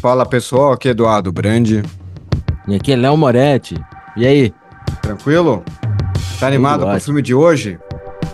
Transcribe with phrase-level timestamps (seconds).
[0.00, 1.82] Fala pessoal, aqui é Eduardo Brandi.
[2.66, 3.74] E aqui é Léo Moretti.
[4.16, 4.54] E aí?
[5.02, 5.62] Tranquilo?
[6.38, 7.78] Tá animado com o filme de hoje?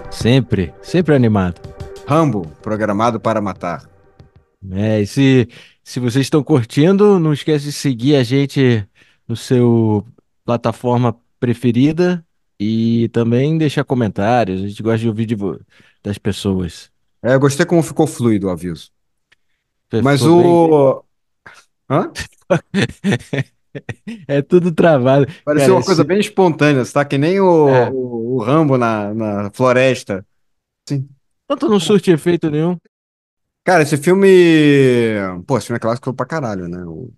[0.08, 1.60] Sempre, sempre animado.
[2.06, 3.82] Rambo, programado para matar.
[4.70, 5.48] É, e se,
[5.82, 8.86] se vocês estão curtindo, não esquece de seguir a gente
[9.26, 10.06] no seu
[10.44, 12.24] plataforma preferida
[12.60, 14.62] e também deixar comentários.
[14.62, 15.36] A gente gosta de ouvir de
[16.00, 16.92] das pessoas.
[17.20, 18.88] É, eu gostei como ficou fluido o aviso.
[20.00, 21.02] Mas o.
[21.88, 22.10] Hã?
[24.26, 25.26] É tudo travado.
[25.44, 26.08] Pareceu Cara, uma coisa esse...
[26.08, 27.04] bem espontânea, tá?
[27.04, 27.90] Que nem o, é.
[27.90, 30.26] o, o, Rambo na, na floresta.
[30.88, 31.06] Sim.
[31.46, 32.78] Tanto não surte efeito nenhum.
[33.64, 34.26] Cara, esse filme.
[35.46, 36.84] Pô, esse filme é clássico pra caralho, né?
[36.84, 37.12] O...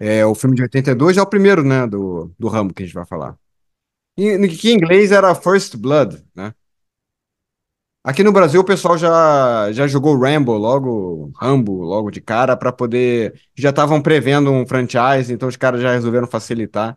[0.00, 1.86] É, o filme de 82 é o primeiro, né?
[1.86, 3.36] Do, do Rambo que a gente vai falar.
[4.16, 6.52] E, que em inglês era First Blood, né?
[8.04, 12.72] Aqui no Brasil o pessoal já, já jogou Rambo logo, Rambo logo de cara para
[12.72, 13.34] poder.
[13.54, 16.96] Já estavam prevendo um franchise, então os caras já resolveram facilitar.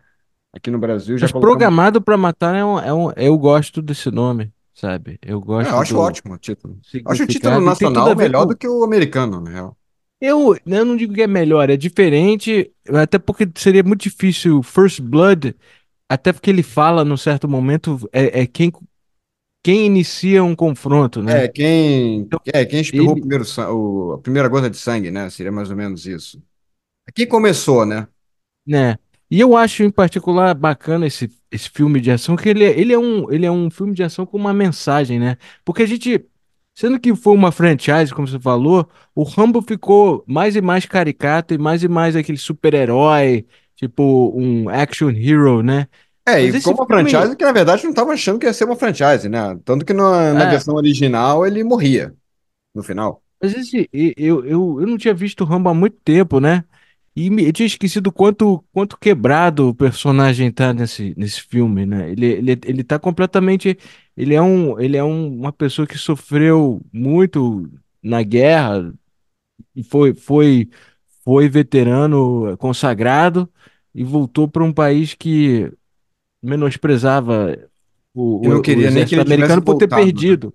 [0.54, 1.58] Aqui no Brasil já Mas colocamos...
[1.58, 5.18] programado para matar é um, é um, eu gosto desse nome, sabe?
[5.22, 5.70] Eu gosto.
[5.70, 6.78] É, eu acho ótimo o título.
[7.06, 8.48] Acho o título nacional melhor com...
[8.50, 9.78] do que o americano, na real.
[10.20, 14.62] Eu, eu não digo que é melhor, é diferente, até porque seria muito difícil.
[14.62, 15.56] First Blood,
[16.08, 18.72] até porque ele fala num certo momento, é, é quem
[19.64, 21.46] quem inicia um confronto, né?
[21.46, 23.22] É, quem, então, é, quem espirrou ele...
[23.22, 25.30] primeiro, o, a primeira gota de sangue, né?
[25.30, 26.42] Seria mais ou menos isso.
[27.14, 28.08] Quem começou, né?
[28.66, 28.98] Né.
[29.30, 32.94] E eu acho em particular bacana esse, esse filme de ação, que ele, é, ele,
[32.94, 35.38] é um, ele é um filme de ação com uma mensagem, né?
[35.64, 36.26] Porque a gente,
[36.76, 41.54] sendo que foi uma franchise, como você falou, o Rambo ficou mais e mais caricato
[41.54, 43.46] e mais e mais aquele super-herói,
[43.76, 45.88] tipo um action hero, né?
[46.28, 47.10] É, e como uma filme...
[47.10, 49.60] franchise que na verdade não estava achando que ia ser uma franchise, né?
[49.66, 50.50] Tanto que na, na é.
[50.52, 52.14] versão original ele morria
[52.74, 53.24] no final.
[53.42, 56.64] Mas esse, eu, eu, eu não tinha visto o Rambo há muito tempo, né?
[57.16, 62.12] E me, eu tinha esquecido quanto, quanto quebrado o personagem tá nesse, nesse filme, né?
[62.12, 63.78] Ele, ele, ele tá completamente.
[64.16, 67.70] Ele é, um, ele é um, uma pessoa que sofreu muito
[68.02, 68.94] na guerra
[69.76, 70.70] e foi, foi,
[71.24, 73.50] foi veterano consagrado
[73.94, 75.72] e voltou para um país que
[76.42, 77.58] menosprezava
[78.14, 80.04] o, Eu não queria o nem que ele americano por ter voltado.
[80.04, 80.54] perdido.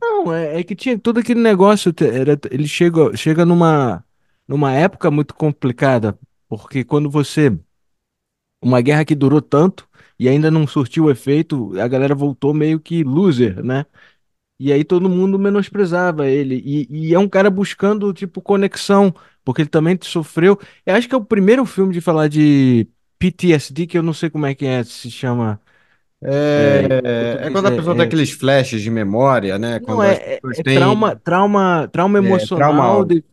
[0.00, 1.92] Não, é, é, que tinha todo aquele negócio.
[2.00, 4.04] Era, ele chega, chega numa,
[4.46, 7.56] numa época muito complicada, porque quando você.
[8.64, 9.88] Uma guerra que durou tanto
[10.18, 13.84] e ainda não surtiu efeito, a galera voltou meio que loser, né?
[14.58, 16.62] E aí todo mundo menosprezava ele.
[16.64, 19.12] E, e é um cara buscando, tipo, conexão,
[19.44, 20.58] porque ele também sofreu.
[20.86, 22.86] Eu acho que é o primeiro filme de falar de
[23.22, 25.60] PTSD, que eu não sei como é que é, se chama.
[26.20, 29.78] É, é, é quando a pessoa é, tem é aqueles flashes de memória, né?
[29.78, 30.76] Não, quando é, é têm...
[30.76, 33.24] trauma, trauma, trauma emocional de...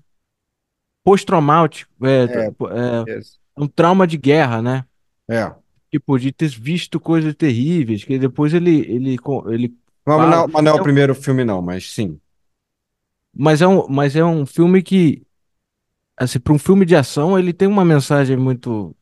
[1.03, 1.91] pós-traumático.
[2.05, 2.53] É,
[3.57, 4.85] um trauma de guerra, né?
[5.27, 5.51] É.
[5.91, 9.17] Tipo, de ter visto coisas terríveis, que depois ele, ele,
[9.47, 9.73] ele
[10.05, 10.29] não, fala...
[10.29, 12.19] não, mas não é o primeiro filme, não, mas sim.
[13.35, 15.23] Mas é um, mas é um filme que,
[16.15, 18.95] assim, para um filme de ação, ele tem uma mensagem muito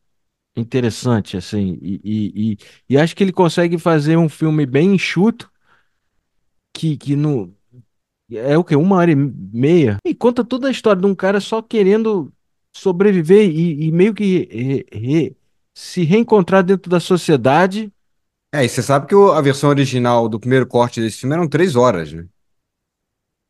[0.59, 2.57] interessante, assim, e, e, e,
[2.89, 5.51] e, acho que ele consegue fazer um filme bem enxuto,
[6.73, 7.53] que, que no,
[8.31, 11.39] é o que Uma hora e meia, e conta toda a história de um cara
[11.39, 12.31] só querendo
[12.73, 15.37] sobreviver e, e meio que re, re,
[15.73, 17.91] se reencontrar dentro da sociedade.
[18.51, 21.75] É, e você sabe que a versão original do primeiro corte desse filme eram três
[21.75, 22.25] horas, né?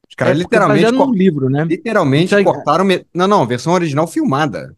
[0.09, 0.91] Os caras é, literalmente.
[0.91, 1.65] no livro, né?
[1.65, 2.85] Literalmente cortaram.
[3.13, 4.75] Não, não, versão original filmada.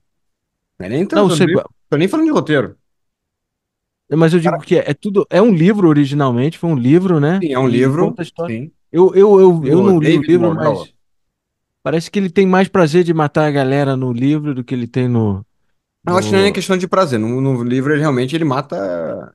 [0.78, 1.29] Não é nem tanto.
[1.29, 1.47] Não, sei,
[1.89, 2.77] Tô nem falando de roteiro.
[4.11, 5.25] Mas eu digo Cara, que é, é, tudo.
[5.29, 7.39] É um livro originalmente, foi um livro, né?
[7.41, 8.16] Sim, é um e livro.
[8.47, 8.72] Sim.
[8.91, 10.94] Eu, eu, eu, eu não li o livro, mas.
[11.81, 14.88] Parece que ele tem mais prazer de matar a galera no livro do que ele
[14.88, 15.45] tem no.
[16.05, 17.19] Eu acho que não é questão de prazer.
[17.19, 19.33] No, no livro, ele realmente ele mata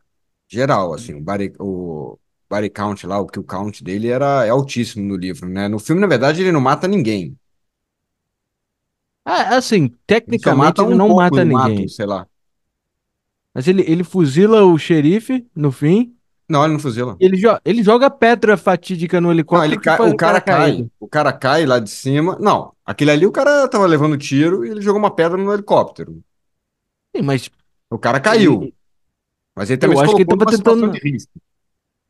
[0.49, 1.15] geral, assim.
[1.15, 2.19] O body, o
[2.51, 5.69] body count lá, o que o count dele era, é altíssimo no livro, né?
[5.69, 7.37] No filme, na verdade, ele não mata ninguém.
[9.25, 11.79] Ah, assim, tecnicamente ele, ele não mata ninguém.
[11.79, 12.27] Mato, sei lá.
[13.55, 16.15] Mas ele, ele fuzila o xerife no fim.
[16.49, 17.17] Não, ele não fuzila.
[17.21, 19.69] Ele, jo ele joga pedra fatídica no helicóptero.
[19.69, 20.87] Não, ele cai, o cara, cai.
[20.99, 22.37] O cara cai lá de cima.
[22.41, 26.21] Não, aquele ali o cara tava levando tiro e ele jogou uma pedra no helicóptero.
[27.17, 27.49] Sim, mas.
[27.89, 28.63] O cara caiu.
[28.63, 28.75] Ele...
[29.57, 30.93] Mas ele também eu acho que ele tava tentando.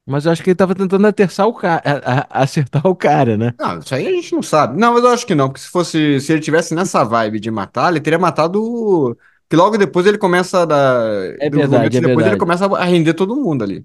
[0.06, 1.82] Mas eu acho que ele tava tentando acertar o cara,
[2.28, 3.54] acertar o cara, né?
[3.58, 4.78] Não, isso aí a gente não sabe.
[4.78, 7.50] Não, mas eu acho que não, porque se fosse, se ele tivesse nessa vibe de
[7.50, 9.16] matar, ele teria matado
[9.48, 11.06] que logo depois ele começa a dar.
[11.40, 12.30] É verdade, é depois verdade.
[12.30, 13.84] ele começa a render todo mundo ali.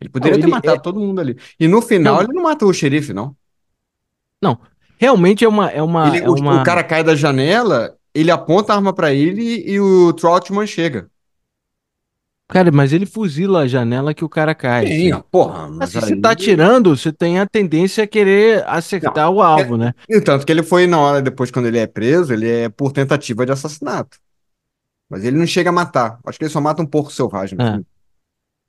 [0.00, 0.82] Ele poderia não, ter ele matado é...
[0.82, 1.36] todo mundo ali.
[1.58, 2.22] E no final não.
[2.22, 3.34] ele não mata o xerife, não.
[4.42, 4.58] Não.
[4.98, 5.70] Realmente é uma.
[5.70, 6.60] É uma, ele, é o, uma...
[6.60, 11.08] o cara cai da janela ele aponta a arma pra ele e o Troutman chega.
[12.48, 14.88] Cara, mas ele fuzila a janela que o cara cai.
[14.88, 16.20] Sim, ó, porra, mas assim, você aí.
[16.20, 18.70] tá atirando, você tem a tendência a querer Não.
[18.72, 19.94] acertar o alvo, né?
[20.08, 22.90] E tanto que ele foi na hora depois, quando ele é preso, ele é por
[22.92, 24.18] tentativa de assassinato.
[25.10, 26.20] Mas ele não chega a matar.
[26.24, 27.80] Acho que ele só mata um porco selvagem É.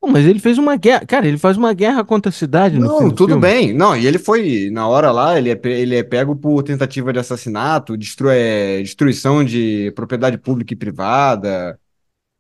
[0.02, 1.06] Pô, mas ele fez uma guerra.
[1.06, 3.42] Cara, ele faz uma guerra contra a cidade Não, do tudo filme.
[3.42, 3.72] bem.
[3.72, 7.20] Não, e ele foi, na hora lá, ele é, ele é pego por tentativa de
[7.20, 7.94] assassinato,
[8.32, 11.80] é, destruição de propriedade pública e privada,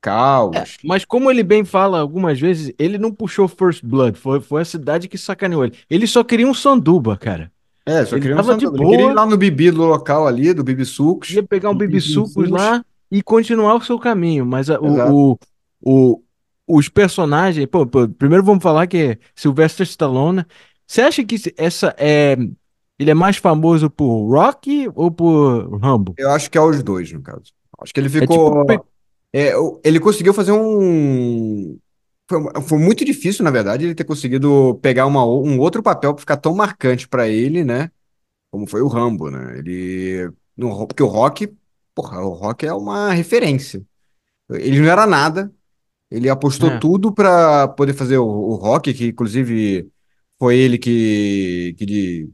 [0.01, 0.77] caos.
[0.83, 4.17] Mas como ele bem fala algumas vezes, ele não puxou First Blood.
[4.17, 5.75] Foi, foi a cidade que sacaneou ele.
[5.87, 7.51] Ele só queria um sanduba, cara.
[7.85, 8.77] É, só Ele queria um sanduba.
[8.77, 11.29] Ele queria ir lá no bibi do local ali, do Bibi Sucos.
[11.29, 12.51] ia pegar um bibisucos sushi.
[12.51, 14.45] lá e continuar o seu caminho.
[14.45, 15.11] Mas a- Exato.
[15.13, 15.37] o,
[15.81, 16.23] o, o-
[16.67, 17.65] os personagens.
[17.67, 20.45] Pô, pô, primeiro vamos falar que é Sylvester Stallone.
[20.87, 22.35] Você acha que essa é.
[22.99, 26.13] Ele é mais famoso por Rocky ou por Rambo?
[26.17, 27.51] Eu acho que é os dois, no caso.
[27.79, 28.33] Acho que ele É tipo.
[28.33, 28.65] ficou.
[28.65, 28.79] pe-
[29.33, 31.77] é, o- ele conseguiu fazer um.
[32.29, 36.21] Foi, foi muito difícil, na verdade, ele ter conseguido pegar uma, um outro papel para
[36.21, 37.91] ficar tão marcante para ele, né?
[38.51, 39.59] Como foi o Rambo, né?
[39.59, 40.31] Ele.
[40.57, 41.53] No, porque o Rock.
[41.93, 43.83] Porra, o Rock é uma referência.
[44.51, 45.53] Ele não era nada.
[46.11, 49.89] Ele apostou É, tudo para poder fazer o, o Rock, que inclusive
[50.39, 52.29] foi ele que, que,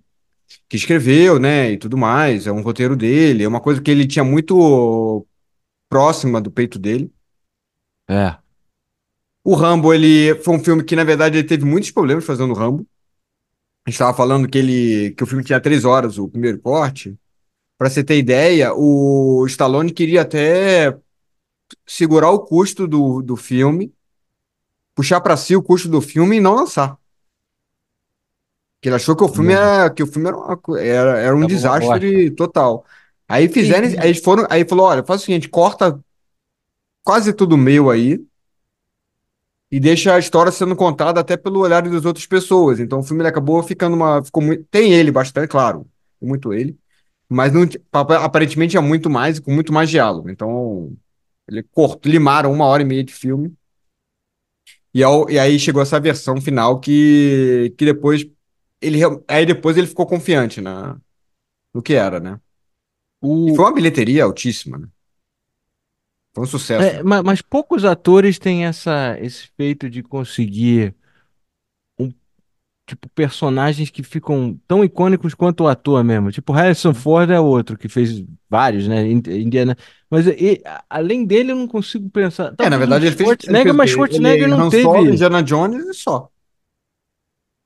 [0.69, 1.71] que escreveu, né?
[1.73, 2.47] E tudo mais.
[2.47, 3.43] É um roteiro dele.
[3.43, 5.25] É uma coisa que ele tinha muito
[5.89, 7.11] próxima do peito dele.
[8.07, 8.37] é.
[9.43, 12.55] O Rambo, ele foi um filme que, na verdade, ele teve muitos problemas fazendo o
[12.55, 12.85] Rambo.
[13.85, 17.17] A gente estava falando que ele, que o filme tinha três horas, o primeiro corte.
[17.77, 20.97] Para você ter ideia, o Stallone queria até
[21.87, 23.93] segurar o custo do, do filme,
[24.95, 26.97] puxar para si o custo do filme e não lançar.
[28.81, 31.35] Que ele achou que o filme Não, era, que o filme era, uma era, era
[31.35, 32.85] um tava desastre total.
[33.27, 35.99] Aí fizeram, aí e- foram, aí falou, olha, faz o seguinte, corta
[37.03, 38.19] quase tudo meu aí.
[39.71, 42.79] e deixa a história sendo contada até pelo olhar das outras pessoas.
[42.79, 44.23] Então o filme acabou ficando uma.
[44.23, 45.85] Ficou muito, tem ele bastante, claro,
[46.21, 46.77] muito ele,
[47.29, 50.29] mas não, pa- aparentemente é muito mais e com muito mais diálogo.
[50.29, 50.95] Então
[51.47, 53.55] ele cortou, limaram uma hora e meia de filme
[54.93, 58.25] e, ao- e aí chegou essa versão final que, que depois
[58.81, 60.97] ele aí depois ele ficou confiante na,
[61.73, 62.39] no que era, né?
[63.21, 64.87] O, foi uma bilheteria altíssima, né?
[66.33, 66.89] Foi um sucesso.
[66.89, 70.95] é, ma- mas, poucos atores têm essa, esse feito de conseguir
[72.87, 76.31] tipo, personagens que ficam tão icônicos quanto o ator mesmo.
[76.31, 79.07] Tipo, Harrison Ford é outro que fez vários, né?
[79.07, 79.77] Ind- Indiana.
[80.09, 82.55] Mas e- além dele, eu não consigo pensar.
[82.59, 83.89] É, na o verdade ele fez, ele Schwarzenegger, fez o mas?
[83.91, 85.11] Schwarzenegger Ele não Solo, teve.
[85.11, 86.31] Indiana Jones e só.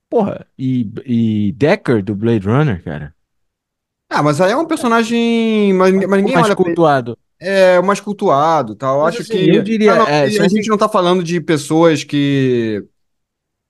[0.08, 3.14] Porra, e, e Deckard do Blade Runner, cara.
[4.08, 5.72] Ah, mas aí é um personagem.
[5.74, 7.18] Mas, Mas ninguém mais olha cultuado.
[7.40, 9.00] É mais cultuado, tal.
[9.00, 9.62] Eu Mas acho assim, eu que.
[9.62, 12.84] diria, Ah, não, é, se a gente não tá falando de pessoas que.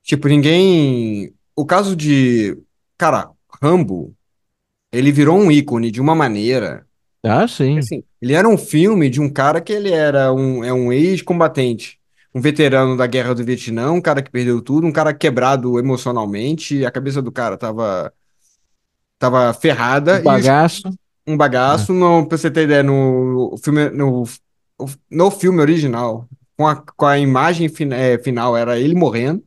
[0.02, 1.34] Tipo, ninguém.
[1.56, 2.56] O caso de.
[2.96, 3.30] Cara,
[3.62, 4.14] Rambo,
[4.92, 6.86] ele virou um ícone de uma maneira.
[7.24, 7.78] Ah, sim.
[7.78, 11.98] Assim, ele era um filme de um cara que ele era um, é um ex-combatente.
[12.34, 16.84] Um veterano da Guerra do Vietnã, um cara que perdeu tudo, um cara quebrado emocionalmente,
[16.84, 18.12] a cabeça do cara tava,
[19.18, 20.82] tava ferrada, os bagaço.
[21.26, 24.24] um bagaço, no, pra você ter ideia, no filme, no,
[25.10, 29.44] no filme original, com a, com a imagem fin- é, final, era ele morrendo.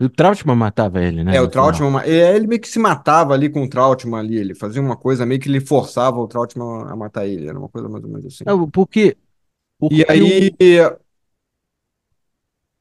[0.00, 1.48] E o Trautmann matava ele, né, É, o.
[1.48, 4.96] Trautmann, é, ele meio que se matava ali com o Trautmann ali, ele fazia uma
[4.96, 8.10] coisa meio que ele forçava o Trautmann a matar ele, era uma coisa mais ou
[8.10, 8.44] menos assim.
[8.44, 9.16] Não, porque,
[9.90, 10.42] E porque aí, o.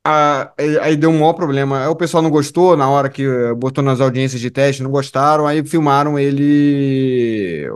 [0.04, 1.82] a- aí deu um maior problema.
[1.84, 4.92] Aí o pessoal não gostou na hora que eh, botou nas audiências de teste, não
[4.92, 7.70] gostaram, aí filmaram ele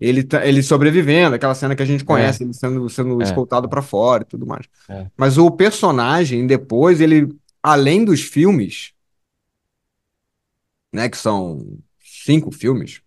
[0.00, 3.68] ele, ele sobrevivendo, aquela cena que a gente É, conhece, ele sendo, sendo é, escoltado
[3.68, 4.66] para fora e tudo mais.
[4.88, 5.10] é.
[5.16, 7.28] Mas o personagem, depois, ele,
[7.62, 8.94] além dos filmes,
[10.92, 13.02] né, que são cinco filmes,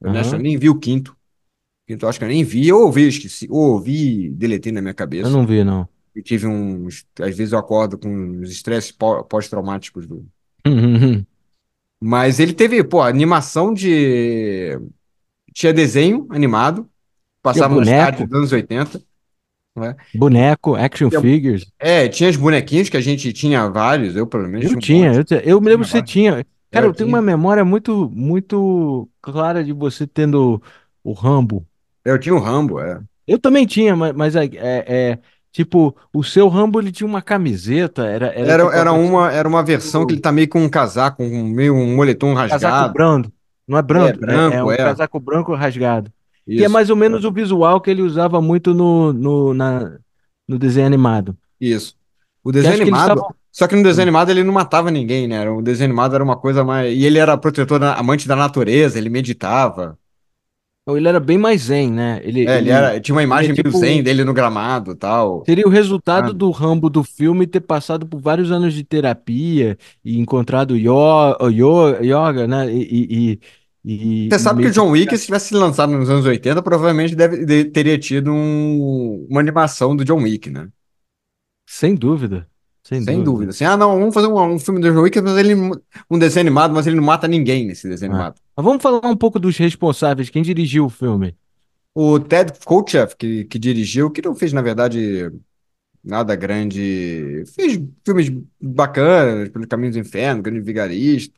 [0.00, 1.12] eu eu nem vi o quinto.
[1.12, 1.16] O
[1.88, 4.94] quinto eu acho que eu nem vi, ou ouvi, esqueci, ou ouvi, deletei na minha
[4.94, 5.30] Eu cabeça.
[5.30, 5.88] não vi, não.
[6.14, 10.26] Eu tive uns, às vezes eu acordo com uns estresses pó- pós-traumáticos do.
[12.00, 14.78] Mas ele teve, pô, animação de.
[15.54, 16.90] Tinha desenho animado,
[17.42, 19.02] passava tardes boneco, dos anos 80,
[19.78, 19.96] né?
[20.14, 21.66] boneco, action Tinha- figures.
[21.78, 24.80] É, tinha os bonequinhos que a gente tinha vários, eu pelo menos Eu tinha um
[24.80, 26.44] tinha, eu, eu me lembro que você tinha.
[26.70, 27.22] Cara, eu eu tenho uma tinha.
[27.22, 30.62] memória muito, muito clara de você tendo
[31.02, 31.66] o Rambo.
[32.04, 33.00] Eu tinha o Rambo, é.
[33.26, 35.18] Eu também tinha, mas, mas é, é- é,
[35.52, 39.32] tipo, o seu Rambo ele tinha uma camiseta, era, era Era, tipo era versão uma,
[39.32, 42.52] era uma versão que ele tá meio com um casaco, um, meio um moletom casaco
[42.64, 42.92] rasgado.
[42.92, 43.32] brando.
[43.66, 44.76] Não é É, brando, é, é branco, um é.
[44.76, 46.10] casaco branco rasgado.
[46.56, 49.98] Que é Isso, mais ou menos o visual que ele usava muito no, no, na,
[50.46, 51.36] no desenho animado.
[51.60, 51.96] isso.
[52.42, 53.12] O desenho animado.
[53.12, 53.34] estavam.
[53.52, 55.48] Só que no desenho animado ele não matava ninguém, né?
[55.50, 56.96] O desenho animado era uma coisa mais.
[56.96, 59.98] E ele era protetor, da- amante da natureza, ele meditava.
[60.88, 62.20] Ele era bem mais zen, né?
[62.24, 62.98] Ele, É, ele ele, era.
[63.00, 64.04] Tinha uma imagem meio zen tipo.
[64.04, 65.44] dele no gramado e tal.
[65.44, 66.38] Seria o resultado sabe?
[66.38, 72.00] do Rambo do filme ter passado por vários anos de terapia e encontrado yo, yo,
[72.02, 72.72] yoga, né?
[72.72, 73.40] E, e,
[73.90, 74.72] e, Você sabe que o.
[74.72, 79.40] John Wick, se tivesse lançado nos anos 80, provavelmente deve, de- teria tido um- uma
[79.40, 80.68] animação do John Wick, né?
[81.68, 82.46] Sem dúvida.
[82.82, 83.30] Sem Sem dúvida.
[83.30, 83.50] dúvida.
[83.50, 85.54] Assim, ah, não, vamos fazer um, um filme do John Wick, mas ele
[86.10, 88.14] um desenho animado, mas ele não mata ninguém nesse desenho Ah.
[88.14, 88.40] animado.
[88.56, 90.30] Mas vamos falar um pouco dos responsáveis.
[90.30, 91.34] Quem dirigiu o filme?
[91.94, 95.30] O Ted Kotcheff, que, que dirigiu, que não fez, na verdade,
[96.02, 97.44] nada grande.
[97.54, 98.30] Fez filmes
[98.60, 101.37] bacanas, Pelo Caminho do Inferno, Grande Vigarista.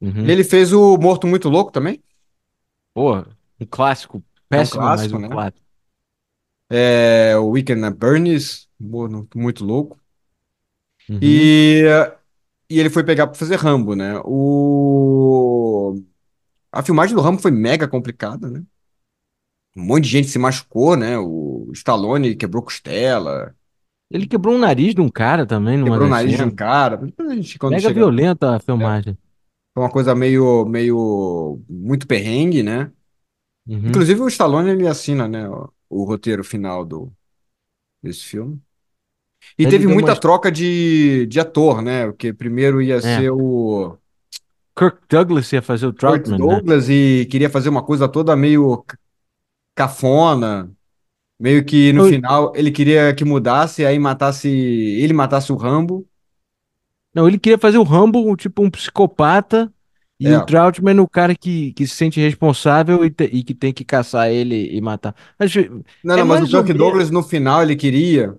[0.00, 0.26] Uhum.
[0.26, 2.02] Ele fez o Morto Muito Louco também.
[2.94, 3.18] Pô,
[3.60, 4.18] um clássico.
[4.18, 5.28] É um Péssimo, mas clássico, um né?
[5.28, 5.66] clássico.
[6.70, 9.98] É, o Weekend at Bernie's, Morto Muito Louco.
[11.08, 11.18] Uhum.
[11.20, 11.84] E,
[12.68, 14.20] e ele foi pegar para fazer Rambo, né?
[14.24, 16.00] O...
[16.72, 18.62] A filmagem do Rambo foi mega complicada, né?
[19.76, 21.18] Um monte de gente se machucou, né?
[21.18, 23.54] O Stallone quebrou costela,
[24.10, 26.96] Ele quebrou o nariz de um cara também numa quebrou o nariz de um cara.
[26.96, 29.16] Depois a gente, quando Mega chega, violenta a filmagem.
[29.74, 32.92] Foi uma coisa meio, meio, muito perrengue, né?
[33.66, 33.88] Uhum.
[33.88, 35.48] Inclusive o Stallone, ele assina, né?
[35.48, 37.12] O, o roteiro final do,
[38.02, 38.60] desse filme.
[39.58, 40.20] E Ele teve muita umas.
[40.20, 42.06] troca de, de ator, né?
[42.06, 43.16] Porque primeiro ia É.
[43.16, 43.96] ser o
[44.76, 46.46] Kirk Douglas ia fazer o Troutman, né?
[46.46, 48.84] Douglas e queria fazer uma coisa toda meio
[49.74, 50.70] cafona,
[51.40, 56.08] meio que no final ele queria que mudasse, aí matasse, ele matasse o Rambo.
[57.14, 59.72] Não, ele queria fazer o Rambo, tipo um psicopata,
[60.18, 60.44] e o É.
[60.44, 64.30] Troutman o cara que, que se sente responsável e, te- e que tem que caçar
[64.30, 65.14] ele e matar.
[65.38, 65.52] Mas
[66.02, 68.36] Não, é não, mas o menos Douglas no final ele queria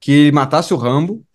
[0.00, 1.26] que ele matasse o Rambo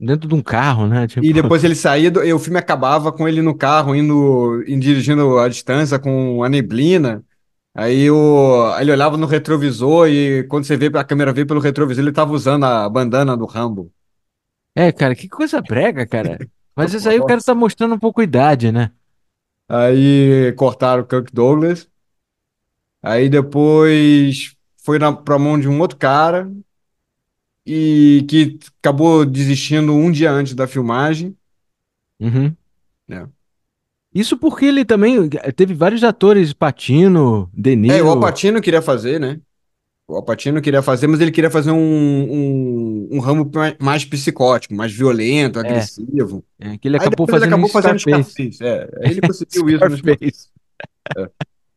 [0.00, 1.06] dentro de um carro, né?
[1.20, 4.62] e Tipo, depois ele saía do, e o filme acabava com ele no carro indo,
[4.68, 7.24] indo dirigindo a distância com a neblina.
[7.74, 12.02] Aí o, ele olhava no retrovisor e quando você vê a câmera veio pelo retrovisor,
[12.04, 13.92] ele tava usando a bandana do Rambo.
[14.76, 16.38] É, cara, que coisa brega, cara.
[16.76, 18.92] Mas isso aí o cara tá mostrando um pouco idade, né?
[19.68, 21.88] Aí cortaram o Kirk Douglas.
[23.02, 26.50] Aí depois foi na, pra mão de um outro cara
[27.64, 31.36] e que acabou desistindo um dia antes da filmagem,
[32.20, 32.54] Uhum.
[33.08, 33.28] né?
[34.14, 38.18] Isso porque ele também eh, teve vários atores, Patino, De É, o.
[38.18, 39.38] Pacino queria fazer, né?
[40.08, 44.74] O Al Pacino queria fazer, mas ele queria fazer um, um, um ramo mais psicótico,
[44.74, 46.44] mais violento, É, agressivo.
[46.60, 48.62] é, que ele acabou ele fazendo em acabou fazendo Scarface.
[48.62, 50.22] É, ele conseguiu isso no Scarface.
[50.24, 50.50] Scarface.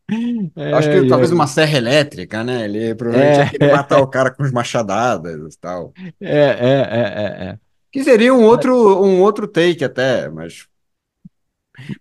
[0.71, 1.31] Acho que Ai, talvez ai.
[1.31, 2.65] uma serra elétrica, né?
[2.65, 5.95] Ele provavelmente ia É, querer matar o cara com as machadadas e tal.
[6.19, 7.59] é, é, é, é, é.
[7.91, 10.67] Que seria um outro, um outro take até, mas,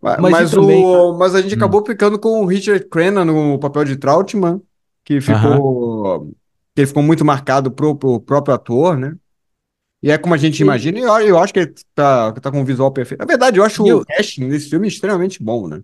[0.00, 0.87] ma- Mas mas, também.
[0.97, 4.61] o, mas a gente Hum, acabou ficando com o Richard Crenna no papel de Trautmann,
[5.08, 6.26] que ficou,
[6.74, 9.16] que ele ficou muito marcado pro, pro próprio ator, né?
[10.02, 12.60] E é como a gente imagina, e eu, eu acho que ele tá, tá com
[12.60, 13.20] um visual perfeito.
[13.20, 15.82] Na verdade, eu acho e o eu, casting desse filme extremamente bom, né?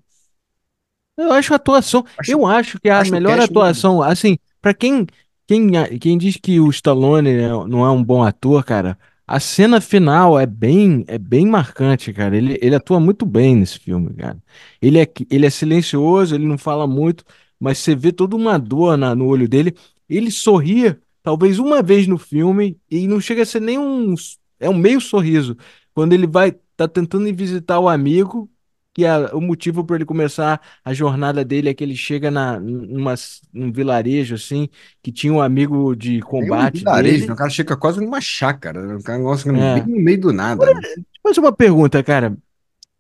[1.16, 2.04] eu acho a atuação.
[2.18, 5.06] Acho, Eu acho que a acho melhor atuação, assim, pra quem,
[5.46, 9.80] quem, quem diz que o Stallone né, não é um bom ator, cara, a cena
[9.80, 12.36] final é bem, é bem marcante, cara.
[12.36, 14.36] Ele, ele atua muito bem nesse filme, cara.
[14.82, 17.24] Ele é, ele é silencioso, ele não fala muito,
[17.64, 19.74] mas você vê toda uma dor na- no olho dele.
[20.08, 24.14] Ele sorria, talvez uma vez no filme, e não chega a ser nem um,
[24.60, 25.56] é um meio sorriso.
[25.94, 28.50] Quando ele vai, tá tentando ir visitar o amigo,
[28.92, 32.60] que é o motivo para ele começar a jornada dele é que ele chega na,
[32.60, 33.14] numa,
[33.52, 34.68] num vilarejo, assim,
[35.02, 37.24] que tinha um amigo de Nem um combate vilarejo, né?
[37.24, 37.38] O dele.
[37.38, 38.94] cara chega quase numa chácara, né?
[38.94, 39.18] Um cara-
[39.52, 39.86] bem É.
[39.86, 40.80] no meio do nada, né?
[41.24, 42.36] Mas uma pergunta, cara.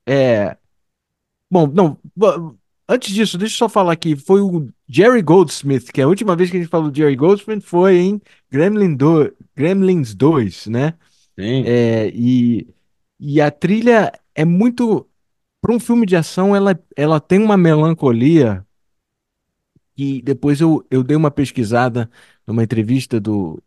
[0.06, 0.56] É.
[1.50, 1.98] Bom, não.
[2.88, 4.14] Antes disso, deixa eu só falar aqui.
[4.14, 7.62] Foi o Jerry Goldsmith, que a última vez que a gente falou de Jerry Goldsmith
[7.62, 9.32] foi em Gremlin do...
[9.56, 10.94] Gremlins 2, né?
[11.38, 11.64] Sim.
[11.66, 12.66] É, e,
[13.18, 15.08] e a trilha é muito.
[15.60, 18.66] Para um filme de ação, ela, ela tem uma melancolia
[19.96, 22.10] que depois eu, eu dei uma pesquisada
[22.46, 23.62] numa entrevista do,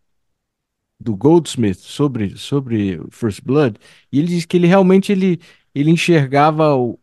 [0.99, 3.79] do Goldsmith sobre, sobre First Blood,
[4.11, 5.39] e ele diz que ele realmente ele,
[5.73, 6.99] ele enxergava o,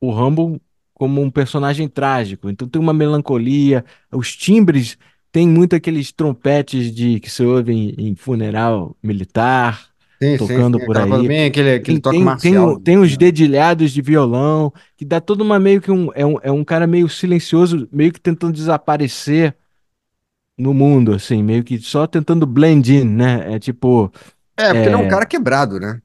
[0.00, 0.60] o Rambo
[1.04, 2.48] como um personagem trágico.
[2.50, 4.96] Então tem uma melancolia, os timbres
[5.30, 9.90] têm muito aqueles trompetes de que se ouve em, em funeral militar.
[10.22, 10.70] Sim, sim, sim.
[10.70, 11.34] tocando por aí.
[11.46, 12.58] aquele, aquele Tem, toque tem, tem, marcial.
[12.58, 13.18] o- tem os né?
[13.18, 16.10] dedilhados de violão, que dá toda uma meio que um.
[16.14, 19.54] É um, é um cara meio silencioso, meio que tentando desaparecer
[20.58, 23.54] no mundo, assim, meio que só tentando blend in, né?
[23.54, 24.12] É tipo.
[24.56, 26.00] É, porque ele é um é, cara quebrado, né?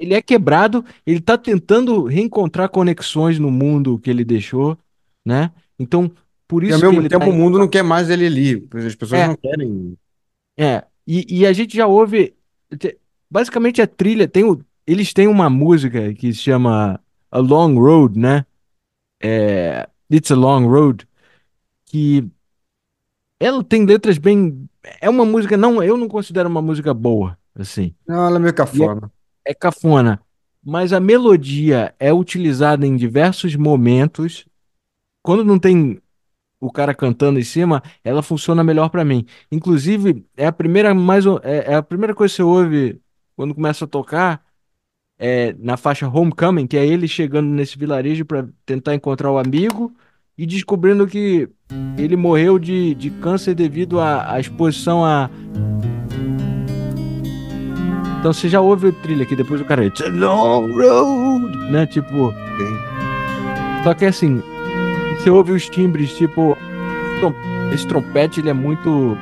[0.00, 4.78] Ele é quebrado, ele tá tentando reencontrar conexões no mundo que ele deixou,
[5.26, 5.52] né?
[5.78, 6.12] Então,
[6.48, 7.40] por E ao isso que mesmo ele tá tempo o indo.
[7.40, 8.68] mundo não quer mais ele ali.
[8.74, 9.96] As pessoas É, não querem.
[10.58, 10.84] é.
[11.06, 12.34] E, e a gente já ouve.
[12.78, 12.98] te-
[13.30, 18.18] Basicamente a trilha tem o, eles têm uma música que se chama A Long Road,
[18.18, 18.44] né?
[19.22, 21.06] É, It's a Long Road,
[21.86, 22.30] que
[23.38, 24.68] ela tem letras bem.
[25.00, 27.94] É uma música, não, eu não considero uma música boa, assim.
[28.06, 29.10] Não, ela é meio E é, cafona.
[29.44, 30.20] É cafona.
[30.62, 34.46] Mas a melodia é utilizada em diversos momentos.
[35.22, 36.00] Quando não tem
[36.60, 39.24] o cara cantando em cima, ela funciona melhor pra mim.
[39.50, 43.00] Inclusive, é a primeira mais é, é a primeira coisa que você ouve
[43.34, 44.44] quando começa a tocar
[45.18, 49.94] é na faixa Homecoming, que é ele chegando nesse vilarejo pra tentar encontrar o amigo
[50.36, 51.46] e descobrindo que
[51.98, 55.28] ele morreu de, de câncer devido à exposição a.
[58.20, 59.84] Então você já ouve o trilha aqui, depois o cara.
[59.84, 61.56] It's a long road!
[61.70, 61.86] Né?
[61.86, 62.34] Tipo.
[63.82, 64.42] Só que assim,
[65.18, 66.56] você ouve os timbres, tipo.
[67.72, 69.16] Esse trompete ele é muito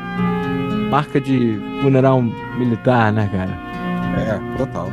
[0.91, 2.23] marca de funeral
[2.57, 3.59] militar, né, cara?
[4.21, 4.91] É, total.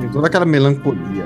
[0.00, 1.24] Tem toda aquela melancolia.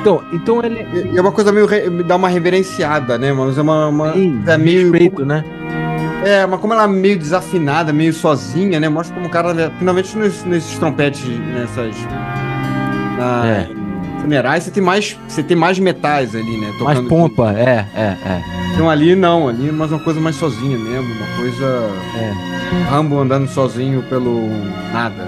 [0.00, 1.66] Então, então ele E é uma coisa meio.
[1.66, 3.32] re- me dá uma reverenciada, né?
[3.32, 3.88] Mas é uma.
[3.88, 4.90] uma tem é meio.
[4.90, 5.44] respeito, né?
[6.24, 8.88] É, mas como ela é meio desafinada, meio sozinha, né?
[8.88, 11.94] Mostra como o cara, né, finalmente nesses, nesses trompetes, nessas.
[13.16, 13.68] Na, É.
[14.20, 15.16] funerais, você tem mais.
[15.26, 16.72] Você tem mais metais ali, né?
[16.82, 18.42] Mais pompa, é, é, é.
[18.74, 21.90] Então ali não, ali é mais uma coisa mais sozinha mesmo, uma coisa.
[22.18, 22.90] é.
[22.90, 24.48] Rambo andando sozinho pelo
[24.92, 25.26] nada.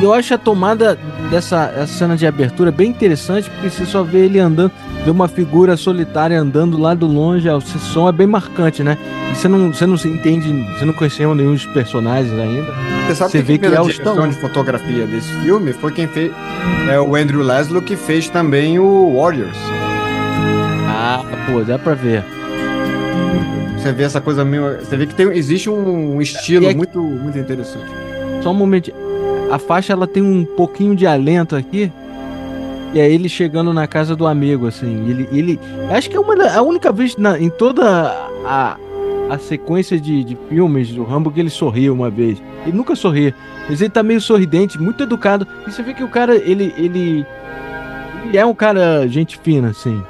[0.00, 0.98] Eu acho a tomada
[1.30, 4.70] dessa essa cena de abertura bem interessante, porque você só vê ele andando,
[5.04, 8.96] vê uma figura solitária andando lá do longe, o som é bem marcante, né?
[9.32, 12.72] E você não, você não se entende, você não conheceu nenhum dos personagens ainda.
[13.06, 14.32] Você sabe Você que vê que é o Stallone.
[14.34, 16.32] de fotografia desse filme foi quem fez.
[16.90, 19.56] É o Andrew Laszlo que fez também o Warriors.
[20.88, 22.24] Ah, pô, dá pra ver.
[23.78, 24.78] Você vê essa coisa meio.
[24.80, 27.86] Você vê que tem, existe um estilo E é que- muito, muito interessante.
[28.42, 28.92] Só um momento.
[29.50, 31.90] A faixa ela tem um pouquinho de alento aqui.
[32.92, 35.08] E é ele chegando na casa do amigo, assim.
[35.08, 37.84] Ele, ele acho que é uma a única vez na- em toda
[38.44, 38.76] a,
[39.30, 42.42] a sequência de, de filmes do Rambo que ele sorriu uma vez.
[42.66, 43.32] Ele nunca sorri.
[43.68, 45.46] Mas ele tá meio sorridente, muito educado.
[45.66, 47.24] E você vê que o cara, ele, ele,
[48.24, 50.02] ele é um cara gente fina, assim.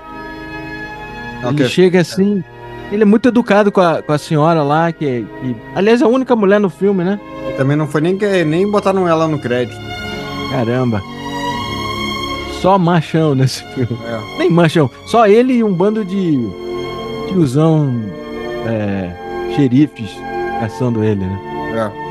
[1.43, 1.69] Ele Ok.
[1.69, 2.43] chega assim.
[2.91, 5.57] Ele é muito educado com a, com a senhora lá, que, é- que.
[5.75, 7.21] Aliás, é a única mulher no filme, né?
[7.59, 9.77] Também não foi nem, nem botaram ela no crédito.
[10.51, 11.01] Caramba.
[12.61, 13.99] Só machão nesse filme.
[14.05, 14.39] É.
[14.39, 14.91] Nem machão.
[15.07, 16.39] Só ele e um bando de
[17.29, 17.91] tiozão
[18.67, 19.11] é,
[19.55, 20.11] xerifes
[20.61, 21.41] caçando ele, né?
[21.75, 22.11] É.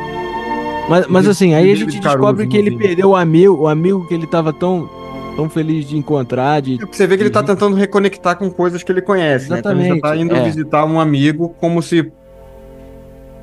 [0.90, 4.14] Mas, mas assim, aí a gente descobre que ele perdeu o amigo, o amigo que
[4.16, 4.90] ele tava tão,
[5.36, 8.82] tão feliz de encontrar, de É Você vê que ele tá tentando reconectar com coisas
[8.82, 9.60] que ele conhece, né?
[9.60, 10.44] Então ele já tá Exatamente, indo é.
[10.44, 12.12] visitar um amigo como se.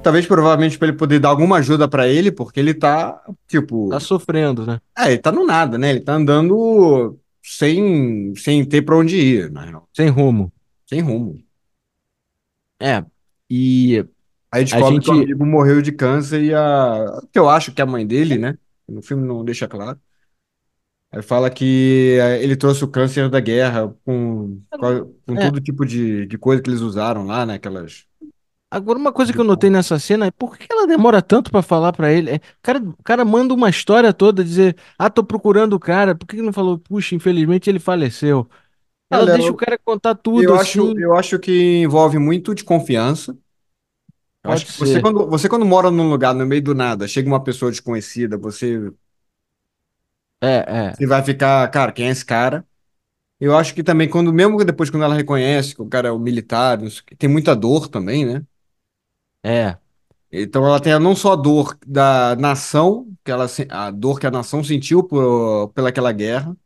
[0.06, 3.88] Talvez provavelmente pra ele poder dar alguma ajuda pra ele, porque ele tá, tipo.
[3.88, 4.80] tá sofrendo, né?
[4.96, 5.90] É, ele tá no nada, né?
[5.90, 9.88] Ele tá andando sem, sem ter pra onde ir, na real.
[9.92, 10.52] Sem rumo.
[10.88, 11.42] Sem rumo.
[12.80, 13.04] É.
[13.50, 14.04] E
[14.52, 17.04] Aí descobre que o gente- amigo morreu de câncer e a.
[17.32, 18.56] Que eu acho que é a mãe dele, né?
[18.88, 19.98] No filme não deixa claro.
[21.10, 25.50] Aí fala que eh, ele trouxe o câncer da guerra com, com, com É.
[25.50, 27.54] todo tipo de, de coisa que eles usaram lá, né?
[27.54, 28.05] Aquelas.
[28.76, 31.62] Agora, uma coisa que eu notei nessa cena é por que ela demora tanto pra
[31.62, 32.30] falar pra ele?
[32.32, 36.14] É, o, cara, o cara manda uma história toda, dizer, ah, tô procurando o cara,
[36.14, 38.48] por que não falou, puxa, infelizmente ele faleceu?
[39.10, 40.92] Ela deixa o cara contar tudo Eu assim.
[40.92, 43.36] acho, eu acho que envolve muito de confiança.
[44.44, 45.00] Eu acho que você ser.
[45.00, 48.92] quando, você quando mora num lugar no meio do nada, chega uma pessoa desconhecida, você,
[50.40, 50.48] É,
[50.88, 52.66] é, você vai ficar, cara, quem é esse cara?
[53.40, 56.18] Eu acho que também quando, mesmo depois quando ela reconhece que o cara é o
[56.20, 56.78] militar,
[57.18, 58.46] tem muita dor também, né?
[59.50, 59.76] É.
[60.32, 64.30] Então ela tem não só a dor da nação, que ela, a dor que a
[64.30, 66.56] nação sentiu por, pelaquela guerra,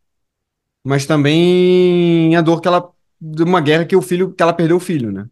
[0.85, 2.91] mas também a dor que ela
[3.21, 5.29] de uma guerra que o filho, que ela perdeu o filho, né?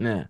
[0.00, 0.28] é.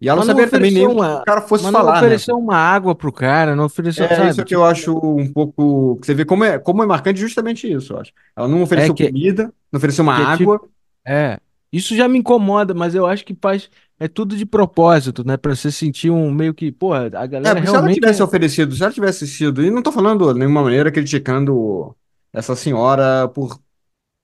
[0.00, 1.72] E ela não Mas não sabia também nem o que uma, o cara fosse mas
[1.74, 2.06] não falar, né?
[2.06, 4.30] ofereceu uma água pro cara, não ofereceu, É sabe?
[4.30, 5.98] isso que Tipo, eu acho um pouco.
[6.02, 8.12] Você vê como é, como é marcante justamente isso, eu acho.
[8.34, 10.68] Ela não ofereceu que- comida, não ofereceu uma é tipo- água.
[11.04, 11.38] É.
[11.70, 13.68] Isso já me incomoda, mas eu acho que faz.
[14.00, 15.36] É tudo de propósito, né?
[15.36, 18.22] Pra você sentir um meio que, pô, a É, galera porque se ela realmente tivesse
[18.22, 18.22] é.
[18.22, 21.96] oferecido, se ela tivesse sido, e não tô falando de nenhuma maneira criticando
[22.32, 23.58] essa senhora por,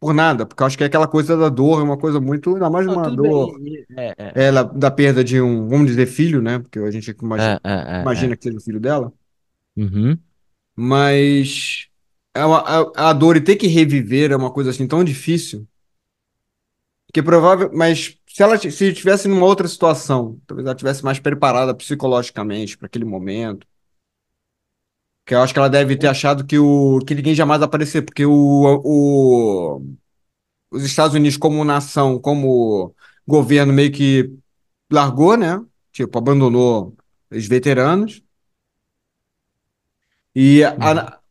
[0.00, 2.54] por nada, porque eu acho que é aquela coisa da dor, é uma coisa muito,
[2.54, 3.60] ainda mais Não, uma dor.
[3.96, 6.58] É, é, ela, da perda de um, vamos dizer, filho, né?
[6.60, 8.36] Porque a gente imagina, é, é, é, imagina é.
[8.36, 9.12] que seja o filho dela,
[9.76, 10.20] Uhum.
[10.74, 11.88] mas
[12.34, 15.66] é a, a dor e ter que reviver é uma coisa assim tão difícil,
[17.12, 21.18] que é provável, mas se ela se estivesse numa outra situação, talvez ela estivesse mais
[21.18, 23.66] preparada psicologicamente para aquele momento.
[25.24, 28.24] Que eu acho que ela deve ter achado que, o, que ninguém jamais aparecer, porque
[28.26, 28.32] o,
[28.84, 29.82] o,
[30.70, 32.94] os Estados Unidos, como nação, como
[33.26, 34.32] governo, meio que
[34.92, 35.64] largou, né?
[35.92, 36.96] Tipo, abandonou
[37.30, 38.22] os veteranos.
[40.34, 40.72] E Uhum.
[40.82, 41.22] a, opo-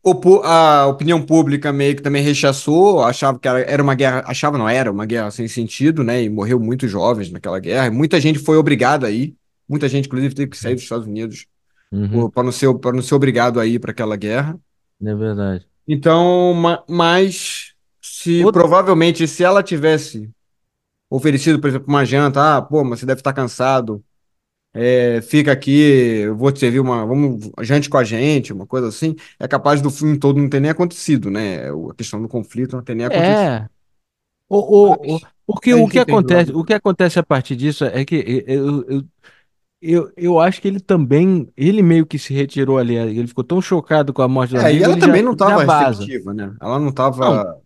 [0.44, 4.90] a opinião pública meio que também rechaçou, achava que era, uma guerra, achava não era
[4.90, 6.22] uma guerra sem sentido, né?
[6.22, 7.90] E morreu muitos jovens naquela guerra.
[7.90, 9.34] Muita gente foi obrigada a ir.
[9.68, 11.46] Muita gente, inclusive, teve que sair dos Estados Unidos
[11.92, 12.28] Uhum.
[12.28, 14.58] para não ser, para não ser obrigado a ir para aquela guerra.
[15.00, 15.66] É verdade.
[15.86, 20.28] Então, ma- mas se Outra, provavelmente se ela tivesse
[21.08, 24.02] oferecido, por exemplo, uma janta, ah, pô, mas você deve estar cansado,
[24.76, 25.70] é, fica aqui,
[26.24, 29.80] eu vou te servir uma, vamos, jante com a gente, uma coisa assim, é capaz
[29.82, 31.68] do filme todo não ter nem acontecido, né?
[31.70, 33.52] A questão do conflito não ter nem acontecido.
[33.52, 33.68] é.
[34.48, 37.84] O, o, o- porque a o gente que acontece, o que acontece a partir disso
[37.86, 38.16] é que
[38.48, 39.04] eu, eu,
[39.82, 43.62] eu, eu acho que ele também, ele meio que se retirou ali, ele ficou tão
[43.62, 46.32] chocado com a morte do É, e amigo, ela ele já, também não estava receptiva,
[46.32, 46.54] né?
[46.60, 46.78] Ela
[47.22, 47.62] Não, estava.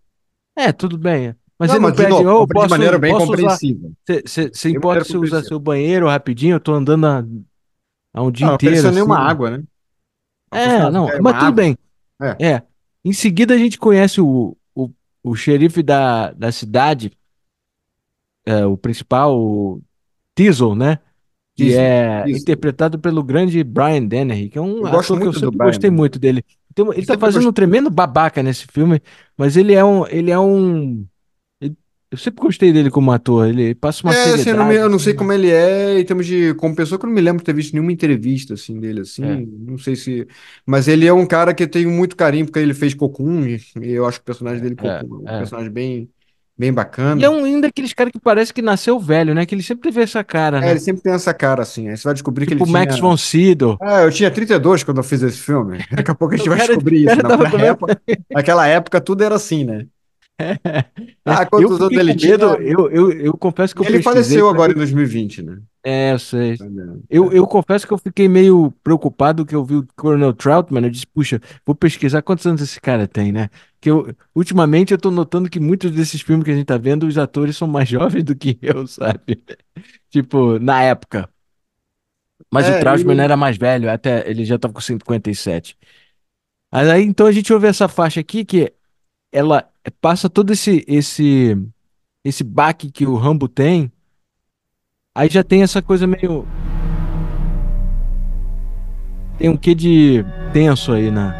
[0.57, 1.37] é, tudo bem.
[1.61, 3.91] Mas Não, ele não mas pede, novo, compre de maneira posso, bem posso compreensiva.
[4.27, 6.55] Você importa se usar seu banheiro rapidinho?
[6.57, 9.31] Eu tô andando há, um dia Não, não inteiro, nenhuma assim.
[9.31, 9.63] água, né?
[10.51, 11.53] Assim, É, não, mas tudo água?
[11.53, 11.79] bem.
[12.23, 12.63] É, É.
[13.05, 14.91] Em seguida a gente conhece o, o,
[15.23, 17.13] o xerife da, da cidade,
[18.47, 19.83] é, o principal, o
[20.35, 20.99] Teasel, né?
[21.57, 22.41] Que diesel, é diesel.
[22.41, 25.59] interpretado pelo grande Brian Dennehy, que é um Eu gosto ator que eu muito sempre
[25.59, 25.97] Brian, gostei né?
[25.97, 26.45] muito dele.
[26.71, 29.03] Então, ele tá fazendo um tremendo babaca nesse filme,
[29.37, 31.07] mas ele é um, ele é um,
[32.11, 33.49] eu sempre gostei dele como ator.
[33.49, 35.19] Ele passa uma É, assim, eu não, me- eu não sei assim.
[35.19, 36.55] como ele é em termos de.
[36.55, 39.37] Como pessoa, que eu não me lembro de ter visto nenhuma entrevista assim dele, É,
[39.37, 39.47] assim.
[39.47, 40.27] Não sei se.
[40.67, 43.61] Mas ele é um cara que eu tenho muito carinho, porque ele fez Cocoon, e
[43.93, 45.37] eu acho que o personagem dele, é, Cocoon, é um é.
[45.37, 46.11] personagem bem,
[46.59, 46.73] bem
[47.15, 47.31] E é bacana.
[47.31, 49.47] um ainda aqueles caras que parece que nasceu velho, né?
[49.47, 50.81] Que ele sempre teve essa cara, É, ele né?
[50.81, 51.89] sempre tem essa cara, assim.
[51.89, 53.01] Aí você vai descobrir que ele Tipo Max tinha.
[53.01, 53.81] von Sydow.
[53.81, 55.79] Ah, eu tinha 32 quando eu fiz esse filme.
[55.91, 57.17] Daqui a pouco a gente O vai cara, o descobrir isso.
[57.17, 57.69] cara Na, tava na comendo.
[57.69, 58.01] época,
[58.33, 59.87] naquela época tudo era assim, né?
[61.25, 62.61] Ah, eu quantos anos fiquei ele tinha?
[62.61, 64.77] eu, eu, eu confesso que eu ele faleceu agora em ver.
[64.77, 65.63] 2020, né?
[65.85, 66.63] É, eu sei.
[67.09, 67.33] Eu, É.
[67.33, 70.85] eu confesso que eu fiquei meio preocupado que eu vi o Coronel Troutman.
[70.85, 73.49] Eu disse, puxa, vou pesquisar quantos anos esse cara tem, né?
[73.81, 77.07] Que eu, ultimamente eu tô notando que muitos desses filmes que a gente tá vendo,
[77.07, 79.43] os atores são mais jovens do que eu, sabe?
[80.11, 81.29] Tipo, na época.
[82.53, 85.77] Mas o É, Troutman e era mais velho, até ele já tava com 57.
[86.73, 88.73] Mas aí então a gente ouve essa faixa aqui que
[89.33, 89.69] ela
[90.01, 91.57] passa todo esse esse
[92.25, 93.91] esse baque que o Rambo tem.
[95.15, 96.47] Aí já tem essa coisa meio
[99.39, 101.35] tem um quê de tenso aí, né?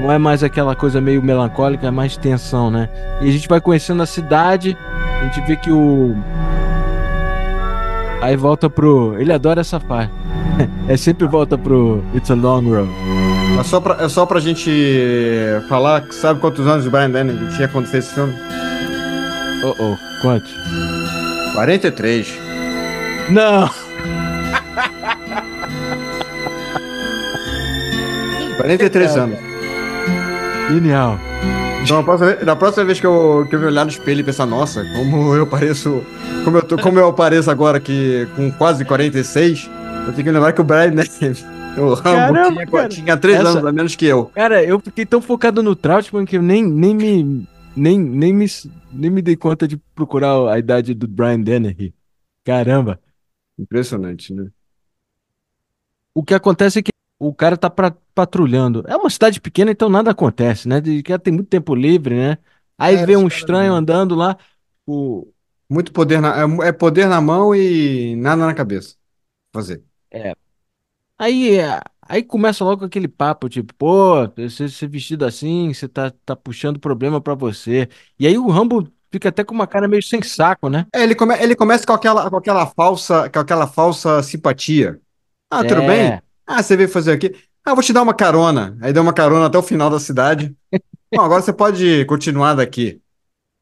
[0.00, 2.88] Não é mais aquela coisa meio melancólica, é mais tensão, né?
[3.22, 4.76] E a gente vai conhecendo a cidade,
[5.20, 6.14] a gente vê que o
[8.20, 10.12] aí volta pro, ele adora essa parte.
[10.88, 13.35] É sempre volta pro It's a Long Road.
[13.58, 14.70] É só pra, é só pra gente
[15.68, 18.34] falar que sabe quantos anos o Brian Dennehy tinha quando fez esse filme?
[19.64, 20.52] Oh, oh, quantos?
[21.54, 22.38] 43.
[23.30, 23.68] Não!
[28.56, 29.38] 43 anos.
[30.70, 31.18] Genial.
[31.82, 34.20] Então, na próxima, vez- na próxima vez que eu, que eu me olhar no espelho
[34.20, 36.02] e pensar, nossa, como eu pareço.
[36.44, 39.70] Como eu, tô, como eu apareço agora aqui com quase 46,
[40.06, 41.36] eu tenho que lembrar que o Brian Dennehy,
[41.76, 42.88] o Rambo, Caramba, tinha, cara.
[42.88, 44.26] tinha 3 Essa- anos a menos que eu.
[44.26, 48.46] Cara, eu fiquei tão focado no Trautmann que eu nem, nem me nem, nem me
[48.92, 51.92] nem me dei conta de procurar a idade do Brian Dennehy.
[52.44, 52.98] Caramba.
[53.58, 54.48] Impressionante, né?
[56.14, 58.82] O que acontece é que o cara tá pra- patrulhando.
[58.86, 60.80] É uma cidade pequena, então nada acontece, né?
[60.80, 62.38] De que tem muito tempo livre, né?
[62.78, 64.36] Aí É, vê um cara, estranho andando lá,
[64.86, 65.26] o
[65.68, 68.94] muito poder na, é, é poder na mão e nada na cabeça.
[69.54, 69.82] Fazer.
[70.10, 70.34] é,
[71.18, 76.36] aí é, aí começa logo aquele papo, tipo, pô, você vestido assim, você tá, tá
[76.36, 77.88] puxando problema pra você.
[78.18, 80.86] E aí o Rambo fica até com uma cara meio sem saco, né?
[80.94, 85.00] É, ele, come, ele começa com aquela, com aquela falsa, com aquela falsa simpatia.
[85.50, 86.08] Ah, tudo bem?
[86.08, 86.22] É.
[86.46, 87.34] Ah, você veio fazer aqui?
[87.64, 88.76] Ah, vou te dar uma carona.
[88.80, 90.54] Aí deu uma carona até o final da cidade.
[91.14, 93.00] Bom, agora você pode continuar daqui.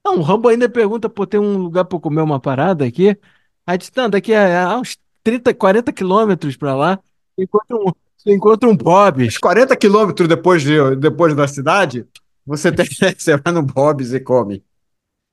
[0.05, 3.19] Não, o Rambo ainda pergunta, pô, tem um lugar pra eu comer uma parada aqui?
[3.67, 7.01] Aí diz, não, daqui a, a uns 30, 40 quilômetros pra lá,
[7.39, 9.39] encontra um, você encontra um Bob's.
[9.39, 12.07] 40 quilômetros depois, de, depois da cidade,
[12.47, 12.87] você, tem,
[13.19, 14.65] você vai no Bob's e come.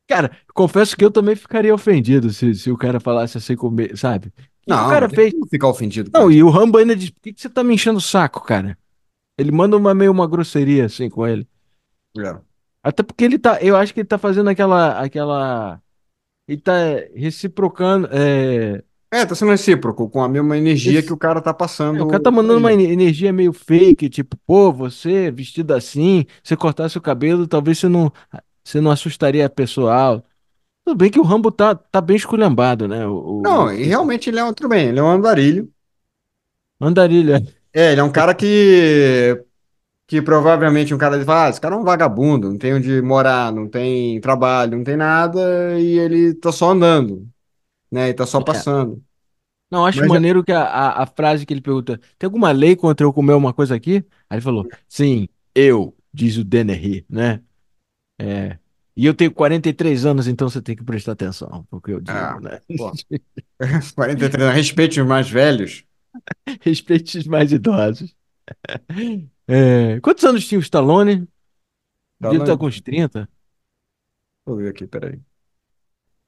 [0.07, 4.27] Cara, confesso que eu também ficaria ofendido se, se o cara falasse assim comer, sabe?
[4.27, 4.31] O
[4.65, 5.33] que que o Não, cara não fez?
[5.49, 7.73] ficar ofendido com Não, e o Rambo ainda diz, por que que você tá me
[7.75, 8.77] enchendo o saco, cara?
[9.37, 11.47] Ele manda uma meio uma grosseria assim com ele.
[12.17, 12.41] É.
[12.83, 15.81] Até porque ele tá, eu acho que ele tá fazendo aquela, aquela,
[16.47, 16.73] ele tá
[17.15, 18.83] reciprocando, é,
[19.13, 21.53] É, tá sendo recíproco, com a mesma energia que esse- o cara tá
[21.93, 26.25] é, o cara tá passando mandando uma energia meio fake, tipo, pô, você vestido assim,
[26.43, 28.11] se cortasse o cabelo, talvez você não,
[28.63, 30.23] você não assustaria a pessoal.
[30.85, 33.07] Tudo bem que o Rambo tá, tá bem esculhambado, né?
[33.07, 35.71] O, Não, o, e realmente ele é um, tudo bem, ele é um andarilho.
[36.79, 37.39] andarilho.
[37.73, 39.45] É, ele é um cara que,
[40.07, 43.51] que provavelmente um cara fala, ah, esse cara é um vagabundo, não tem onde morar,
[43.53, 47.29] não tem trabalho, não tem nada, e ele tá só andando,
[47.91, 48.09] né?
[48.09, 48.43] E tá só É.
[48.43, 49.03] passando.
[49.69, 52.51] Não, acho Mas é- maneiro que a, a, a frase que ele pergunta: tem alguma
[52.51, 53.97] lei contra eu comer uma coisa aqui?
[54.29, 57.41] Aí ele falou: sim, eu, diz o Dennehy, né?
[58.19, 58.59] É.
[58.95, 62.19] E eu tenho 43 anos, então você tem que prestar atenção no que eu digo,
[62.19, 62.61] ah, né?
[62.75, 62.91] pô,
[63.95, 65.85] 43 anos, respeite os mais velhos.
[66.61, 68.15] Respeite os mais idosos.
[69.47, 71.27] É, Quantos anos tinha o Stallone?
[72.19, 73.29] Tá, não, estar com uns 30.
[74.45, 75.19] vou ver aqui, peraí.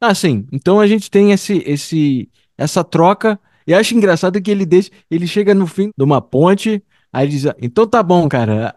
[0.05, 0.45] Ah, sim.
[0.51, 3.39] Então a gente tem esse, esse, essa troca.
[3.65, 7.45] E acho engraçado que ele deixa, ele chega no fim de uma ponte, aí diz:
[7.57, 8.75] Então tá bom, cara.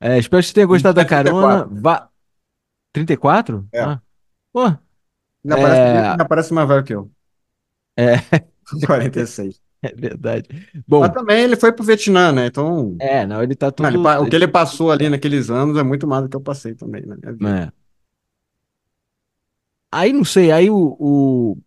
[0.00, 1.64] É, espero que você tenha gostado da carona.
[1.66, 1.82] 34.
[1.82, 2.08] Vá.
[2.94, 3.68] 34?
[3.70, 3.82] É.
[3.82, 4.00] Ah,
[4.50, 4.64] pô.
[4.64, 4.78] Ainda
[5.44, 7.10] parece, É, ainda parece mais velho que eu.
[7.98, 8.16] é,
[8.86, 9.60] 46.
[9.84, 10.48] é verdade.
[10.72, 12.46] Mas Bom, também ele foi pro Vietnã, né?
[12.46, 15.82] Então, é, não, ele tá não, ele o que ele passou ali naqueles anos é
[15.82, 17.72] muito mais do que eu passei também na minha vida.
[17.76, 17.79] É.
[19.92, 21.58] Aí não sei, aí o, o-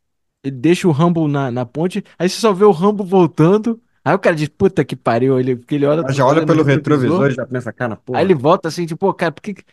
[0.44, 3.82] ele deixa o Rumble na, na ponte, aí você só vê o Rumble voltando.
[4.04, 7.28] Aí o cara diz, puta que pariu, ele, porque ele olha, já olha pelo retrovisor,
[7.32, 8.22] e já pensa, cara, aí porra.
[8.24, 9.64] ele volta assim, tipo, pô, cara, por que que-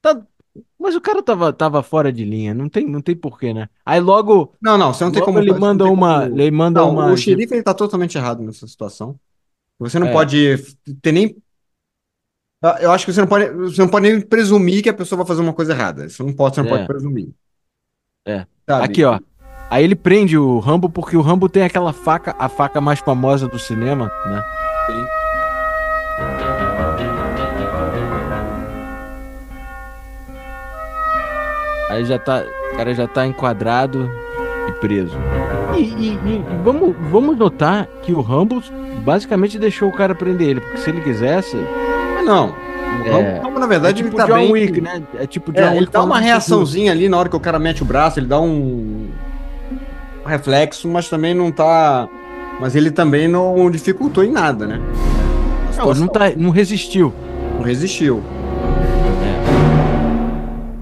[0.00, 0.20] tá...
[0.78, 3.68] Mas o cara tava, tava fora de linha, não tem, não tem porquê, né?
[3.86, 5.38] Aí logo, Não, não, você não tem como.
[5.38, 6.36] ele manda uma, como...
[6.36, 9.18] ele manda Não, uma, o xerife ele tá totalmente errado nessa situação.
[9.78, 10.56] Você não é, pode
[11.00, 11.36] ter nem.
[12.82, 15.26] Eu acho que você não pode, você não pode nem presumir que a pessoa vai
[15.26, 16.08] fazer uma coisa errada.
[16.08, 17.34] Você não pode, você não pode é, presumir.
[18.26, 18.44] É.
[18.68, 18.84] Sabe?
[18.84, 19.18] Aqui, ó.
[19.70, 23.46] Aí ele prende o Rambo porque o Rambo tem aquela faca, a faca mais famosa
[23.46, 24.42] do cinema, né?
[24.86, 25.06] Sim.
[31.88, 34.08] Aí já tá, o cara já tá enquadrado
[34.68, 35.16] e preso.
[35.76, 38.62] E, e- e vamos, vamos notar que o Rambo
[39.04, 41.56] basicamente deixou o cara prender ele, porque se ele quisesse,
[42.14, 42.54] Mas não.
[43.04, 43.40] É.
[43.40, 44.52] Na é verdade, ele tipo tá John bem.
[44.52, 45.02] Wick, né?
[45.14, 47.58] É tipo John É, ele Wick dá uma reaçãozinha ali na hora que o cara
[47.58, 49.08] mete o braço, ele dá um
[50.24, 52.08] reflexo, mas também não tá.
[52.60, 54.80] Mas ele também não dificultou em nada, né?
[55.78, 57.12] Não, ele não, tá, não resistiu.
[57.56, 58.22] Não resistiu.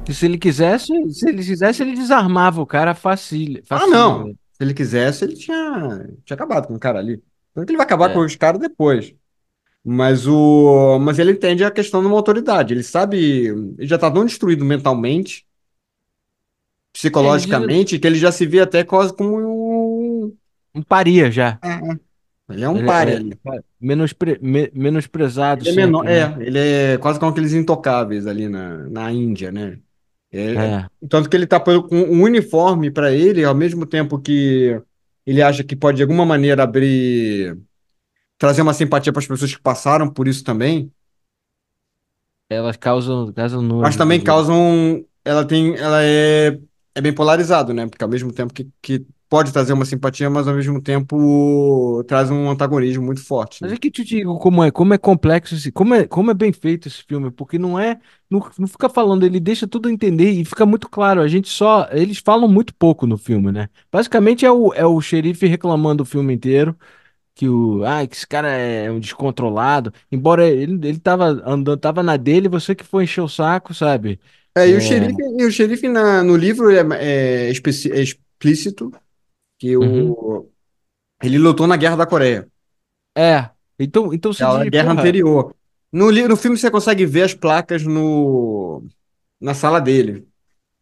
[0.09, 4.29] E se ele quisesse, se ele quisesse, ele desarmava o cara facil, Ah, não.
[4.29, 7.23] Se ele quisesse, ele tinha, tinha acabado com o cara ali.
[7.55, 8.14] Tanto que ele vai acabar É.
[8.14, 9.14] com os caras depois.
[9.90, 10.98] Mas o.
[11.01, 12.74] Mas ele entende a questão de uma autoridade.
[12.74, 13.46] Ele sabe.
[13.79, 15.46] Ele já tá tão destruído mentalmente,
[16.92, 20.37] psicologicamente, que ele já se vê até quase como um.
[20.74, 21.59] Um paria já.
[22.48, 23.38] Ele é um Ele é, ali.
[23.81, 26.44] menospre, me- menosprezado Ele é menor, sempre, né?
[26.44, 29.79] é, ele é quase como aqueles intocáveis ali na, na Índia, né?
[30.31, 30.87] É, É.
[31.09, 34.81] tanto que ele tá com um uniforme para ele, ao mesmo tempo que
[35.27, 37.57] ele acha que pode de alguma maneira abrir,
[38.38, 40.92] trazer uma simpatia para as pessoas que passaram por isso também,
[42.51, 44.57] Elas causam, causam mas nojo também dos outros.
[44.57, 46.59] causam, ela tem, ela é,
[46.94, 47.87] é bem polarizado, né?
[47.87, 52.31] Porque ao mesmo tempo que, que pode trazer uma simpatia, mas ao mesmo tempo traz
[52.31, 53.77] um antagonismo muito forte, Mas né?
[53.77, 56.53] é que te digo como é, como é complexo esse, como é, como é bem
[56.53, 60.44] feito esse filme, porque não é, não, não fica falando, ele deixa tudo entender e
[60.44, 61.20] fica muito claro.
[61.20, 63.68] A gente só, eles falam muito pouco no filme, né?
[63.90, 66.77] Basicamente é o, é o xerife reclamando o filme inteiro
[67.38, 69.92] que o, ah, que esse cara é um descontrolado.
[70.11, 74.20] Embora ele, ele tava andando, tava na dele, você que foi encher o saco, sabe?
[74.57, 76.81] É, e o É, xerife, e o xerife na, no livro é,
[77.46, 78.90] é, especi- é explícito
[79.59, 80.12] que uhum.
[80.12, 80.51] o,
[81.22, 82.48] ele lutou na Guerra da Coreia,
[83.16, 83.51] É.
[83.79, 85.55] Então, então que é a guerra porra, anterior.
[85.92, 88.85] No, no filme você consegue ver as placas no,
[89.40, 90.29] na sala dele,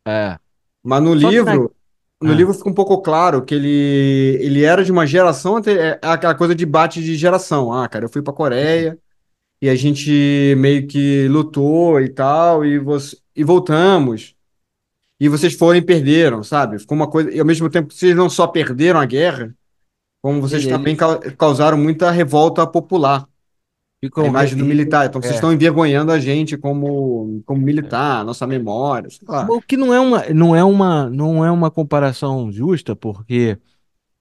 [0.07, 0.39] é.
[0.83, 1.76] mas no Só livro,
[2.23, 5.71] no ah, livro fica um pouco claro que ele, ele era de uma geração, ante-
[5.71, 7.73] é aquela coisa de bate de geração.
[7.73, 8.99] Ah, cara, eu fui pra Coreia
[9.63, 14.35] e a gente meio que lutou e tal, e, você, e voltamos.
[15.21, 16.79] e vocês foram e perderam, sabe?
[16.79, 17.31] Ficou uma coisa.
[17.33, 19.55] E ao mesmo tempo, vocês não só perderam a guerra,
[20.23, 23.27] como vocês Ele, também ele cau- causaram muita revolta popular,
[24.03, 24.25] ficam.
[24.25, 25.07] re- imagem do militar.
[25.07, 25.37] Então vocês É.
[25.37, 29.09] estão envergonhando a gente como, como militar, nossa memória.
[29.49, 33.59] O que não é uma, não é uma, não é uma comparação justa, porque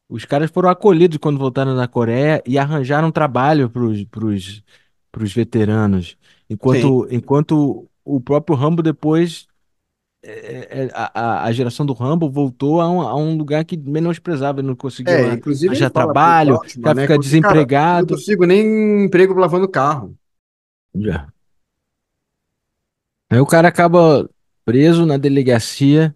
[0.10, 6.16] os caras foram acolhidos quando voltaram da Coreia e arranjaram trabalho para os veteranos, Sim.
[6.50, 9.48] enquanto, enquanto o próprio Rambo depois
[10.32, 13.78] é, é, a, a a geração do Rambo voltou a um, a um lugar que
[13.78, 17.08] menosprezava, ele não conseguia É, inclusive achar trabalho, Trautmann, já né?
[17.08, 17.62] fica que, Cara,
[17.92, 18.08] eu não desempregado.
[18.08, 20.16] consigo nem emprego lavando carro.
[20.96, 21.28] Já.
[23.30, 24.30] Aí o cara acaba
[24.64, 26.16] preso na delegacia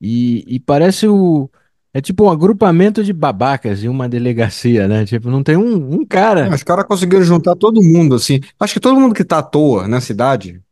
[0.00, 1.50] e, e parece o.
[1.94, 5.06] É tipo um agrupamento de babacas em uma delegacia, né?
[5.06, 6.06] Tipo, não tem um, um
[6.44, 6.48] É, cara.
[6.54, 8.40] os caras conseguiram juntar todo mundo, assim.
[8.58, 10.62] Acho que todo mundo que tá à toa na cidade,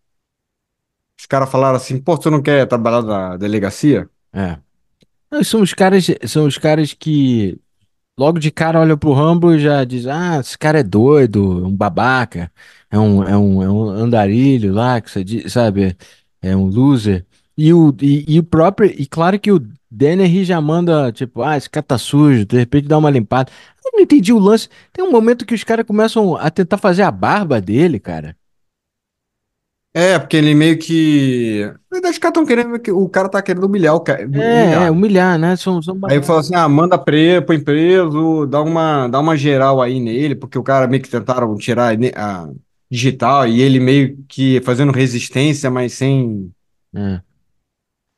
[1.21, 4.09] os caras falaram assim, pô, tu não quer trabalhar na delegacia?
[4.33, 4.57] É.
[5.31, 7.59] Não, São os caras, são os caras que
[8.19, 11.67] logo de cara olham pro Rambo e já diz, ah, esse cara é doido, é
[11.67, 12.51] um babaca,
[12.91, 15.95] é um, é um, é um andarilho lá, que sabe,
[16.41, 17.27] é um loser.
[17.57, 21.57] E o, e, e o próprio, e claro que o Denner já manda, tipo, ah,
[21.57, 23.53] esse cara tá sujo, de repente dá uma limpada.
[23.85, 24.69] Eu não entendi o lance.
[24.93, 28.37] Tem um momento que os caras começam a tentar fazer a barba dele, cara.
[29.93, 31.63] É, porque ele meio que.
[31.91, 32.79] Na verdade, os caras estão querendo.
[32.79, 34.21] que- O cara tá querendo humilhar o cara.
[34.21, 34.93] É, é, Humilhar.
[34.93, 35.57] humilhar, né?
[35.57, 39.83] São, são Aí fala assim: ah, manda preso, põe preso, dá uma, dá uma geral
[39.83, 42.49] aí nele, porque o cara meio que tentaram tirar a
[42.89, 46.53] digital e ele meio que fazendo resistência, mas sem,
[46.95, 47.21] É.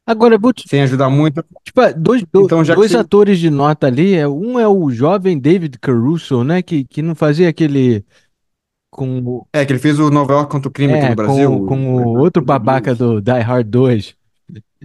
[0.06, 1.44] Agora, vou te, sem ajudar muito.
[1.64, 2.96] Tipo, é, dois, do- Então, que dois você.
[2.98, 7.14] atores de nota ali, é, um é o jovem David Caruso, né, que, que não
[7.14, 8.04] fazia aquele
[8.92, 11.16] com o, É, que ele fez o Nova York contra o crime aqui é, no
[11.16, 14.14] Brasil, com, o, com o outro babaca do Die Hard 2.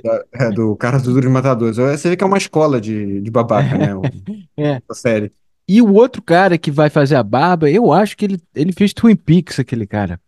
[0.04, 1.76] da- é, do cara do Duro de Matadores.
[1.78, 3.94] Você vê que é uma escola de, de babaca, né?
[3.94, 4.02] o-
[4.58, 4.82] É.
[4.90, 5.32] A série.
[5.68, 8.94] E o outro cara que vai fazer a barba, eu acho que ele, ele fez
[8.94, 10.20] Twin Peaks, aquele cara.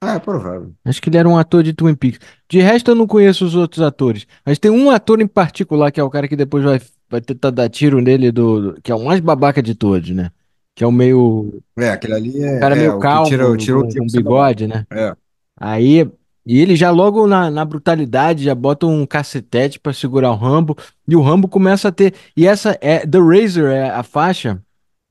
[0.00, 0.72] Ah, é provável.
[0.84, 2.20] Acho que ele era um ator de Twin Peaks.
[2.48, 4.26] De resto, eu não conheço os outros atores.
[4.46, 7.50] Mas tem um ator em particular que é o cara que depois vai, vai tentar
[7.50, 10.30] dar tiro nele, do, do- que é o mais babaca de todos, né?
[10.78, 11.60] Que é o meio.
[11.76, 14.06] É, aquele ali O cara é, é meio o que tira, tira o com, com
[14.06, 14.86] bigode, né?
[14.92, 15.12] É.
[15.60, 16.08] Aí,
[16.46, 20.76] e ele já logo na, na brutalidade já bota um cacetete pra segurar o Rambo
[21.08, 22.14] e o Rambo começa a ter.
[22.36, 24.62] E essa é The Razor é a faixa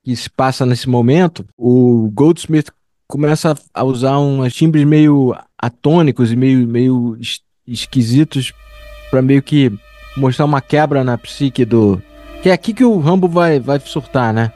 [0.02, 1.44] que se passa nesse momento.
[1.54, 2.70] O Goldsmith
[3.06, 8.54] começa a usar uns timbres meio atônicos e meio meio es- esquisitos
[9.10, 9.70] pra meio que
[10.16, 12.02] mostrar uma quebra na psique do.
[12.42, 14.50] Que é aqui que o Rambo vai vai surtar, né?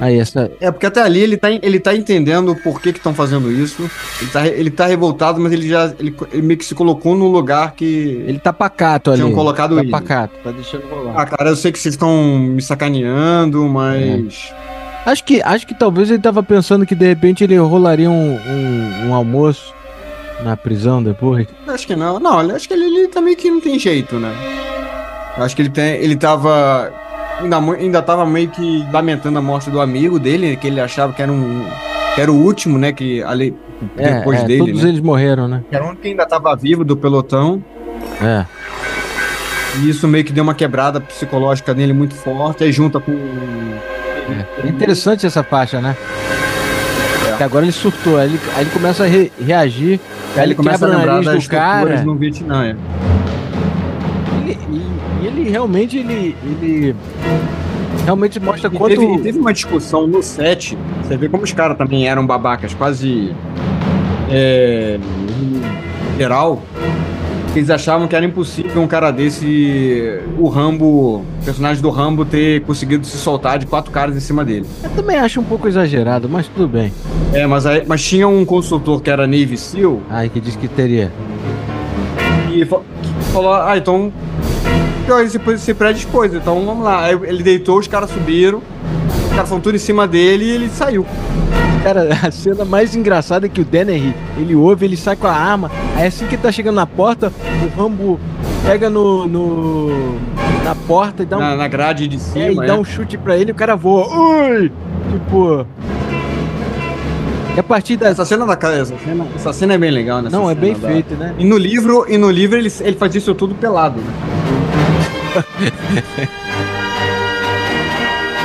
[0.00, 3.12] Aí essa É, porque até ali ele tá, ele tá entendendo por que que estão
[3.12, 3.90] fazendo isso.
[4.20, 7.26] Ele tá, ele tá revoltado, mas ele já ele, ele meio que se colocou no
[7.26, 9.20] lugar que ele tá pacato ali.
[9.20, 9.90] tinham colocado Tá ele.
[9.90, 11.14] pacato, tá deixando rolar.
[11.16, 14.52] Ah, cara, eu sei que vocês estão me sacaneando, mas.
[15.04, 19.08] Acho que, acho que talvez ele tava pensando que de repente ele rolaria um, um,
[19.08, 19.72] um almoço
[20.44, 21.46] na prisão depois.
[21.66, 22.20] Acho que não.
[22.20, 24.32] Não, acho que ele, ele tá meio que não tem jeito, né?
[25.38, 26.92] Acho que ele, tem, ele tava.
[27.40, 31.22] Ainda, ainda tava meio que lamentando a morte do amigo dele, que ele achava que
[31.22, 31.64] era um.
[32.14, 32.92] Que era o último, né?
[32.92, 33.54] Que ali,
[33.96, 34.88] É, depois é, dele, todos né?
[34.88, 35.62] eles morreram, né?
[35.68, 37.62] Que era o único que ainda tava vivo do pelotão.
[38.20, 38.44] É.
[39.80, 42.64] E isso meio que deu uma quebrada psicológica nele muito forte.
[42.64, 43.12] Aí junta com.
[43.12, 45.96] É, É interessante essa faixa, né?
[47.32, 47.36] É.
[47.36, 50.00] Que agora ele surtou, aí ele, aí ele começa a re- reagir,
[50.36, 52.02] Aí ele começa a lembrar das do cara.
[52.02, 52.64] no Vietnã.
[52.66, 52.76] é.
[54.50, 56.96] Ele- e, e ele realmente, ele, ele
[58.04, 58.96] realmente mostra quanto...
[58.98, 60.76] teve, e teve uma discussão no set.
[61.02, 63.32] Você vê como os caras também eram babacas, quase.
[64.30, 64.98] É,
[66.16, 66.62] geral.
[67.56, 70.84] Eles achavam que era impossível um cara desse, o Rambo,
[71.16, 74.66] o personagem do Rambo, ter conseguido se soltar de quatro caras em cima dele.
[74.84, 76.92] Eu também acho um pouco exagerado, mas tudo bem.
[77.32, 80.68] É, mas, aí, mas tinha um consultor que era Navy SEAL Ai, que disse que
[80.68, 81.10] teria.
[82.52, 82.64] e
[83.32, 84.12] falou: Ah, então.
[85.10, 87.04] ó, Esse, esse prédio expôs, então vamos lá.
[87.04, 88.62] Aí ele deitou, os caras subiram,
[89.28, 91.06] os caras foram tudo em cima dele e ele saiu.
[91.82, 95.32] Cara, a cena mais engraçada é que o Dennery, ele ouve, ele sai com a
[95.32, 98.18] arma, aí assim que ele tá chegando na porta, o Rambo
[98.66, 100.18] pega no, no
[100.64, 102.64] na porta e dá um, Na, na grade de é, cima.
[102.64, 102.78] e dá é.
[102.78, 104.06] um chute pra ele e o cara voa.
[104.08, 104.70] Ui!
[105.12, 105.66] Tipo...
[107.58, 108.06] E a partir da...
[108.06, 110.30] Essa cena da casa, essa cena, essa cena é bem legal, né?
[110.30, 111.34] Não, é bem da- feito, né?
[111.36, 114.12] E no livro, e no livro ele, ele faz isso tudo pelado, né?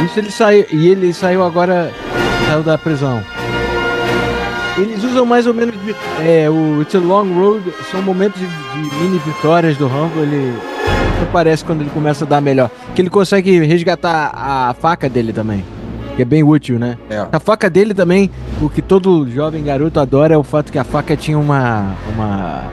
[0.04, 1.92] Isso ele saiu, e ele saiu agora,
[2.48, 3.24] saiu da prisão.
[4.80, 5.76] Eles usam mais ou menos.
[6.20, 10.20] É, o It's a Long Road são momentos de, de mini vitórias do Rambo.
[10.22, 10.58] Ele
[11.22, 12.72] aparece quando ele começa a dar melhor.
[12.96, 15.64] Que ele consegue resgatar a faca dele também.
[16.16, 16.98] Que é bem útil, né?
[17.10, 17.28] É.
[17.32, 18.30] A faca dele também,
[18.62, 21.96] o que todo jovem garoto adora é o fato que a faca tinha uma.
[22.14, 22.64] uma...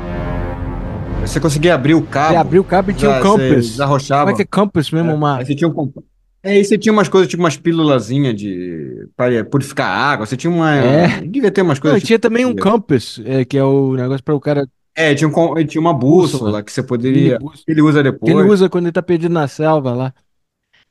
[1.22, 2.30] Você conseguia abrir o cabo.
[2.32, 3.48] Você abriu o cabo e tinha um compass.
[3.48, 4.22] Você desarrochava.
[4.24, 5.14] Como é que é compass mesmo?
[5.14, 5.38] Uma...
[5.38, 6.02] Aí você tinha um compa-
[6.42, 10.26] É, aí você tinha umas coisas, tipo umas pílulazinhas de para purificar água.
[10.26, 10.74] Você tinha uma.
[10.74, 11.20] É.
[11.22, 12.02] Devia ter umas Não, coisas.
[12.02, 14.66] e tinha tipo- também um compass, é, que é o negócio para o cara.
[14.94, 16.62] É, tinha, um, tinha uma bússola, Bússola.
[16.62, 17.38] que você poderia.
[17.38, 18.34] Que ele usa depois.
[18.34, 20.12] ele usa quando ele tá perdido na selva lá.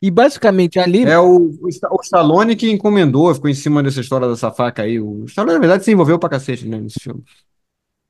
[0.02, 1.04] E basicamente ali.
[1.04, 4.84] É o, o Sta- o Stallone que encomendou, ficou em cima dessa história dessa faca
[4.84, 5.00] aí.
[5.00, 7.24] O Stallone, na verdade, se envolveu pra cacete, né, nesse filme.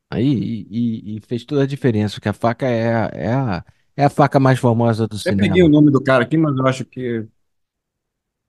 [0.10, 3.66] Aí e, e- fez toda a diferença, porque a faca é, a- é, a,
[3.98, 5.42] é a faca mais famosa do Eu cinema.
[5.42, 7.28] peguei o nome do cara aqui, mas eu acho que.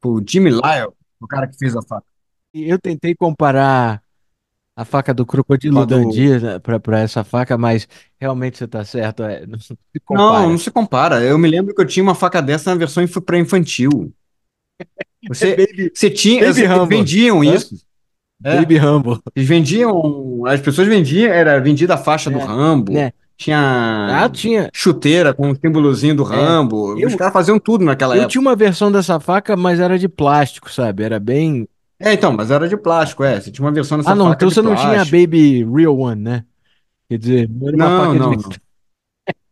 [0.05, 2.07] O Jimmy Lyle, o cara que fez a faca.
[2.55, 4.03] Eu tentei comparar
[4.81, 7.87] a faca do crocodilo do- Dundee né, pra, pra essa faca, mas
[8.21, 10.47] realmente você tá certo, é, não se Não, compara.
[10.47, 11.23] não se compara.
[11.23, 14.13] Eu me lembro que eu tinha uma faca dessa na versão inf- pra infantil.
[15.29, 17.55] Você, É Baby, você tinha, Baby você- vendiam Hã?
[17.55, 17.75] isso.
[18.43, 19.23] É, Baby Rambo.
[19.37, 23.13] eles vendiam, as pessoas vendiam, era vendida a faixa do É, Rambo, né?
[23.37, 23.59] tinha
[24.25, 24.71] Ah, tinha.
[24.73, 26.99] chuteira com o símbolozinho do É, Rambo.
[26.99, 28.31] eu- Os caras faziam tudo naquela Eu época.
[28.31, 31.03] tinha uma versão dessa faca, mas era de plástico, sabe?
[31.03, 31.69] Era bem.
[32.01, 33.41] É, então, mas era de plástico, é.
[33.41, 35.05] Você tinha uma versão dessa Ah, não, então você não tinha a.
[35.05, 36.45] Baby Real One, né?
[37.09, 38.43] Quer dizer, não era uma Não, faca não, de.
[38.45, 38.51] não.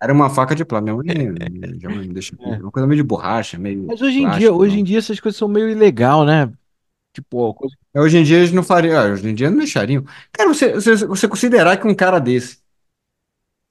[0.00, 0.98] Era uma faca de plástico.
[1.02, 1.26] Minha mãe,
[1.96, 2.56] mãe me deixa É.
[2.56, 5.20] uma coisa meio de borracha, meio Mas hoje em dia, plástico, hoje em dia essas
[5.20, 6.50] coisas são meio ilegal, né?
[7.12, 7.74] Tipo, coisa...
[7.94, 10.04] É, Hoje em dia eles não fariam, ah, hoje em dia não deixariam.
[10.32, 12.58] Cara, você, você, você considerar que um cara desse,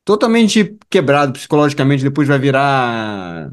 [0.03, 3.51] totalmente quebrado psicologicamente, depois vai virar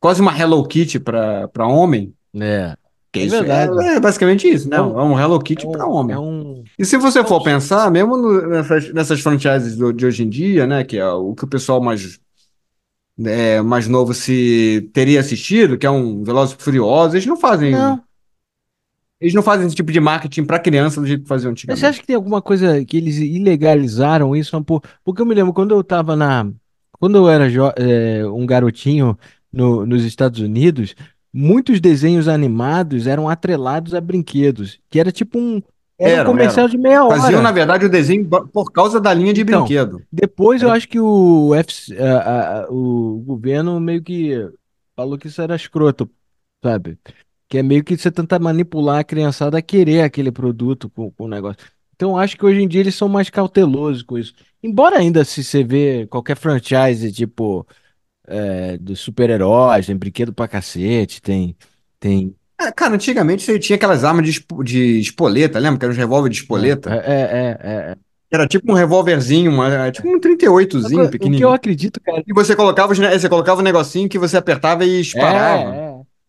[0.00, 2.76] quase uma Hello Kitty para para homem, É,
[3.12, 3.84] que é isso verdade.
[3.84, 4.76] é, é basicamente isso, né?
[4.76, 6.16] É É um- um Hello É Kitty para um, homem.
[6.16, 6.64] é um.
[6.78, 10.66] E se você for pensar, mesmo no- nessas, nessas franchises do- de hoje em dia,
[10.66, 12.18] né, que é o que o pessoal mais,
[13.24, 17.72] é, mais novo se teria assistido, que é um Velozes e Furiosos, eles não fazem,
[17.72, 18.02] Não.
[19.20, 21.62] eles não fazem esse tipo de marketing para criança do jeito que faziam Mas você
[21.66, 21.86] antigamente.
[21.86, 24.60] acha que tem alguma coisa que eles ilegalizaram isso?
[25.04, 26.50] Porque eu me lembro quando eu tava na.
[26.98, 27.46] Quando eu era
[27.76, 29.16] é, um garotinho
[29.52, 30.94] no- nos Estados Unidos,
[31.32, 35.62] muitos desenhos animados eram atrelados a brinquedos, que era tipo um.
[35.98, 36.70] Era um Eram, comercial eram.
[36.70, 37.52] de meia Faziam, na hora.
[37.52, 40.02] verdade, o desenho por causa da linha de Então, brinquedo.
[40.10, 44.32] Depois eu Era- acho que o, FC, a- a- o governo meio que
[44.96, 46.10] falou que isso era escroto,
[46.62, 46.98] sabe?
[47.48, 51.24] Que é meio que você tentar manipular a criançada a querer aquele produto com, com
[51.24, 51.58] o negócio.
[51.94, 54.34] Então eu acho que hoje em dia eles são mais cautelosos com isso.
[54.62, 57.64] Embora ainda se você vê qualquer franchise, tipo,
[58.26, 61.56] é, dos super-heróis, tem brinquedo pra cacete, tem,
[62.00, 65.78] tem, É, cara, antigamente você tinha aquelas armas de, espo- de espoleta, lembra?
[65.78, 66.90] Que era um revólver de é, espoleta.
[66.90, 67.96] é, é, é, é.
[68.30, 71.52] Era tipo um revólverzinho, uma, tipo um 38zinho Agora, O que eu pequenininho.
[71.52, 75.82] acredito, cara, E você colocava, você colocava um negocinho que você apertava e disparava.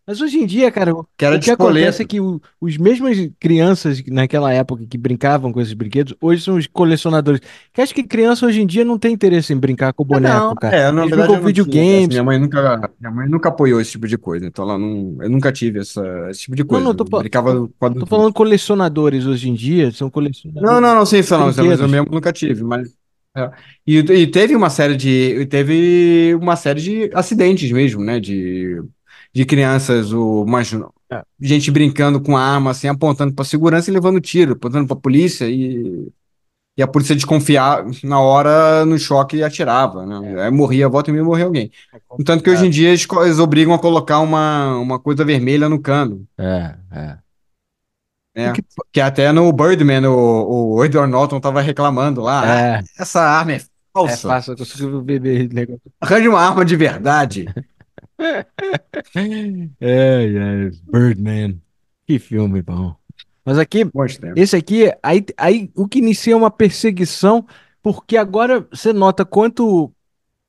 [0.06, 2.42] Mas hoje em dia, cara, o Que era o de que acontece é que o-
[2.60, 7.40] os mesmas crianças naquela época que brincavam com esses brinquedos, hoje são os colecionadores.
[7.72, 10.58] Que acho que criança hoje em dia não tem interesse em brincar com boneco, Não,
[10.58, 10.76] cara.
[10.76, 12.12] é, na Eles verdade brincam eu não tinha essa.
[12.12, 12.14] videogames.
[12.14, 14.46] Minha mãe nunca, minha mãe nunca apoiou esse tipo de coisa.
[14.46, 16.82] Então ela não, eu nunca tive essa, esse tipo de Não, coisa.
[16.82, 20.10] não, tô, Eu fa- brincava tô, com tô falando colecionadores hoje em dia, são
[20.60, 21.90] Não, colecionadores não, não, sim, de isso não, mas eu brinquedos.
[21.90, 22.96] mesmo nunca tive, mas
[23.36, 23.52] é.
[23.86, 25.10] E, e teve uma série de
[25.42, 28.82] e teve uma série de acidentes mesmo, né, de,
[29.34, 30.72] de crianças, o mais
[31.12, 34.96] É, gente brincando com a arma assim, apontando para segurança e levando tiro, apontando para
[34.96, 36.12] polícia e,
[36.78, 40.34] e a polícia desconfiar na hora no choque e atirava, né?
[40.34, 41.72] é, Aí morria, volta e meia morria alguém.
[41.94, 45.26] é No tanto que hoje em dia eles, eles obrigam a colocar uma, uma coisa
[45.26, 47.18] vermelha no cano, É, é.
[48.36, 48.54] Né?
[48.54, 53.22] que- Que até no Birdman o, o Edward Norton tava reclamando lá, ah, É, essa
[53.22, 53.60] arma é é
[53.94, 54.28] falsa.
[54.28, 55.82] fácil, eu consigo beber negócio.
[56.02, 57.46] Arranje uma arma de verdade.
[59.80, 61.62] É, é, Birdman.
[62.06, 62.96] Que filme bom.
[63.46, 63.80] Mas aqui,
[64.36, 67.46] esse aqui, aí, aí o que inicia é uma perseguição,
[67.82, 69.94] porque agora você nota quanto,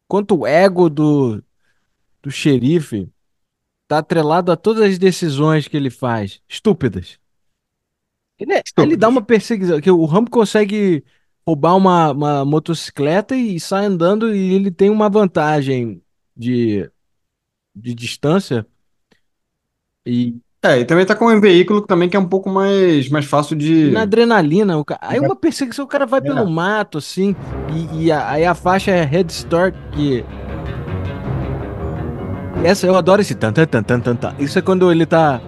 [0.07, 1.43] quanto o ego do,
[2.23, 3.09] do xerife
[3.89, 7.19] tá atrelado a todas as decisões que ele faz, estúpidas.
[8.39, 11.05] Ele, é- ele dá uma perseguição, que o Rambo consegue
[11.47, 16.03] roubar uma, uma motocicleta e sai andando e ele tem uma vantagem
[16.37, 16.91] de,
[17.75, 18.67] de distância
[20.07, 23.27] e É, e também tá com um veículo também que é um pouco mais, mais
[23.27, 23.97] fácil na de.
[23.97, 26.45] adrenalina, o ca- aí uma perseguição, o cara vai pelo É.
[26.51, 27.37] mato, assim,
[27.93, 30.25] e, e a- aí a faixa é Head Start, que.
[32.65, 34.35] Essa eu adoro esse tan tan tan tan tan tan.
[34.39, 35.39] Isso é quando ele tá.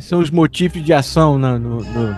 [0.00, 2.16] são os motivos de ação na- no, no-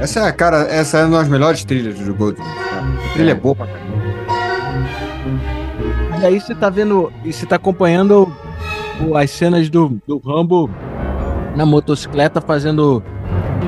[0.00, 2.34] Essa é, cara, essa é uma das melhores trilhas do cara.
[2.40, 4.05] A trilha é boa pra caramba.
[6.26, 8.26] E aí você tá vendo, e você tá acompanhando
[9.14, 10.68] as cenas do, do Rambo
[11.54, 13.00] na motocicleta fazendo,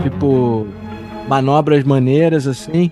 [0.03, 0.67] tipo,
[1.29, 2.91] manobras maneiras, assim.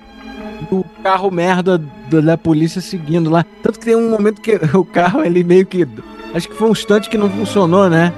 [0.71, 1.83] O carro merda
[2.23, 3.45] da polícia seguindo lá.
[3.61, 5.85] Tanto que tem um momento que o carro, ele meio que...
[6.33, 8.13] Acho que foi um instante que não funcionou, né?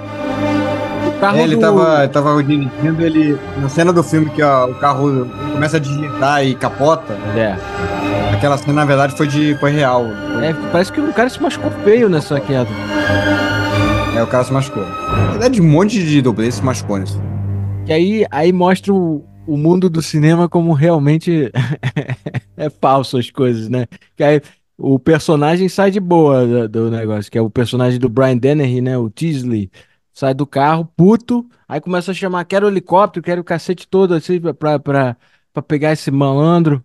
[1.07, 3.39] O carro É, ele do- tava, tava dirigindo, ele.
[3.59, 7.13] Na cena do filme que ó, o carro começa a digitar e capota.
[7.35, 7.55] É,
[8.39, 9.53] Aquela cena, na verdade, foi de.
[9.55, 10.05] foi real.
[10.41, 12.69] é, parece que o cara se machucou feio nessa queda.
[14.15, 14.81] É, o cara se machucou.
[14.85, 17.21] Na verdade, um monte de dublês se machucou nisso.
[17.85, 21.51] Que aí, aí mostra o, o mundo do cinema como realmente
[22.55, 23.87] é falso as coisas, né?
[24.15, 24.41] Que aí
[24.77, 28.79] o personagem sai de boa do, do negócio, que é o personagem do Brian Dennehy,
[28.79, 28.97] né?
[28.97, 29.69] O Teasley,
[30.13, 34.39] sai do carro, puto, aí começa a chamar, quero helicóptero, quero o cacete todo, assim,
[34.39, 35.17] pra, pra,
[35.51, 36.81] pra pegar esse malandro.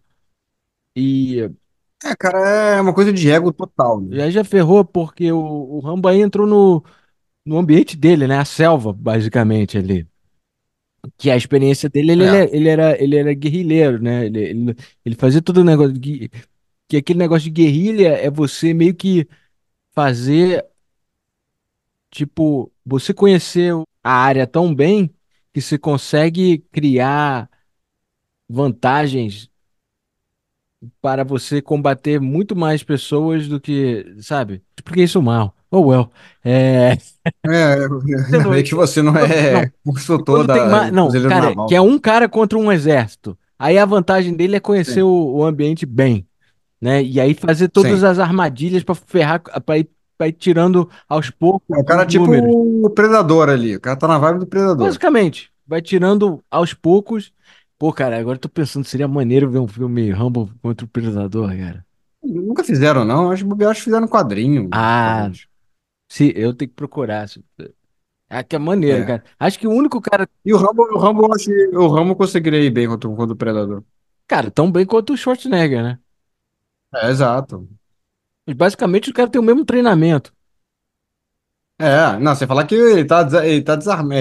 [0.96, 1.50] E,
[2.04, 2.38] É, cara,
[2.76, 4.00] é uma coisa de ego total.
[4.10, 4.22] e Né?
[4.22, 6.84] aí já ferrou, porque o, o Rambo aí entrou no,
[7.44, 8.38] no ambiente dele, né?
[8.38, 10.08] A selva, basicamente, ali.
[11.18, 12.26] Que a experiência dele, ele, É.
[12.26, 14.26] ele, ele era, ele era guerrilheiro, né?
[14.26, 15.92] Ele, ele, ele fazia todo o negócio.
[15.92, 16.30] de gui-
[16.88, 19.28] Que aquele negócio de guerrilha é você meio que
[19.94, 20.64] fazer,
[22.10, 23.72] tipo, você conhecer
[24.02, 25.14] a área tão bem
[25.52, 27.48] que você consegue criar
[28.48, 29.50] vantagens
[31.02, 34.62] para você combater muito mais pessoas do que, sabe?
[34.84, 35.54] Por que isso mal?
[35.70, 36.10] Oh, well.
[36.44, 36.96] É.
[37.46, 41.66] É, não- é que você não é consultor da ma- Não, Fuzileiro cara, Naval.
[41.66, 43.36] que é um cara contra um exército.
[43.58, 46.26] Aí a vantagem dele é conhecer o, o ambiente bem,
[46.80, 47.02] né?
[47.02, 48.06] E aí fazer todas Sim.
[48.06, 52.24] as armadilhas pra ferrar, pra ir, pra ir tirando aos poucos É o cara tipo
[52.26, 52.50] números.
[52.52, 53.74] o Predador ali.
[53.76, 54.86] O cara tá na vibe do Predador.
[54.86, 57.32] Basicamente, vai tirando aos poucos.
[57.78, 61.48] Pô, cara, agora eu tô pensando, seria maneiro ver um filme Rambo contra o Predador,
[61.56, 61.84] cara.
[62.22, 63.30] Nunca fizeram, não.
[63.30, 64.70] Acho que acho que fizeram quadrinho.
[64.70, 65.46] Ah, talvez.
[66.08, 67.28] Se, eu tenho que procurar.
[67.28, 67.44] se-
[68.30, 69.06] É que é maneiro, É.
[69.06, 69.24] cara.
[69.38, 72.16] Acho que o único cara, E o Rambo, o Rambo, eu acho que o Rambo
[72.16, 73.84] conseguiria ir bem contra, o- contra o Predador.
[74.26, 75.98] cara, tão bem quanto o Schwarzenegger, né?
[76.94, 77.68] É, exato.
[78.46, 80.32] Mas basicamente os caras têm o mesmo treinamento.
[81.78, 84.14] É, não, você falar que ele tá, desa- ele tá desarmado.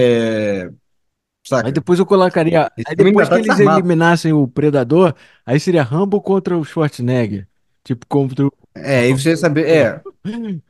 [1.43, 1.67] Saca?
[1.67, 2.71] Aí depois eu colocaria.
[2.87, 5.13] Aí depois ainda que tá eles eliminassem o Predador,
[5.45, 7.47] aí seria Rambo contra o Schwarzenegger.
[7.83, 8.51] Tipo, contra o.
[8.75, 9.67] É, aí você ia saber.
[9.67, 10.01] É,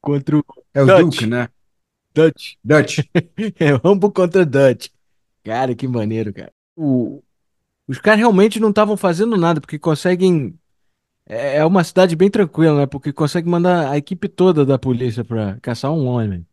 [0.00, 1.00] Contra o é o Dutch.
[1.02, 1.48] Duke, né?
[2.14, 2.54] Dutch.
[2.64, 2.98] Dutch.
[3.58, 4.88] É Rambo contra Dutch.
[5.44, 6.52] Cara, que maneiro, cara.
[6.76, 7.22] O-
[7.88, 10.58] Os caras realmente não estavam fazendo nada, porque conseguem.
[11.26, 12.86] É é uma cidade bem tranquila, né?
[12.86, 16.46] Porque consegue mandar a equipe toda da polícia pra caçar um homem.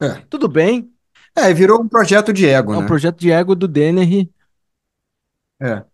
[0.00, 0.20] É.
[0.28, 0.93] Tudo bem.
[1.36, 2.86] É, virou um projeto de ego, É um né?
[2.86, 4.30] projeto de ego do Dennehy,
[5.60, 5.84] É.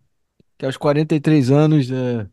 [0.57, 1.89] que aos 43 anos.
[1.91, 2.27] é,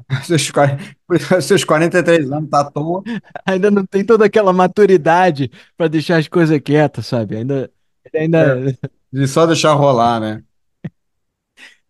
[0.24, 0.78] Seus, quar-
[1.42, 3.02] seus 43 anos tá à toa.
[3.46, 7.36] ainda não tem toda aquela maturidade pra deixar as coisas quietas, sabe?
[7.36, 7.70] Ainda,
[8.12, 8.78] ele ainda
[9.12, 10.42] De só deixar rolar, né?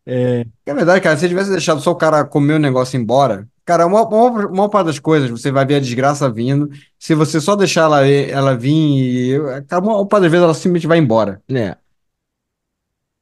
[0.06, 3.00] é, É verdade, cara, se você tivesse deixado só o cara comer o negócio e
[3.00, 6.70] ir embora, cara, uma, uma, uma parte das coisas, você vai ver a desgraça vindo.
[6.98, 9.62] Se você só deixar ela, ela vir e.
[9.66, 11.42] Cara, uma parte das vezes ela simplesmente vai embora.
[11.46, 11.76] né?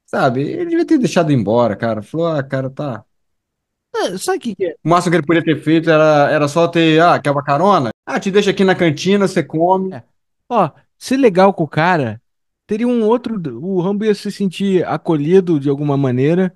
[0.05, 0.41] Sabe?
[0.43, 2.01] Ele devia ter deixado embora, cara.
[2.01, 3.03] Falou, ah, cara, tá.
[3.93, 4.75] É, sabe o que que é?
[4.81, 7.89] O máximo que ele podia ter feito era, era só ter, ah, quer uma carona?
[8.05, 9.93] Ah, te deixa aqui na cantina, você come.
[9.93, 10.03] É.
[10.47, 12.21] Ó, ser legal com o cara,
[12.65, 13.35] teria um outro.
[13.61, 16.53] O Rambo ia se sentir acolhido de alguma maneira.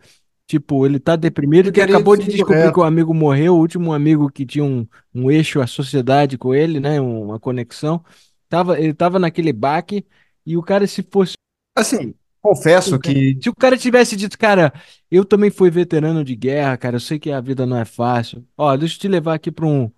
[0.52, 2.74] Tipo, ele tá deprimido teria acabou de descobrir reto.
[2.74, 4.86] que o amigo morreu, o último amigo que tinha um,
[5.16, 7.00] um eixo, a sociedade com ele, né?
[7.00, 8.04] Uma conexão.
[8.50, 10.06] Tava, ele tava naquele baque
[10.46, 11.36] e o cara, se fosse.
[11.74, 13.40] Assim, confesso que.
[13.42, 14.74] Se o cara tivesse dito, cara,
[15.10, 18.46] eu também fui veterano de guerra, cara, eu sei que a vida não é fácil.
[18.58, 19.90] Ó, deixa eu te levar aqui para um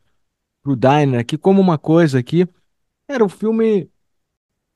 [0.61, 2.47] pro diner aqui, como uma coisa aqui.
[3.09, 3.89] Era um filme.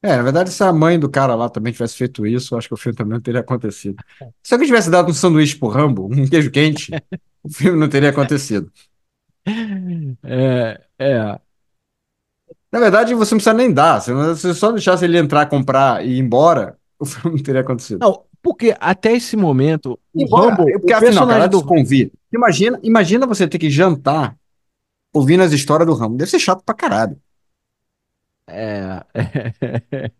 [0.01, 2.67] É, na verdade, se a mãe do cara lá também tivesse feito isso, eu acho
[2.67, 3.97] que o filme também não teria acontecido.
[4.43, 6.91] Se alguém tivesse dado um sanduíche pro Rambo, um queijo quente,
[7.43, 8.71] o filme não teria acontecido.
[10.23, 11.39] É, é,
[12.71, 14.01] Na verdade, você não precisa nem dar.
[14.01, 17.99] Se você só deixasse ele entrar, comprar e ir embora, o filme não teria acontecido.
[17.99, 22.13] Não, porque até esse momento, o Embora, Rambo, porque o afinal, cara, do do convite.
[22.31, 24.35] Imagina, imagina você ter que jantar
[25.13, 26.17] ouvindo as histórias do Rambo.
[26.17, 27.17] Deve ser chato pra caralho.
[28.47, 29.03] É,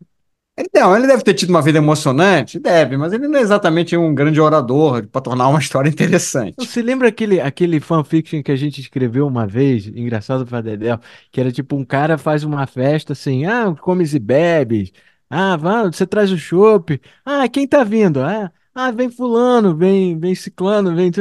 [0.58, 3.96] Ele, não, ele deve ter tido uma vida emocionante, deve, mas ele não é exatamente
[3.96, 6.56] um grande orador para tornar uma história interessante.
[6.66, 11.00] Você lembra aquele, aquele fanfiction que a gente escreveu uma vez, engraçado pra Dedéu,
[11.32, 14.92] que era tipo um cara faz uma festa assim, ah, comes e bebes,
[15.30, 17.00] Ah, vá, você traz o chopp.
[17.24, 18.22] Ah, quem tá vindo?
[18.22, 21.12] Ah, ah, vem fulano, vem, vem ciclano, vem.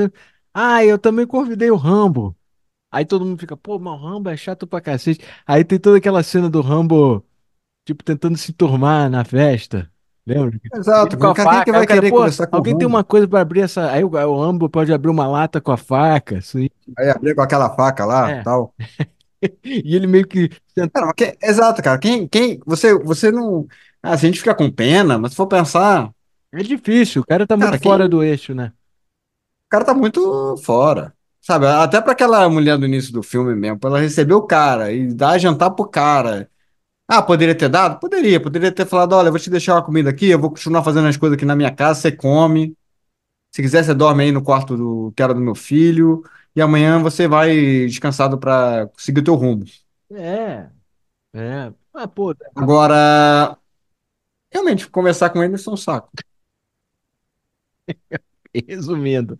[0.55, 2.35] Ah, eu também convidei o Rambo.
[2.91, 5.25] Aí todo mundo fica, pô, mas o Rambo é chato pra cacete.
[5.47, 7.25] Aí tem toda aquela cena do Rambo,
[7.85, 9.91] tipo, tentando se turmar na festa.
[10.27, 10.61] Lembra?
[10.63, 11.79] Ele Exato, com a cara, quem que faca.
[11.79, 12.89] Aí o cara, querer pô, conversar com o alguém tem Rambo?
[12.89, 13.91] uma coisa pra abrir essa.
[13.93, 16.69] Aí o, o Rambo pode abrir uma lata com a faca, assim.
[16.99, 18.43] Aí abrir com aquela faca lá, É.
[18.43, 18.75] tal.
[19.65, 20.49] E ele meio que.
[20.75, 21.99] tenta- Cara, mas que- exato, cara.
[21.99, 23.67] Quem, quem, você, você não.
[24.03, 26.11] Ah, se a gente fica com pena, mas se for pensar,
[26.53, 28.73] É difícil, o cara tá muito cara, fora quem, do eixo, né?
[29.67, 31.16] o cara tá muito fora.
[31.47, 31.65] Sabe?
[31.67, 35.15] Até pra aquela mulher do início do filme mesmo, pra ela receber o cara e
[35.15, 36.51] dar jantar pro cara.
[37.09, 38.01] Ah, poderia ter dado?
[38.01, 38.41] Poderia.
[38.43, 41.07] Poderia ter falado: olha, eu vou te deixar uma comida aqui, eu vou continuar fazendo
[41.09, 42.77] as coisas aqui na minha casa, você come.
[43.53, 46.23] Se quiser, você dorme aí no quarto do, que era do meu filho.
[46.57, 47.55] E amanhã você vai
[47.87, 49.65] descansado pra seguir o teu rumo.
[50.11, 50.69] É,
[51.35, 51.73] é.
[51.95, 53.57] Ah, pô, Agora,
[54.53, 56.11] realmente, conversar com eles é um saco.
[58.69, 59.39] resumindo.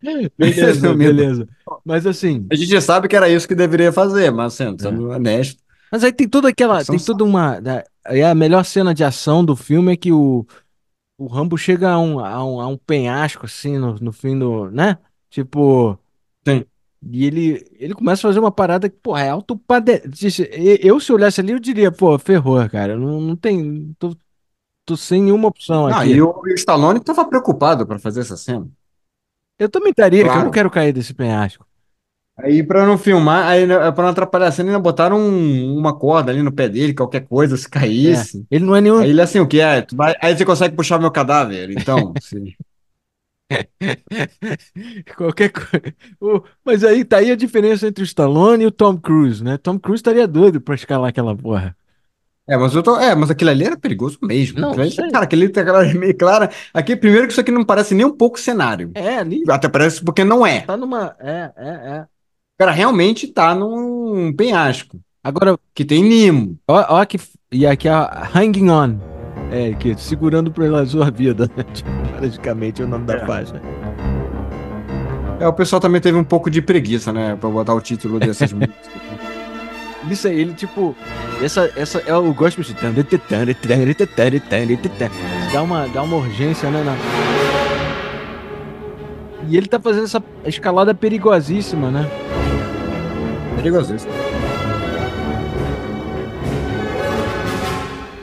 [0.38, 1.14] Beleza, Resumindo.
[1.14, 1.48] beleza.
[1.84, 5.16] Mas assim, A gente já sabe que era isso que deveria fazer, mas sendo, É.
[5.16, 9.04] honesto, mas aí tem toda aquela, tem toda uma, da- aí a melhor cena de
[9.04, 10.46] ação do filme é que o,
[11.18, 14.70] o Rambo chega a um, a um, a um penhasco assim no, no fim do,
[14.70, 14.98] né?
[15.30, 15.98] Tipo,
[16.46, 16.64] sim.
[17.10, 20.02] e ele ele começa a fazer uma parada que, pô, é alto padre...
[20.82, 22.96] Eu se olhasse ali eu diria, pô, ferrou, cara.
[22.96, 24.16] Não, não tem, tô,
[24.96, 26.10] sem nenhuma opção Não, aqui.
[26.10, 28.66] e o, e o Stallone estava preocupado para fazer essa cena.
[29.58, 30.50] Eu também estaria, que eu não Claro.
[30.50, 31.66] quero cair desse penhasco.
[32.38, 36.32] Aí, para não filmar, aí para não atrapalhar a cena, ainda botaram um- uma corda
[36.32, 38.44] ali no pé dele, qualquer coisa, se É, caísse.
[38.50, 39.82] ele não é nenhum Aí ele assim, o que é?
[39.82, 42.12] Tu vai, aí você consegue puxar meu cadáver, então.
[42.22, 42.56] se-
[45.16, 46.42] Qualquer coisa.
[46.64, 49.58] Mas aí tá aí a diferença entre o Stallone e o Tom Cruise, né?
[49.58, 51.76] Tom Cruise estaria doido pra escalar aquela porra.
[52.48, 54.60] É, mas eu tô, é, mas aquilo ali era perigoso mesmo.
[54.60, 55.10] Não, Aquilo ali, sei.
[55.10, 56.50] cara, aquele tá aquela meio clara.
[56.74, 58.90] Aqui, primeiro que isso aqui não parece nem um pouco cenário.
[58.94, 60.60] É, ali Até parece porque não é.
[60.62, 61.14] tá numa.
[61.20, 62.00] É, é, é.
[62.02, 66.58] O cara realmente tá num penhasco, Agora, que tem Nimo.
[66.68, 67.18] ó, ó que.
[67.52, 68.98] E aqui a Hanging On.
[69.50, 71.62] É, que segurando pela sua vida, né?
[71.72, 73.26] Tipo, praticamente é o nome da É.
[73.26, 73.60] faixa.
[75.40, 77.36] É, o pessoal também teve um pouco de preguiça, né?
[77.36, 79.01] Pra botar o título dessas músicas.
[80.10, 80.94] Isso aí, ele tipo.
[81.42, 82.74] Essa, essa é o gospel de.
[85.52, 86.82] Dá uma, dá uma urgência, né?
[86.84, 86.96] na-
[89.48, 92.08] E ele tá fazendo essa escalada perigosíssima, né?
[93.56, 94.08] Perigoso isso.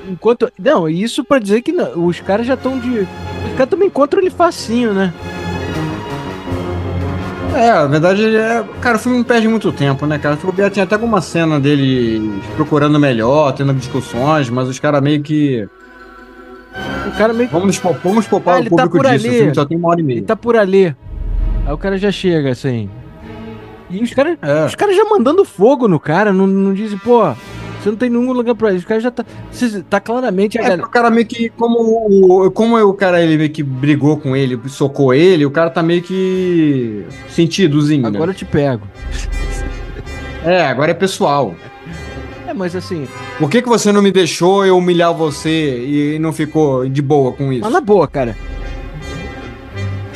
[0.07, 0.51] Enquanto.
[0.57, 2.99] Não, isso pra dizer que não, os caras já estão de.
[2.99, 5.13] Os caras também encontram ele facinho, né?
[7.55, 8.63] É, na verdade, é...
[8.81, 10.35] cara, o filme não perde muito tempo, né, cara?
[10.35, 15.67] Bobear, tinha até alguma cena dele procurando melhor, tendo discussões, mas os caras meio que.
[17.07, 17.53] O cara meio que.
[17.55, 19.27] Vamos, vamos poupar Ah, o tá público por disso.
[19.27, 19.35] ali.
[19.35, 20.17] O filme só tem uma hora e meia.
[20.19, 20.95] Ele tá por ali.
[21.65, 22.89] Aí o cara já chega, assim.
[23.89, 24.37] E os caras.
[24.41, 24.65] É.
[24.65, 27.33] Os caras já mandando fogo no cara, não, não dizem, pô,
[27.79, 28.77] você não tem nenhum lugar pra ir.
[28.77, 29.25] Os caras já tá.
[29.89, 30.83] Tá claramente É, galera.
[30.83, 31.79] o cara meio que, como
[32.45, 35.81] o, como o cara ele meio que brigou com ele, socou ele, o cara tá
[35.81, 38.09] meio que sentidozinho, né?
[38.09, 38.85] Agora eu te pego.
[40.43, 41.55] É, agora é pessoal.
[42.47, 43.07] É, mas assim,
[43.37, 47.31] Por que que você não me deixou eu humilhar você e não ficou de boa
[47.31, 47.61] com isso?
[47.63, 48.35] mas na boa, cara.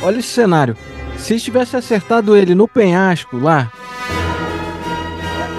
[0.02, 0.76] Olha esse cenário.
[1.16, 3.70] Se eles tivessem acertado ele no penhasco lá.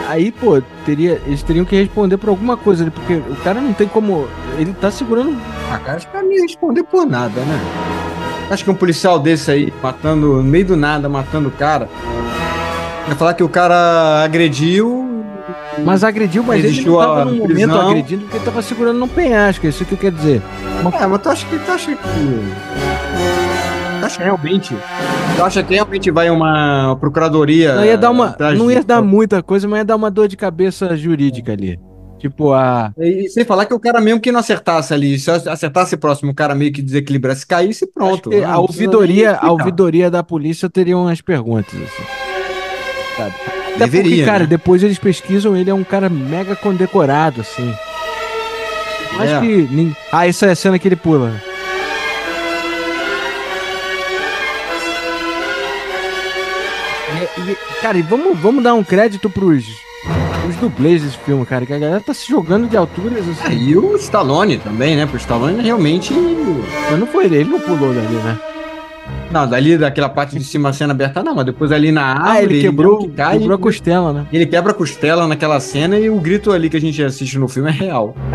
[0.08, 3.74] Aí, pô, teria, eles teriam que responder por alguma coisa ali, porque o cara não
[3.74, 4.28] tem como.
[4.58, 5.36] Ele tá segurando.
[5.72, 7.60] Ah, cara, acho que ia responder por nada, né?
[8.50, 11.90] Acho que um policial desse aí, matando, no meio do nada, matando o cara,
[13.08, 15.04] vai falar que o cara agrediu.
[15.84, 17.90] Mas agrediu, mas ele não tava a num momento prisão.
[17.90, 19.66] agredindo porque ele tava segurando num penhasco.
[19.66, 20.42] é Isso que eu quero dizer.
[20.94, 21.58] É, mas tu acha que.
[21.58, 21.98] Tu acha que.
[24.06, 24.76] Tu acha realmente.
[25.36, 27.76] Tu acha que realmente vai uma procuradoria.
[27.76, 28.36] Não ia dar uma.
[28.58, 31.80] Não ia dar muita coisa, mas ia dar uma dor de cabeça jurídica ali.
[32.20, 32.94] Tipo, a.
[32.98, 36.36] E sem falar que o cara mesmo que não acertasse ali, se acertasse próximo, o
[36.36, 38.30] cara meio que desequilibrasse, caísse, pronto.
[38.46, 42.04] A ouvidoria, a ouvidoria da polícia teria umas perguntas, assim.
[43.18, 43.34] Sabe?
[43.76, 44.48] Até Deveria, porque, cara, né?
[44.48, 47.74] depois eles pesquisam, ele é um cara mega condecorado, assim.
[49.20, 49.42] Acho É.
[49.42, 49.96] que.
[50.12, 51.34] Ah, essa é a cena que ele pula.
[57.38, 59.66] E- cara, e vamos, vamos dar um crédito pros,
[60.42, 63.58] pros dublês desse filme, cara, que a galera tá se jogando de alturas, É, assim.
[63.58, 65.04] E o Stallone também, né?
[65.06, 66.14] Porque o Stallone realmente.
[66.90, 68.40] Mas não foi ele, ele não pulou dali, né?
[69.32, 72.30] Não, dali daquela parte de cima a cena aberta, não, mas depois ali na árvore.
[72.38, 74.26] Ah, ele quebrou, mesmo que cai, quebrou a costela, né?
[74.32, 77.48] Ele quebra a costela naquela cena e o grito ali que a gente assiste no
[77.48, 78.16] filme é real.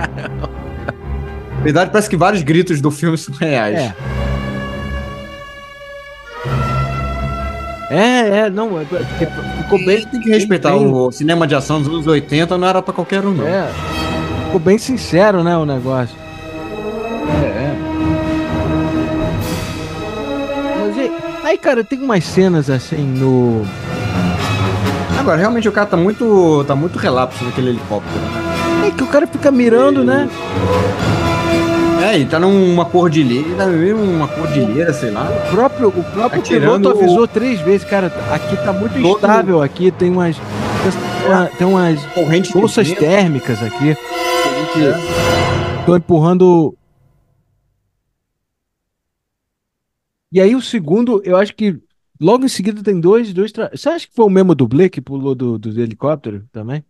[1.59, 3.77] Na verdade, parece que vários gritos do filme são reais.
[3.79, 3.95] É.
[7.91, 9.27] É, é, não, é, é,
[9.63, 10.07] ficou bem.
[10.07, 13.25] Tem que respeitar bem- o cinema de ação dos anos 80, não era pra qualquer
[13.27, 13.47] um, não.
[13.47, 13.69] É,
[14.45, 16.15] ficou bem sincero, né, o negócio.
[17.43, 17.75] É,
[20.79, 21.13] Mas e-
[21.45, 23.65] aí, cara, tem umas cenas assim no.
[25.19, 28.21] Agora, realmente o cara tá muito, tá muito relapso naquele helicóptero.
[28.87, 30.29] É que o cara fica mirando, né?
[32.03, 35.29] É, e tá numa cordilheira, tá uma cordilheira, sei lá.
[35.29, 39.17] O próprio, o próprio Atirando piloto o- avisou três vezes, cara, aqui tá muito Todo-
[39.17, 40.37] instável aqui, tem umas.
[40.37, 43.91] Tem, uma- tem umas Corrente bolsas térmicas aqui.
[43.91, 45.85] é.
[45.85, 46.75] Tô empurrando.
[50.33, 51.79] E aí o segundo, eu acho que
[52.21, 53.53] logo em seguida tem dois, dois.
[53.53, 53.69] Tra...
[53.75, 56.85] Você acha que foi o mesmo dublê que pulou do, do helicóptero também?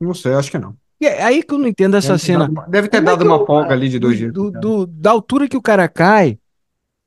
[0.00, 0.76] Não sei, acho que não.
[1.00, 2.48] E é aí que eu não entendo essa Deve cena.
[2.48, 4.32] dado Deve ter Como é dado que uma folga ali de dois dias.
[4.32, 6.38] do, do- da altura que o cara cai,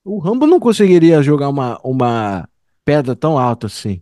[0.04, 2.48] o Rambo não conseguiria jogar uma, uma
[2.86, 4.02] pedra tão alta assim.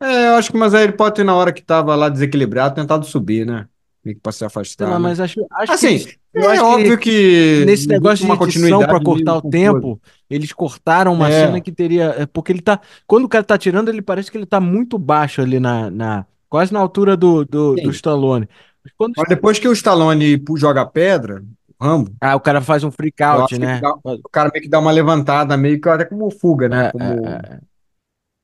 [0.00, 2.74] É, eu acho que, mas aí ele pode ter, na hora que tava lá desequilibrado,
[2.74, 3.66] tentado subir, né?
[4.04, 4.88] Meio que pra se afastar.
[4.88, 5.08] lá, né?
[5.08, 7.64] mas acho, acho Assim, que eles- é acho que óbvio que.
[7.66, 10.00] nesse negócio de uma edição continuidade pra cortar o tempo,
[10.30, 11.46] eles cortaram uma É.
[11.46, 12.14] cena que teria.
[12.18, 12.78] é, Porque ele tá.
[13.06, 15.90] Quando o cara tá tirando, ele parece que ele tá muito baixo ali na.
[15.90, 16.26] na
[16.56, 18.48] quase na altura do, do, do Stallone.
[18.96, 21.44] Quando, Mas depois que o Stallone joga a pedra,
[21.78, 23.66] o Rambo, ah, o cara faz um freak out, né?
[23.66, 26.84] ele dá- o cara meio que dá uma levantada, meio que até como fuga, né?
[26.84, 27.60] É, Como é,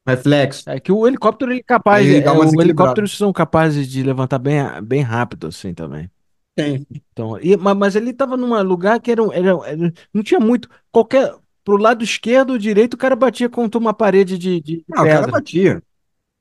[0.07, 0.71] reflexo.
[0.71, 0.77] é.
[0.77, 3.03] É que o helicóptero ele é capaz, Aí é, dá uma os desequilibrada.
[3.03, 6.11] helicópteros são capazes de levantar bem, bem rápido assim também.
[6.55, 6.87] Tem.
[6.91, 10.69] Então, e- ma- mas, ele tava num lugar que era, era, era- não tinha muito.
[10.91, 11.35] Qualquer
[11.65, 15.09] pro lado esquerdo ou direito, o cara batia contra uma parede de, de Não, o
[15.09, 15.33] cara pedra.
[15.33, 15.83] batia.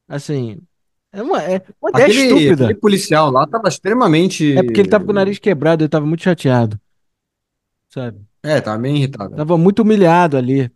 [0.08, 0.60] Assim,
[1.14, 2.64] é uma, é uma ideia Aquele, estúpida.
[2.66, 4.58] aquele policial lá tava extremamente.
[4.58, 6.80] É porque ele tava com o nariz quebrado, ele tava muito chateado.
[7.90, 8.22] Sabe?
[8.44, 9.36] É, tava bem irritado.
[9.36, 10.72] Tava muito humilhado ali.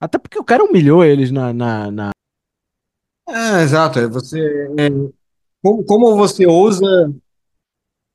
[0.00, 2.10] Até porque o cara humilhou eles na, na, na-
[3.28, 3.98] É, exato.
[3.98, 4.38] É você.
[4.78, 4.88] é,
[5.60, 7.12] como, como você ousa.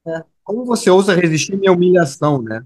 [0.07, 2.65] é, como você ousa resistir à minha humilhação, né?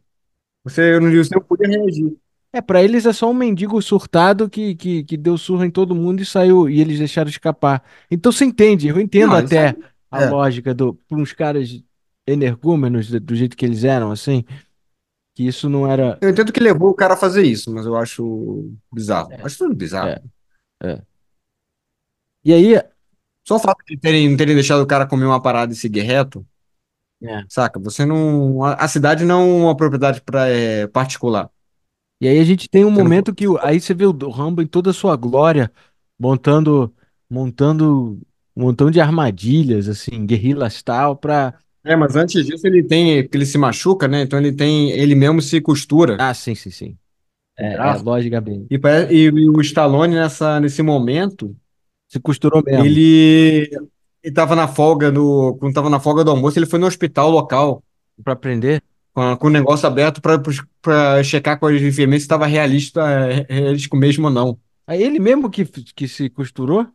[0.64, 2.16] Você não, você não podia reagir.
[2.54, 5.94] É, pra eles é só um mendigo surtado que, que, que deu surra em todo
[5.94, 7.84] mundo e saiu, e eles deixaram escapar.
[8.10, 9.76] Então você entende, eu entendo Não, até
[10.10, 10.30] a é.
[10.30, 11.84] lógica do, para uns caras
[12.26, 14.44] energúmenos, do, do jeito que eles eram, assim,
[15.36, 16.18] que isso não era.
[16.22, 19.30] Eu entendo que levou o cara a fazer isso, mas eu acho bizarro.
[19.44, 20.20] Acho tudo bizarro.
[20.82, 21.02] É.
[22.44, 22.82] E aí,
[23.46, 26.46] Só o fato de terem, terem deixado o cara comer uma parada e seguir reto,
[27.22, 27.44] É.
[27.50, 27.80] saca?
[27.80, 28.64] Você não.
[28.64, 31.50] A, a cidade não é uma propriedade pra, é, particular.
[32.20, 34.62] E aí a gente tem um Você não momento que aí você vê o Rambo
[34.62, 35.72] em toda a sua glória,
[36.20, 36.94] montando
[37.30, 38.20] montando
[38.56, 41.54] um montão de armadilhas assim, guerrillas tal para
[41.84, 43.24] É, mas antes disso ele tem.
[43.24, 44.22] Porque ele se machuca, né?
[44.22, 44.92] Então ele tem.
[44.92, 46.18] Ele mesmo se costura.
[46.20, 46.98] Ah, sim, sim, sim.
[47.58, 48.04] É, é Braço.
[48.04, 48.68] logicamente.
[48.70, 51.56] E, pare- e- e o Stallone, nessa, nesse momento,
[52.08, 52.84] Se costurou mesmo.
[52.86, 53.70] ele.
[54.24, 55.56] Ele tava na folga do.
[55.60, 57.84] Quando tava na folga do almoço, ele foi no hospital local.
[58.24, 58.84] Pra aprender.
[59.38, 64.28] Com, o negócio aberto para checar com as enfermeiras se estava realista, é, realístico mesmo
[64.28, 64.60] ou não.
[64.86, 66.88] Aí ele mesmo que, que se costurou?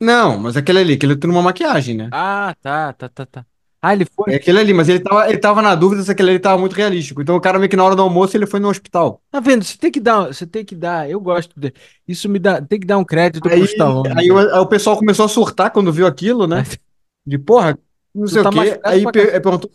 [0.00, 2.08] Não, mas aquele ali, aquele tem uma maquiagem, né?
[2.10, 3.46] Ah, tá, tá, tá, tá.
[3.82, 4.32] Ah, ele foi.
[4.32, 6.74] É aquele ali, mas ele tava, ele tava na dúvida se aquele ali tava muito
[6.74, 7.22] realístico.
[7.22, 9.20] Então o cara meio que na hora do almoço ele foi no hospital.
[9.30, 9.64] Tá vendo?
[9.64, 11.08] Você tem que dar, você tem que dar.
[11.08, 11.72] Eu gosto de,
[12.08, 14.14] isso me dá, tem que dar um crédito Aí, pro Stallone.
[14.16, 16.62] aí, o, aí o pessoal começou a surtar quando viu aquilo, né?
[17.26, 17.78] De porra,
[18.14, 18.80] não Tu sei tá o quê.
[18.84, 19.70] Aí per- perguntou.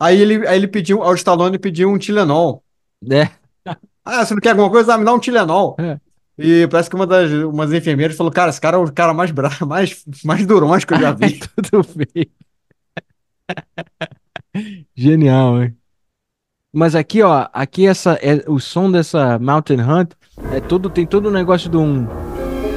[0.00, 2.62] Aí ele, aí ele pediu, ao Stallone pediu um Tilenol.
[3.02, 3.30] né?
[4.06, 4.92] Ah, você não quer alguma coisa?
[4.92, 5.76] Ah, me dá um Tilenol.
[5.78, 5.98] É.
[6.36, 9.30] E parece que uma das umas enfermeiras falou: Cara, esse cara é o cara mais
[9.30, 11.40] bravo, mais, mais durões que eu já vi.
[11.70, 12.30] Tudo bem.
[14.94, 15.76] Genial, hein?
[16.70, 20.12] Mas aqui, ó, aqui essa é o som dessa Mountain Hunt
[20.52, 22.06] é todo tem todo o negócio de um,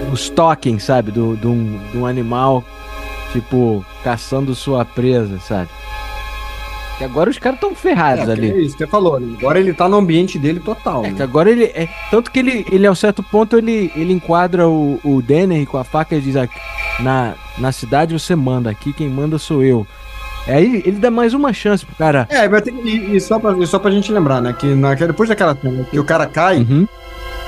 [0.09, 1.11] um stalking, sabe?
[1.11, 2.63] Do, de, um, de um animal
[3.33, 5.69] tipo caçando sua presa, sabe?
[6.97, 8.49] Que agora os caras estão ferrados É, ali.
[8.51, 9.35] é isso que você falou, né?
[9.37, 11.05] Agora ele tá no ambiente dele total.
[11.05, 11.23] É que né?
[11.23, 14.99] agora ele é tanto que ele ele a um certo ponto ele ele enquadra o,
[15.03, 16.59] o Denner com a faca e diz aqui,
[16.99, 19.85] na na cidade você manda aqui quem manda sou eu.
[20.47, 22.25] Aí ele dá mais uma chance pro cara.
[22.29, 24.53] É, mas tem, e, e só, pra, e só pra gente lembrar, né?
[24.57, 26.87] Que na, que depois daquela cena que o cara cai Uhum,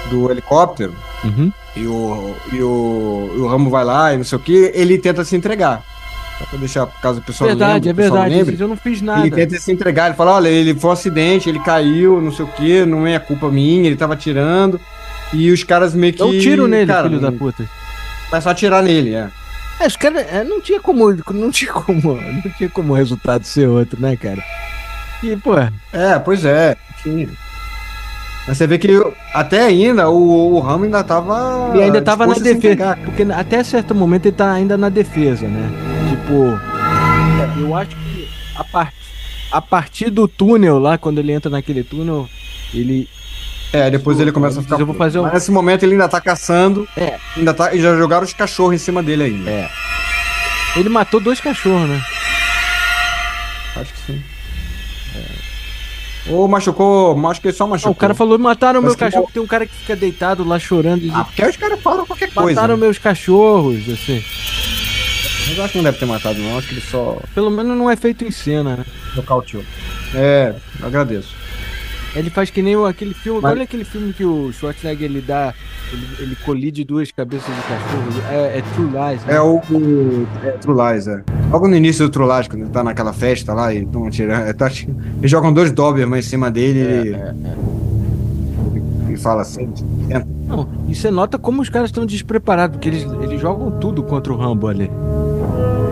[0.09, 0.93] do helicóptero
[1.23, 1.51] uhum.
[1.75, 4.97] e o, e o, e o Ramo vai lá e não sei o que, ele
[4.97, 5.81] tenta se entregar.
[6.39, 8.35] Só pra deixar, caso o pessoal Verdade, lembre, é verdade.
[8.35, 8.51] lembre.
[8.51, 9.27] gente, Eu não fiz nada.
[9.27, 12.45] Ele tenta se entregar, ele fala, olha, ele foi um acidente, ele caiu, não sei
[12.45, 14.79] o que, não é culpa minha, ele tava atirando.
[15.33, 16.23] E os caras meio que.
[16.23, 17.69] Um tiro nele, cara, filho da puta.
[18.29, 19.29] Começam a atirar nele, é.
[19.81, 20.25] É, os caras.
[20.31, 21.13] é, não tinha como.
[21.33, 22.15] Não tinha como.
[22.15, 24.43] Não tinha como o resultado ser outro, né, cara?
[25.21, 25.55] E, pô.
[25.93, 26.75] É, pois é.
[27.03, 27.27] Sim.
[28.47, 28.89] Mas você vê que
[29.33, 31.71] até ainda o, o Ramo ainda tava.
[31.73, 32.97] Ele ainda tava na defesa.
[33.03, 35.88] Porque até certo momento ele tá ainda na defesa, né?
[36.29, 37.59] Tipo.
[37.59, 38.93] Eu acho que a, par...
[39.51, 42.29] a partir do túnel lá, quando ele entra naquele túnel,
[42.73, 43.09] ele.
[43.73, 44.79] É, depois ele começa a ficar.
[44.79, 46.87] Eu vou fazer um- Mas nesse momento ele ainda tá caçando.
[46.95, 47.17] É.
[47.35, 49.49] Ainda tá, e já jogaram os cachorros em cima dele ainda.
[49.49, 49.69] É.
[50.75, 52.01] Ele matou dois cachorros, né?
[53.75, 54.23] Acho que sim.
[56.27, 57.27] Ou machucou.
[57.27, 57.89] Acho que só machucou.
[57.89, 59.25] Não, o cara falou: mataram meu que cachorro.
[59.25, 59.31] bom.
[59.33, 62.31] Tem um cara que fica deitado lá chorando e Ah, porque os caras falam qualquer
[62.31, 62.49] coisa.
[62.61, 62.81] mataram né?
[62.85, 64.23] meus cachorros, assim.
[65.49, 66.57] Mas eu acho que não deve ter matado, não.
[66.57, 68.85] Acho que ele só Pelo menos não é feito em cena, né?
[69.15, 69.63] nocauteou.
[70.13, 71.35] É, eu agradeço.
[72.15, 73.39] Ele faz que nem aquele filme.
[73.41, 75.53] Mas- Olha aquele filme que o Schwarzenegger ele dá.
[75.91, 78.31] Ele, ele colide duas cabeças de cachorro.
[78.31, 79.35] É, é True Lies, né?
[79.35, 79.59] É o.
[80.43, 81.23] é, True Lies, é.
[81.51, 84.53] Logo no início do True Lies, quando ele tá naquela festa lá e estão atirando.
[84.55, 84.67] Tá,
[85.19, 87.33] eles jogam dois Doberman em cima dele É,
[89.09, 89.71] e, e fala assim.
[90.47, 94.33] Não, e você nota como os caras estão despreparados, porque eles, eles jogam tudo contra
[94.33, 94.89] o Rambo ali.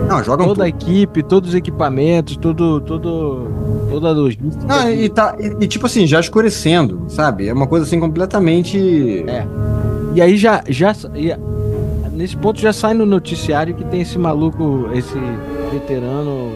[0.08, 0.82] Não, jogam Toda a tudo.
[0.82, 3.46] equipe, todos os equipamentos, todo, todo,
[3.90, 4.64] toda a logística.
[4.66, 7.48] Não, e, tá, e, e, tipo assim, já escurecendo, sabe?
[7.48, 9.24] É uma coisa assim completamente.
[9.28, 9.46] É.
[10.14, 11.38] E aí já, já e a-
[12.12, 15.14] nesse ponto já sai no noticiário que tem esse maluco, esse
[15.72, 16.50] veterano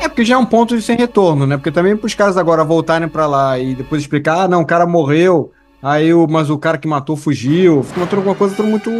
[0.00, 1.56] É porque já é um ponto de sem retorno, né?
[1.56, 4.86] Porque também pros caras agora voltarem pra lá e depois explicar, ah, não, o cara
[4.86, 5.50] morreu,
[5.82, 8.90] aí o, mas o cara que matou fugiu, fica uma, uma coisa tudo muito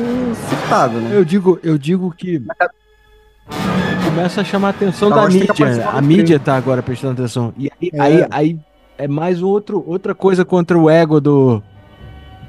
[0.48, 1.10] furtada, né?
[1.14, 2.42] Eu digo, eu digo que
[4.04, 5.88] começa a chamar a atenção da fica mídia.
[5.90, 7.52] A um mídia tá agora prestando atenção.
[7.56, 8.00] E aí, É.
[8.00, 8.58] aí, aí
[8.98, 11.62] é mais outro, outra coisa contra o ego do,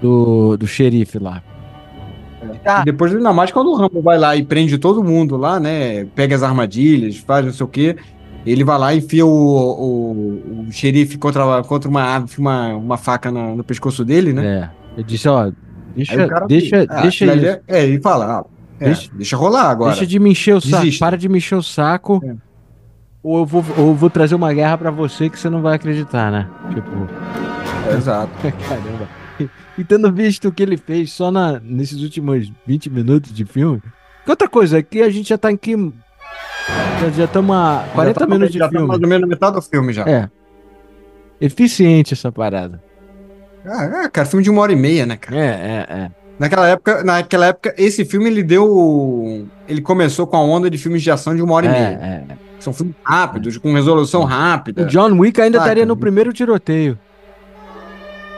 [0.01, 1.41] do, do xerife lá.
[2.81, 6.05] E depois, ainda mais quando o Rambo vai lá e prende todo mundo lá, né?
[6.15, 7.95] Pega as armadilhas, faz não sei o quê.
[8.45, 12.97] Ele vai lá e enfia o, o, o xerife contra, contra uma árvore, uma, uma
[12.97, 14.71] faca na- no pescoço dele, né?
[14.95, 14.99] É.
[14.99, 15.53] Eu disse, ó, Aí
[15.95, 17.45] deixa, o cara- deixa, Ah, deixa isso.
[17.45, 18.45] É, é, ele fala, ah,
[18.79, 19.91] é, Deixa- deixa, rolar agora.
[19.91, 20.77] Deixa de me encher o saco.
[20.83, 20.99] Desiste.
[20.99, 22.21] Para de me encher o saco.
[22.23, 22.35] É.
[23.23, 25.75] Ou eu vou, ou eu vou trazer uma guerra pra você que você não vai
[25.75, 26.47] acreditar, né?
[26.73, 26.89] Tipo,
[27.91, 28.31] É, exato.
[28.69, 29.07] caramba.
[29.77, 33.81] E tendo visto o que ele fez só na, nesses últimos 20 minutos de filme.
[34.23, 35.75] Que outra coisa, é que a gente já tá aqui.
[37.01, 38.87] Já- Já estamos a 40 Já tá- minutos de já tá filme.
[38.87, 40.03] mais ou menos metade do filme já.
[40.07, 40.29] É.
[41.39, 42.81] Eficiente essa parada.
[43.65, 45.37] Ah, é, cara, filme de uma hora e meia, né, cara?
[45.37, 46.11] É, é, é.
[46.39, 49.47] Naquela época, naquela época, esse filme ele deu.
[49.67, 51.99] Ele começou com a onda de filmes de ação de uma hora e meia.
[52.01, 52.37] É, é.
[52.59, 54.83] São filmes rápidos, com resolução rápida.
[54.83, 55.67] O John Wick ainda Saca?
[55.69, 56.97] estaria no primeiro tiroteio.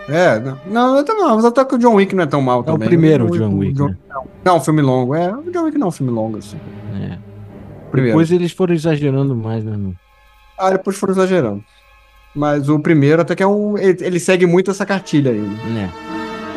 [0.07, 2.59] É, não, não, até não, mas até que o John Wick não é tão mal
[2.59, 2.87] É o também.
[2.87, 3.95] primeiro O- John o Wick, né?
[4.09, 5.13] Não, não, um filme longo.
[5.13, 6.57] É, o John Wick não é um filme longo, assim.
[6.99, 7.17] É.
[7.91, 8.17] Primeiro.
[8.17, 9.75] Depois eles foram exagerando mais, né?
[9.77, 9.95] no-
[10.57, 11.63] Ah, depois foram exagerando.
[12.35, 13.77] Mas o primeiro até que é um.
[13.77, 15.39] Ele, ele segue muito essa cartilha aí.
[15.39, 15.57] né?
[15.73, 15.91] né?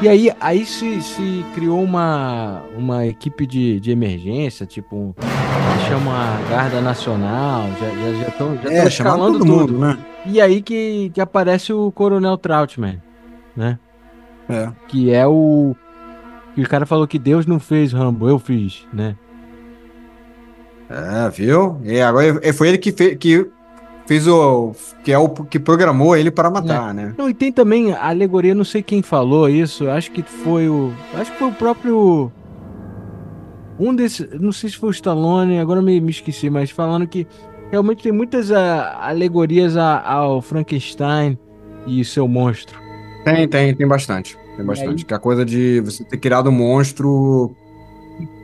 [0.03, 5.15] E aí, aí se, se criou uma, uma equipe de, de emergência, tipo,
[5.89, 9.73] chama a Guarda Nacional, já estão já, já É, chamar escalando todo tudo.
[9.75, 9.99] mundo, né?
[10.27, 13.01] E aí que, que aparece o Coronel Troutman,
[13.57, 13.79] né?
[14.49, 14.71] É.
[14.89, 15.77] Que é o.
[16.57, 19.17] Que o cara falou que Deus não fez Rambo, eu fiz, né?
[20.91, 21.81] É, viu?
[21.85, 23.47] E agora foi ele que, fe, que
[24.13, 24.73] fez o.
[25.03, 27.15] Que é o que programou ele para matar, né?
[27.17, 30.93] Não, e tem também a alegoria, não sei quem falou isso, acho que foi o.
[31.15, 32.31] Acho que foi o próprio.
[33.79, 34.29] Um desses.
[34.39, 37.27] Não sei se foi o Stallone, agora me, me esqueci, mas falando que
[37.71, 41.39] realmente tem muitas ah, alegorias a- ao Frankenstein
[41.87, 42.79] e seu monstro.
[43.25, 44.37] Tem, tem, tem bastante.
[44.57, 45.01] Tem bastante.
[45.01, 45.05] aí?
[45.05, 47.57] Que é a coisa de você ter criado um monstro.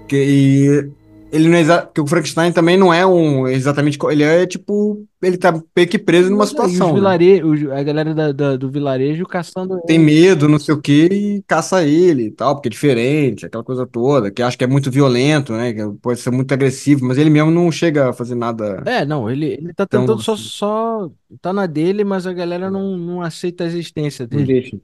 [0.09, 0.91] Que, e
[1.33, 3.99] ele não é que o Frankenstein também não é um exatamente.
[4.11, 5.05] Ele é tipo.
[5.21, 6.89] Ele tá meio que preso numa E os situação.
[6.89, 6.95] né?
[6.95, 9.81] vilare- os- a galera da- da- do vilarejo caçando.
[9.87, 13.65] Tem medo, não sei o que, e caça ele e tal, porque é diferente, aquela
[13.65, 15.73] coisa toda, que acha que é muito violento, né?
[15.73, 18.83] Que pode ser muito agressivo, mas ele mesmo não chega a fazer nada.
[18.87, 21.11] É, não, ele, ele tá tentando só, assim- só.
[21.43, 24.53] Tá na dele, mas a galera não, não aceita a existência Não dele.
[24.61, 24.79] deixa.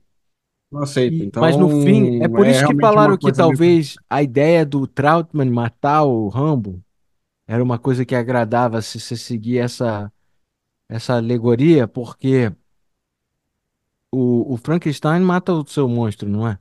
[0.71, 1.23] Não aceita.
[1.23, 4.87] E- Então, mas no fim, é por isso que falaram que talvez a ideia do
[4.87, 6.83] Trautmann matar o Rambo
[7.47, 10.13] era uma coisa que agradava se você seguir essa,
[10.89, 12.53] essa alegoria, porque
[14.13, 16.59] o, o Frankenstein mata o seu monstro, não é?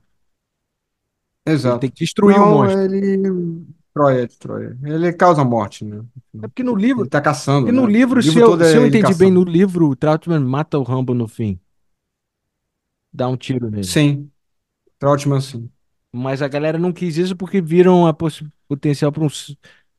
[1.62, 1.80] Ele Exato.
[1.80, 2.80] tem que destruir o Não, monstro.
[2.80, 3.18] ele
[3.78, 4.78] destrói, destrói.
[4.84, 6.04] Ele causa morte, né?
[6.42, 7.86] É porque no livro, Ele tá caçando, porque no né?
[7.86, 9.32] livro, O se eu, é se eu ele entendi bem, caçando.
[9.32, 11.58] no livro o Trautmann mata o Rambo no fim.
[13.14, 13.84] Dá um tiro nele.
[13.84, 14.28] Sim.
[14.98, 15.70] Trautmann, sim.
[16.12, 18.14] Mas a galera não quis isso porque viram a
[18.68, 19.28] potencial para um,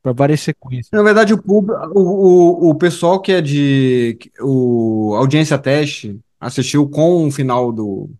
[0.02, 0.90] para várias sequências.
[0.92, 6.88] Na verdade, o, pub, o, o, o pessoal que é de o audiência teste assistiu
[6.88, 8.10] com o final do,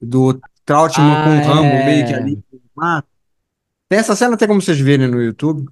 [0.00, 2.16] do Trautmann com Ah, o Rambo meio que é.
[2.16, 2.38] ali.
[2.78, 3.02] Ah,
[3.88, 5.68] tem essa cena até como vocês verem no YouTube.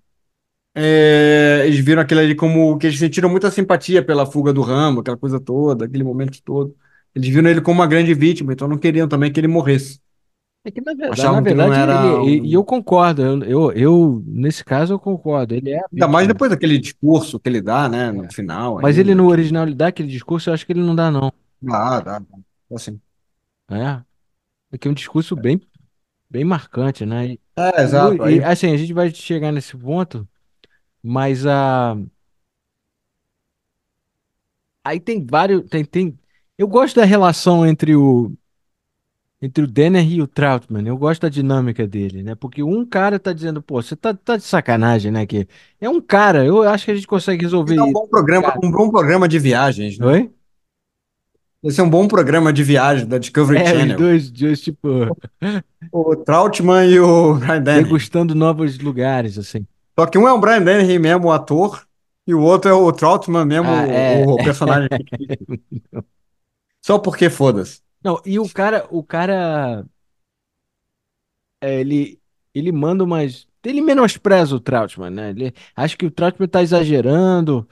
[0.77, 5.01] É, eles viram aquilo ali como que eles sentiram muita simpatia pela fuga do Rambo,
[5.01, 6.77] aquela coisa toda, aquele momento todo.
[7.15, 10.01] Eles viram ele como uma grande vítima, então não queriam também que ele morresse.
[10.65, 12.55] É que na verdade, na verdade ele, era e, e um...
[12.55, 16.79] eu concordo, eu, eu, eu, nesse caso eu concordo, ele é Ainda mais depois daquele
[16.79, 18.29] discurso que ele dá, né, no É.
[18.29, 20.95] final Mas ele ainda, no original ele dá aquele discurso, eu acho que ele não
[20.95, 21.33] dá não.
[21.61, 22.27] dá, dá, dá.
[22.77, 23.01] Assim.
[23.71, 24.05] É,
[24.73, 25.61] é que é um discurso bem,
[26.31, 27.29] bem marcante, né?
[27.35, 28.23] E, É, e exato.
[28.25, 30.29] e, Aí assim, a gente vai chegar nesse ponto,
[31.03, 31.97] mas a
[34.83, 36.19] aí tem vários, tem, tem,
[36.59, 38.33] eu gosto da relação entre o
[39.43, 40.87] entre o Denner e o Trautmann.
[40.87, 42.35] Eu gosto da dinâmica dele, né?
[42.35, 45.27] Porque um cara tá dizendo, pô, você tá, tá de sacanagem, né?
[45.27, 45.47] Que
[45.81, 47.93] é um cara, eu acho que a gente consegue resolver Esse é um isso.
[47.93, 50.07] bom programa, Cara, um bom programa de viagens, né?
[50.07, 50.31] oi?
[51.63, 53.97] Esse é um bom programa de viagem da Discovery É, os Channel.
[53.97, 54.89] dois, dois tipo,
[55.93, 57.85] O Trautmann e o Brian Dennehy.
[57.85, 59.67] degustando novos lugares, assim.
[59.99, 61.87] Só que um é o Brian Dennehy mesmo, o ator,
[62.27, 64.25] e o outro é o Trautmann mesmo, Ah, é.
[64.27, 64.89] o, o personagem.
[66.85, 67.81] Só porque foda-se.
[68.05, 69.87] Não, e o cara, o cara,
[71.63, 72.21] é, ele,
[72.55, 73.47] ele manda umas.
[73.65, 75.31] Ele menospreza o Trautmann, né?
[75.31, 77.67] Ele acha que o Trautmann tá exagerando,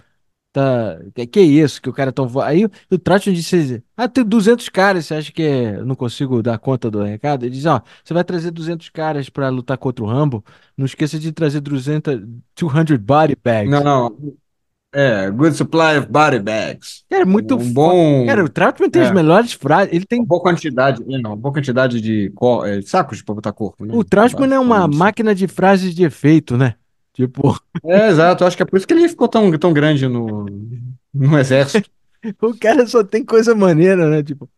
[0.50, 0.98] tá.
[1.14, 2.26] Que, que isso, que o cara tão.
[2.26, 5.84] vo- Aí o, o Trautmann disse: Ah, tem 200 caras, você acha que é- eu
[5.84, 7.44] não consigo dar conta do recado?
[7.44, 10.42] Ele diz: Ó, você vai trazer 200 caras pra lutar contra o Rambo,
[10.74, 12.18] não esqueça de trazer 200,
[12.56, 13.36] 200 body
[13.66, 13.84] Não, bags.
[13.84, 14.36] não.
[14.94, 17.02] É, good supply of body bags.
[17.08, 18.26] Cara, muito Um foda.
[18.26, 18.52] Cara, o bom.
[18.52, 19.88] Trautmann tem as É, melhores frases.
[19.92, 20.24] Ele uma tem.
[20.24, 21.02] boa quantidade.
[21.02, 24.04] é, Não, uma boa quantidade de co- é, sacos para botar corpo, O né?
[24.08, 26.74] Trautmann é uma máquina de frases de efeito, né?
[27.14, 27.58] Tipo.
[27.84, 28.44] É, exato.
[28.44, 30.44] Acho que é por isso que ele ficou tão, tão grande no,
[31.12, 31.90] no exército.
[32.40, 34.22] O cara só tem coisa maneira, né?
[34.22, 34.48] Tipo, O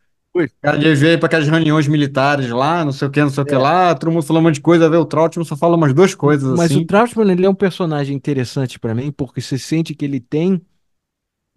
[0.63, 3.55] cara ir para aquelas reuniões militares lá, não sei o que, não sei o que
[3.55, 3.59] é.
[3.59, 6.15] lá, todo mundo falando um monte de coisa, vê o Trautmann só fala umas duas
[6.15, 6.83] coisas Mas o assim.
[6.83, 10.61] Trautmann, ele é um personagem interessante pra mim, porque você sente que ele tem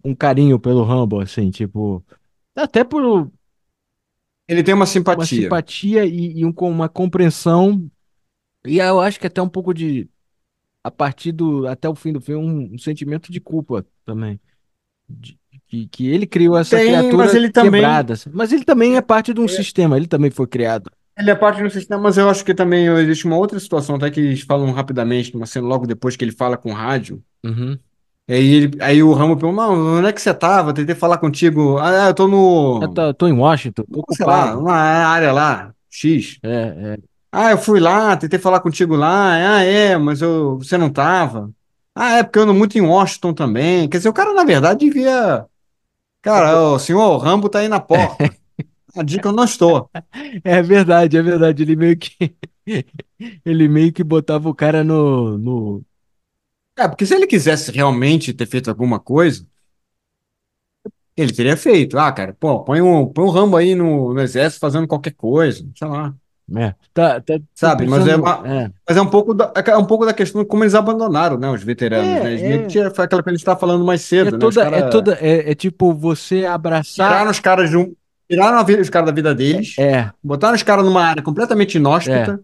[0.04, 2.04] um carinho pelo Rambo, assim, tipo,
[2.56, 3.30] até por
[4.46, 5.26] Ele tem uma uma simpatia.
[5.26, 7.90] simpatia e, e um- com uma compreensão,
[8.66, 10.10] e eu acho que até um pouco de,
[10.84, 14.40] a partir do, até o fim do filme, um, um sentimento de culpa também.
[15.08, 15.38] De-
[15.68, 17.82] que, que ele criou essa Tem, mas criatura ele também.
[17.82, 18.14] quebrada.
[18.14, 18.30] assim.
[18.32, 20.90] Mas ele também é parte de um sistema, ele também foi criado.
[21.16, 24.08] Ele é parte do sistema, mas eu acho que também existe uma outra situação, até
[24.10, 27.22] que eles falam rapidamente, numa cena logo depois que ele fala com o rádio.
[27.44, 27.76] Uhum.
[28.28, 30.72] Aí, ele, aí o Rambo pergunta, onde é que você tava?
[30.74, 31.78] Tentei falar contigo.
[31.78, 32.28] Ah, eu tô
[32.80, 36.38] Eu no, tô, tô em Washington, tô sei lá, uma área lá, X.
[36.42, 36.50] É,
[36.94, 36.98] é.
[37.32, 39.56] Ah, eu fui lá, tentei falar contigo lá.
[39.56, 41.50] Ah, é, mas eu, você não tava.
[41.94, 43.88] Ah, é porque eu ando muito em Washington também.
[43.88, 45.44] Quer dizer, o cara, na verdade, devia.
[46.22, 48.28] Cara, o senhor Rambo tá aí na porta.
[48.96, 49.90] A dica eu não estou.
[50.44, 51.62] É verdade, é verdade.
[51.62, 52.36] Ele meio que
[53.44, 55.84] ele meio que botava o cara no, no...
[56.76, 59.46] É, porque se ele quisesse realmente ter feito alguma coisa,
[61.16, 61.98] ele teria feito.
[61.98, 65.68] Ah, cara, pô, põe um, põe um Rambo aí no, no exército fazendo qualquer coisa,
[65.76, 66.14] sei lá.
[66.56, 67.86] É, tá, tá, tô Sabe?
[67.86, 70.48] Mas é, uma, É, mas é um pouco da, é um pouco da questão de
[70.48, 72.34] como eles abandonaram, né, os veteranos, né?
[72.34, 74.46] É, é, tinha- foi aquela que a gente estava falando mais é cedo, né?
[74.46, 77.08] Os toda, é caras toda, é, é tipo você abraçar.
[77.10, 77.94] tiraram os caras de um,
[78.30, 81.80] tiraram vida, os caras da vida deles, É, botaram os caras numa área completamente é.
[81.80, 82.40] inóspita,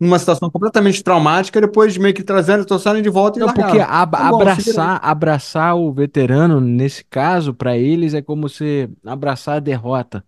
[0.00, 3.78] numa situação completamente traumática, e depois meio que trazendo, trouxeram de volta e Não, porque
[3.78, 8.88] ab- Tá bom, se abraçar, abraçar o veterano, nesse caso, pra eles, é como você
[9.04, 10.24] abraçar a derrota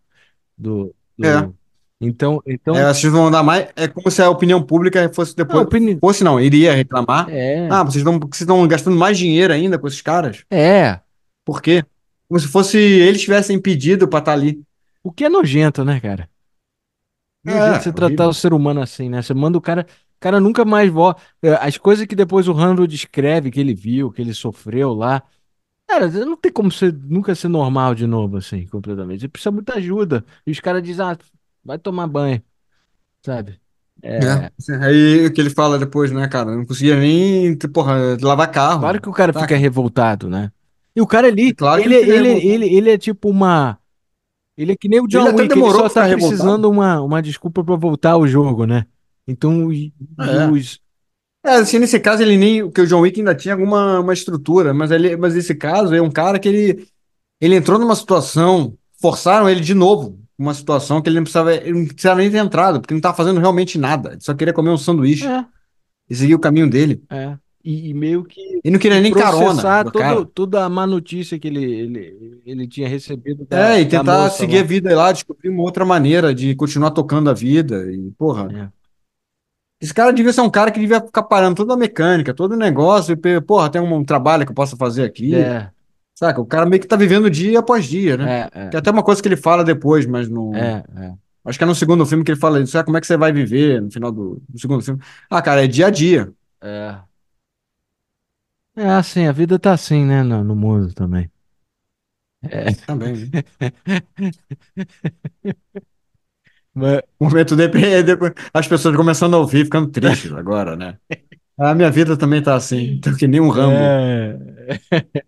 [0.57, 1.43] do, É.
[1.43, 1.55] do...
[2.07, 3.69] Então, É, então, vocês vão andar mais.
[3.77, 5.67] É como se a opinião pública fosse não, depois.
[5.67, 5.99] opini...
[5.99, 7.29] Fosse não, iria reclamar.
[7.31, 10.45] É, Ah, vocês estão, vocês estão gastando mais dinheiro ainda com esses caras?
[10.51, 11.01] é.
[11.45, 11.85] Por quê?
[12.27, 14.63] Como se fosse eles tivessem pedido pra estar ali.
[15.03, 16.29] O que é nojento, né, cara?
[17.45, 18.29] Nojento você É, tratar horrível.
[18.29, 19.21] o ser humano assim, né?
[19.21, 19.87] Você manda o cara,
[20.17, 21.21] o cara nunca mais volta.
[21.61, 25.23] As coisas que depois o Randall descreve, que ele viu, que ele sofreu lá.
[25.87, 29.21] Cara, não tem como ser, nunca ser normal de novo, assim, completamente.
[29.21, 30.25] Você precisa muita ajuda.
[30.47, 31.19] E os caras dizem, ah,
[31.65, 32.43] vai tomar banho,
[33.25, 33.61] sabe?
[34.03, 34.51] É, É.
[34.83, 36.51] Aí o que ele fala depois, né, cara?
[36.51, 39.01] Eu Não conseguia nem, porra, lavar claro carro.
[39.01, 39.57] que o cara fica Saca?
[39.57, 40.53] revoltado, né?
[40.95, 43.79] E o cara ali, claro que ele, ele fica ele, ele, ele é tipo uma.
[44.57, 46.29] Ele é que nem o Ele John até Wick, ele demorou só tá revoltado.
[46.29, 48.87] precisando uma, uma desculpa pra voltar ao jogo, né?
[49.27, 50.47] Então, e É.
[50.51, 50.81] os.
[51.45, 52.65] É, assim, nesse caso ele nem.
[52.65, 56.03] Porque o John Wick ainda tinha alguma uma estrutura, mas, ele, mas nesse caso é
[56.03, 56.89] um cara que ele,
[57.41, 60.21] ele entrou numa situação, forçaram ele de novo.
[60.39, 63.17] Uma situação que ele não precisava, ele não precisava nem ter entrado, porque não estava
[63.17, 64.13] fazendo realmente nada.
[64.13, 65.45] Ele só queria comer um sanduíche É,
[66.11, 67.03] e seguir o caminho dele.
[67.11, 67.37] é.
[67.67, 71.49] E, e meio que E não queria nem carona todo- toda a má notícia que
[71.49, 74.61] ele, ele, ele tinha recebido da, É, e tentar moça seguir lá.
[74.61, 77.91] a vida lá, descobrir uma outra maneira de continuar tocando a vida.
[77.91, 78.69] E, porra, É.
[79.81, 82.57] esse cara devia ser um cara que devia ficar parando toda a mecânica, todo o
[82.59, 85.35] negócio, e, porra, tem um, trabalho que eu possa fazer aqui.
[85.35, 85.71] É,
[86.15, 86.41] Saca?
[86.41, 88.49] O cara meio que tá vivendo dia após dia, né?
[88.55, 90.55] é, é até uma coisa que ele fala depois, mas no.
[90.55, 91.15] é, é, é.
[91.45, 92.79] Acho que é no segundo filme que ele fala isso.
[92.79, 95.03] Ah, como é que você vai viver no final do, do segundo filme?
[95.29, 96.33] Ah, cara, é dia a dia.
[96.63, 96.97] É.
[98.77, 101.31] É assim, a vida tá assim, né, no, no mundo também.
[102.87, 103.43] Também, né?
[106.75, 107.69] Mas, O momento de,
[108.03, 110.99] depois, as pessoas começando a ouvir, ficando tristes agora, né?
[111.59, 113.77] A minha vida também tá assim, tô que nem um Rambo.
[113.77, 114.37] é,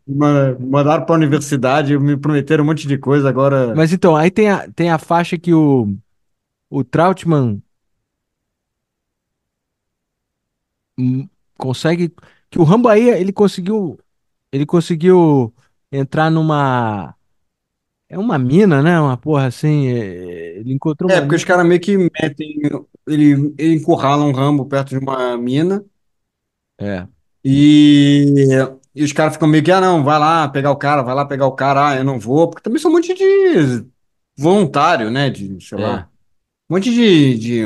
[0.07, 3.75] Ma- Mandaram pra universidade, me prometeram um monte de coisa, agora.
[3.75, 5.95] mas então, aí tem a, tem a faixa que o,
[6.71, 7.63] o Trautmann
[11.57, 12.13] consegue.
[12.51, 13.99] Que o Rambo aí, ele conseguiu.
[14.53, 15.55] Ele conseguiu
[15.91, 17.15] entrar numa.
[18.09, 19.01] É uma mina, né?
[19.01, 19.89] Uma porra assim.
[19.89, 21.49] é, Ele encontrou É, porque os mina.
[21.55, 22.61] caras meio que metem.
[23.07, 25.85] Ele, ele encurrala um Rambo perto de uma mina
[26.79, 27.07] É,
[27.45, 28.47] e,
[28.97, 31.25] e os caras ficam meio que, ah, não, vai lá pegar o cara, vai lá
[31.25, 33.85] pegar o cara, ah, eu não vou, porque também são um monte de
[34.37, 35.31] voluntário, né?
[35.31, 36.09] De, sei é, lá,
[36.69, 37.63] um monte de, de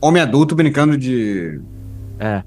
[0.00, 1.60] homem adulto brincando de,
[2.18, 2.42] é.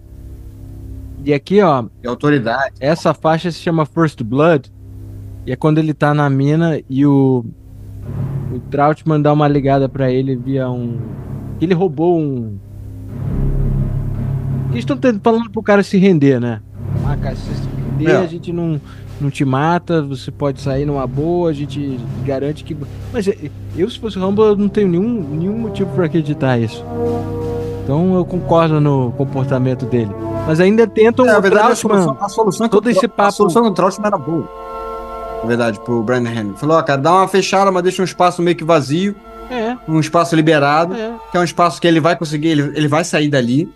[1.23, 2.75] E aqui, ó, de autoridade.
[2.79, 4.71] essa faixa se chama First Blood.
[5.45, 7.45] E é quando ele tá na mina e o.
[8.51, 10.99] O Trautmann dá uma ligada pra ele via um.
[11.61, 12.57] Ele roubou um.
[14.71, 16.61] Eles estão falando pro cara se render, né?
[17.05, 18.17] Ah, cara, se É.
[18.17, 18.79] a gente não,
[19.19, 22.75] não te mata, você pode sair numa boa, a gente garante que.
[23.11, 23.35] Mas é,
[23.75, 26.83] eu, se fosse o Rambo, eu não tenho nenhum, nenhum motivo pra acreditar isso.
[27.83, 30.11] Então eu concordo no comportamento dele.
[30.47, 32.01] Mas ainda tentam É, na o verdade, a Trautmann.
[32.03, 34.47] solução, a solução é todo esse Trau- a papo- solução que o Trautmann era boa.
[35.41, 36.53] Na verdade, pro Brandon Henry.
[36.57, 39.15] Falou, ó, cara, dá uma fechada, mas deixa um espaço meio que vazio,
[39.49, 42.87] É, um espaço liberado, é, que é um espaço que ele vai conseguir, ele, ele
[42.87, 43.67] vai sair dali.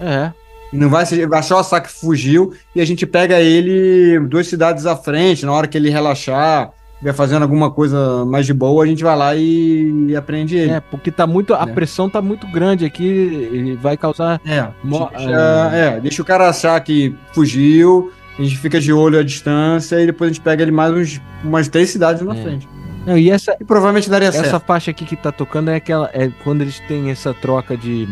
[0.00, 0.32] é.
[0.74, 4.48] E Não vai, se- vai achar o saque fugiu e a gente pega ele duas
[4.48, 8.82] cidades à frente, na hora que ele relaxar, estiver fazendo alguma coisa mais de boa,
[8.82, 10.72] a gente vai lá e, e aprende ele.
[10.72, 11.72] É, porque tá muito, a Né?
[11.72, 14.40] pressão tá muito grande aqui, ele vai causar.
[14.44, 15.30] É, Mo- deixa,
[15.72, 20.06] é, deixa o cara achar que fugiu, a gente fica de olho à distância e
[20.06, 22.42] depois a gente pega ele mais uns, umas três cidades na É.
[22.42, 22.68] frente.
[23.06, 24.64] Não, e essa, E provavelmente daria essa certo.
[24.66, 26.10] faixa aqui que tá tocando é aquela.
[26.14, 28.08] É quando eles têm essa troca de.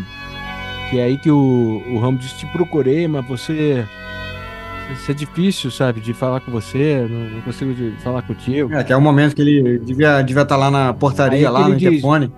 [0.93, 3.83] Que é aí que o, o Rambo diz: Te procurei, mas você.
[4.91, 5.99] Isso é difícil, sabe?
[5.99, 7.73] De falar com você, não, consigo
[8.03, 8.71] falar contigo.
[8.71, 11.67] É, que é o momento que ele devia devia estar lá na portaria, Aí lá
[11.67, 12.31] no diz- telefone.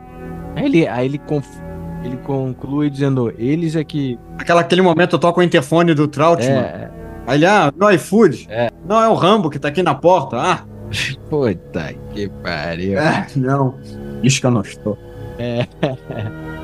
[0.55, 1.59] Aí ele, aí ele, conf-
[2.03, 4.17] ele conclui dizendo: Eles é que.
[4.37, 6.49] Aquela, aquele momento eu toco o interfone do Trautmann.
[6.49, 6.89] É,
[7.27, 8.47] Aí ele, ah, no iFood.
[8.49, 8.69] É.
[8.87, 10.37] Não, é o Rambo que tá aqui na porta.
[10.39, 10.59] Ah,
[11.29, 12.99] puta que pariu.
[12.99, 13.75] é, não.
[14.21, 14.97] Diz que eu não estou.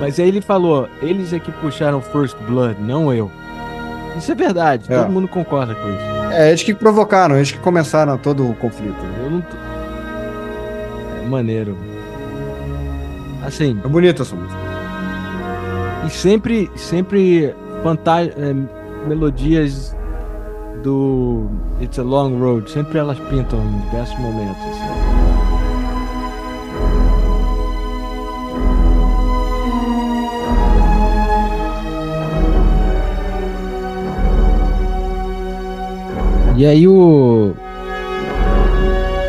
[0.00, 3.30] Mas aí ele falou, eles é que puxaram First Blood, não eu.
[4.16, 4.98] Isso é verdade, É.
[4.98, 6.32] todo mundo concorda com isso.
[6.32, 8.96] É, eles que provocaram, eles que começaram todo o conflito.
[9.24, 9.56] Eu não tô...
[11.24, 11.76] É maneiro.
[13.44, 14.58] Assim, É bonito essa música.
[16.06, 18.22] e sempre, sempre fanta...
[18.24, 18.54] é,
[19.06, 19.94] melodias
[20.82, 21.46] do
[21.80, 24.56] It's a Long Road, sempre elas pintam em diversos momentos.
[24.62, 24.95] assim.
[36.56, 37.52] E aí o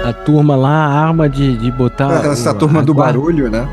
[0.06, 3.68] a turma lá a arma de, de botar essa o- turma do guarda- barulho, né?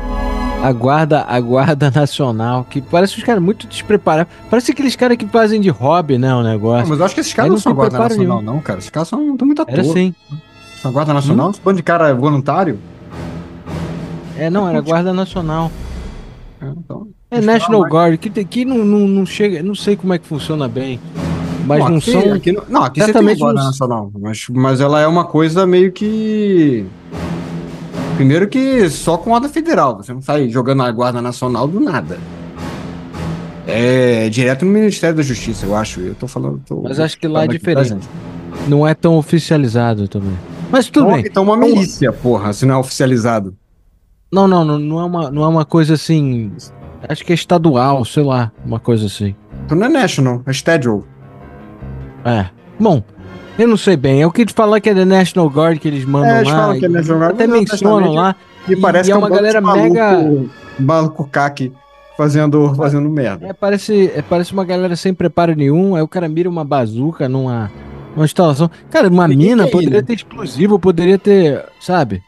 [0.61, 4.33] a guarda, a guarda nacional, que parece os caras muito despreparados.
[4.49, 6.87] Parece aqueles caras que fazem de hobby, né, o Não, negócio.
[6.89, 8.79] mas eu acho que esses caras não não são guarda nacional, não, cara.
[8.79, 9.91] Esses caras são tão muito à Era toa.
[9.91, 10.13] assim.
[10.81, 11.51] São guarda nacional?
[11.51, 12.79] Esse bando de cara voluntário?
[14.37, 15.71] É, não, era guarda nacional.
[16.61, 20.17] É, então, É National Guard, que, que não, não, não chega, não sei como é
[20.17, 20.99] que funciona bem.
[21.65, 22.33] Mas não aqui, são.
[22.33, 25.65] aqui não, não, aqui você tem guarda não- nacional, mas, mas ela é uma coisa
[25.65, 26.85] meio que.
[28.15, 32.17] Primeiro que só com ordem federal, você não sai jogando a guarda nacional do nada.
[33.67, 35.99] É direto no Ministério da Justiça, eu acho.
[35.99, 36.61] Eu tô falando.
[36.65, 38.07] tô- Mas acho que lá é diferente.
[38.67, 40.37] Não é tão oficializado também.
[40.71, 41.25] Mas tudo Então, bem.
[41.29, 43.55] então uma milícia, porra, se não é oficializado.
[44.31, 46.51] Não, não, não, não é uma, não é uma coisa assim.
[47.07, 49.35] Acho que é estadual, sei lá, uma coisa assim.
[49.65, 51.05] Então não é national, é federal.
[52.25, 52.45] É.
[52.79, 53.03] Bom,
[53.57, 54.21] eu não sei bem.
[54.21, 56.51] É o que eles falam que é The National Guard que eles mandam É, eles
[56.51, 56.57] lá.
[56.59, 58.35] falam que é e National Guard, Até mas mencionam lá.
[58.67, 60.45] E, E- parece e é que uma um galera maluco, mega-
[60.79, 61.71] maluco caque
[62.17, 63.45] fazendo, fazendo merda.
[63.47, 65.95] É, parece, é, parece uma galera sem preparo nenhum.
[65.95, 67.71] Aí o cara mira uma bazuca numa,
[68.15, 68.69] numa instalação.
[68.89, 72.23] Cara, uma Ninguém mina ir, poderia ter explosivo, poderia ter, sabe?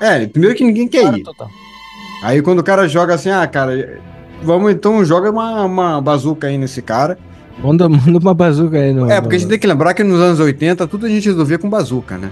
[0.00, 1.22] É, primeiro que ninguém quer ir.
[1.22, 1.48] total.
[2.24, 4.00] Aí quando o cara joga assim, ah, cara,
[4.42, 7.18] vamos então, joga uma, uma bazuca aí nesse cara.
[7.62, 9.10] Manda, manda uma bazuca aí no.
[9.10, 11.28] É, porque a no- gente tem que lembrar que nos anos 80 tudo a gente
[11.28, 12.30] resolvia com bazuca, né?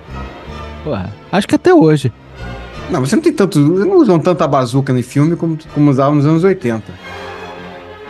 [0.84, 2.12] Porra, acho que até hoje.
[2.90, 3.58] Não, você não tem tanto.
[3.58, 6.82] Não usam tanta bazuca em filme como, como usavam nos anos 80.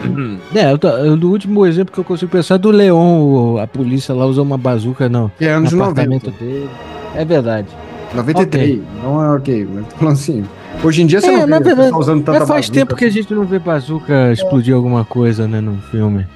[0.54, 3.58] É, eu tô- eu- do último exemplo que eu consigo pensar é do Leon, o-
[3.58, 6.42] a polícia lá usou uma bazuca no, Que é no anos apartamento 90.
[6.44, 6.70] dele.
[7.14, 7.68] É verdade.
[8.14, 8.80] 93.
[9.02, 10.44] Não é ok, mas tô falando assim.
[10.82, 12.78] Hoje em dia você É, não vê verdade, pessoal usando tanta Mas faz bazuca.
[12.86, 16.26] tempo que a gente não vê bazuca explodir alguma coisa, né, num filme.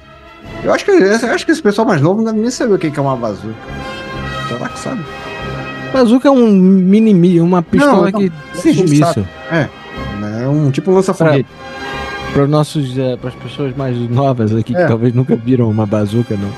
[0.65, 2.77] Eu acho que, eu acho que esse pessoal mais novo não deve nem saber o
[2.79, 3.53] que é uma bazuca.
[4.47, 5.03] Será que sabe?
[5.93, 9.27] Bazuca é um mini, mi- uma pistola não, que sim, a gente sumiço.
[10.41, 11.47] É um tipo um lança-foguete.
[12.33, 14.81] Para nossos, para as pessoas mais novas aqui É.
[14.81, 16.51] que talvez nunca viram uma bazuca, não.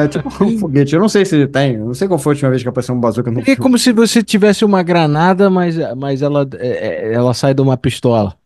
[0.00, 0.94] É tipo um foguete.
[0.94, 1.74] Eu não sei se ele tem.
[1.74, 3.56] Eu não sei qual foi a última vez que apareceu um bazuca no É filme.
[3.60, 7.76] como se você tivesse uma granada, mas, mas ela, é- é- ela sai de uma
[7.76, 8.36] pistola.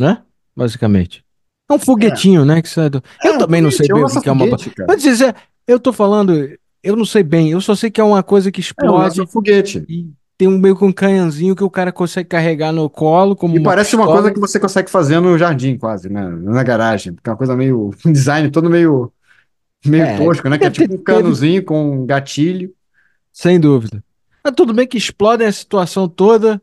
[0.00, 0.18] Né?
[0.56, 1.24] Basicamente.
[1.70, 2.60] É um foguetinho, né?
[2.60, 3.02] Que sai do...
[3.24, 4.74] Eu É, um também não sei foguete, é um bem o que é uma.
[4.74, 4.86] cara.
[4.88, 5.34] Mas dizer,
[5.66, 6.50] eu tô falando,
[6.82, 9.20] eu não sei bem, eu só sei que é uma coisa que É um explode
[9.20, 9.84] lança-foguete.
[9.88, 13.54] e tem um meio que um canhãozinho que o cara consegue carregar no colo, como
[13.54, 14.22] E uma parece uma pistola.
[14.22, 16.26] coisa que você consegue fazer no jardim, quase, né?
[16.28, 17.12] Na garagem.
[17.12, 17.90] Porque é uma coisa meio.
[18.06, 19.12] Um design todo meio.
[19.84, 20.56] Meio É, tosco, né?
[20.58, 22.72] Que é tipo um canozinho com um gatilho.
[23.32, 24.02] Sem dúvida.
[24.42, 26.60] Mas tudo bem que explodem a situação toda.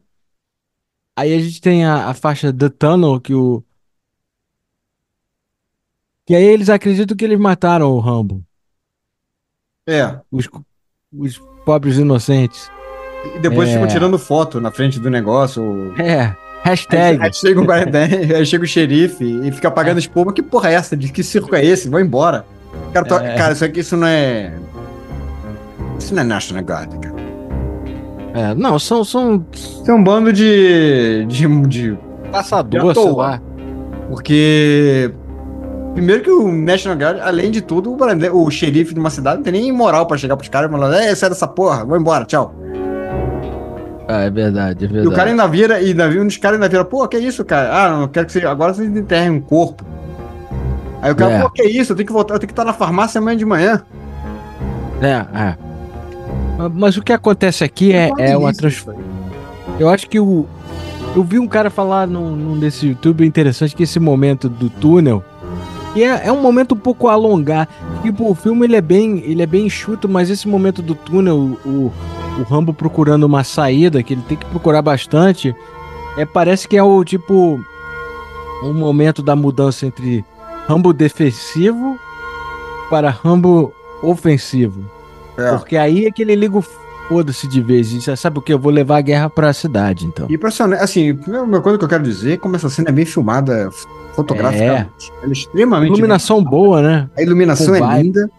[1.16, 3.64] Aí a gente tem a, a faixa The Tunnel, que o.
[6.28, 8.44] Que aí eles acreditam que eles mataram o Rambo.
[9.88, 10.20] É.
[10.30, 10.48] Os,
[11.18, 12.70] os pobres inocentes.
[13.36, 13.74] E depois É.
[13.74, 15.94] ficam tirando foto na frente do negócio.
[15.98, 16.22] É.
[16.22, 16.36] Aí,
[16.72, 17.24] Hashtag.
[17.24, 20.34] aí chega um guarda- aí chega o xerife e fica apagando espuma.
[20.34, 20.98] Que porra é essa?
[20.98, 21.88] De que circo é esse?
[21.90, 22.46] Vou embora.
[22.94, 23.36] Cara, to- É.
[23.38, 24.54] cara, isso aqui isso não é.
[25.98, 27.16] Isso não é National Guard, cara.
[28.34, 31.26] É, não, são, são Isso é um bando de.
[31.28, 31.98] de, de
[32.34, 33.16] Já sei tô.
[33.16, 33.42] lá.
[34.10, 35.12] Porque.
[35.98, 39.44] Primeiro que o National Guard, além de tudo, o, o xerife de uma cidade não
[39.44, 42.24] tem nem moral pra chegar pros caras e falar, é, sai dessa porra, vou embora,
[42.24, 42.54] tchau.
[44.08, 45.08] Ah, é verdade, é E verdade.
[45.08, 47.44] o cara ainda vira, e ainda vira, um dos caras ainda vira, pô, que isso,
[47.44, 47.74] cara?
[47.76, 48.46] Ah, não, quero que você.
[48.46, 49.84] Agora vocês enterrem um corpo.
[51.02, 51.42] Aí o cara, É.
[51.42, 51.94] pô, que isso?
[51.94, 53.82] Eu tenho que voltar, eu tenho que estar na farmácia amanhã de manhã.
[55.02, 55.58] É, é.
[56.76, 58.74] Mas- o que acontece aqui é, Uma é uma delícia trans...
[58.76, 58.98] isso aí.
[59.80, 60.46] Eu acho que o.
[61.16, 65.24] Eu vi um cara falar num, num desse YouTube interessante que esse momento do túnel.
[65.96, 67.68] E é, é um momento um pouco alongar.
[68.02, 71.58] Tipo, o filme ele é bem, ele é bem enxuto, mas esse momento do túnel,
[71.66, 71.92] o,
[72.40, 75.56] o Rambo procurando uma saída, que ele tem que procurar bastante,
[76.18, 77.60] é, parece que é o tipo.
[78.64, 80.26] Um momento da mudança entre
[80.68, 81.96] Rambo defensivo
[82.90, 84.84] para Rambo ofensivo.
[85.38, 85.52] É.
[85.52, 86.66] Porque aí é que ele liga o
[87.08, 87.92] foda-se de vez.
[87.92, 88.54] E você sabe o que?
[88.54, 90.28] Eu vou levar a guerra pra cidade, então.
[90.30, 92.92] E impressionante, assim, a primeira coisa que eu quero dizer é como essa cena é
[92.92, 93.70] bem filmada
[94.14, 95.12] fotograficamente.
[95.22, 95.92] Ela é extremamente.
[95.92, 97.10] Iluminação boa, né?
[97.18, 98.04] A iluminação Com é vibe.
[98.04, 98.30] linda.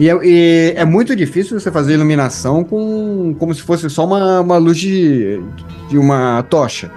[0.00, 4.40] E é, e é muito difícil você fazer iluminação com como se fosse só uma,
[4.40, 5.40] uma luz de,
[5.88, 6.90] de uma tocha.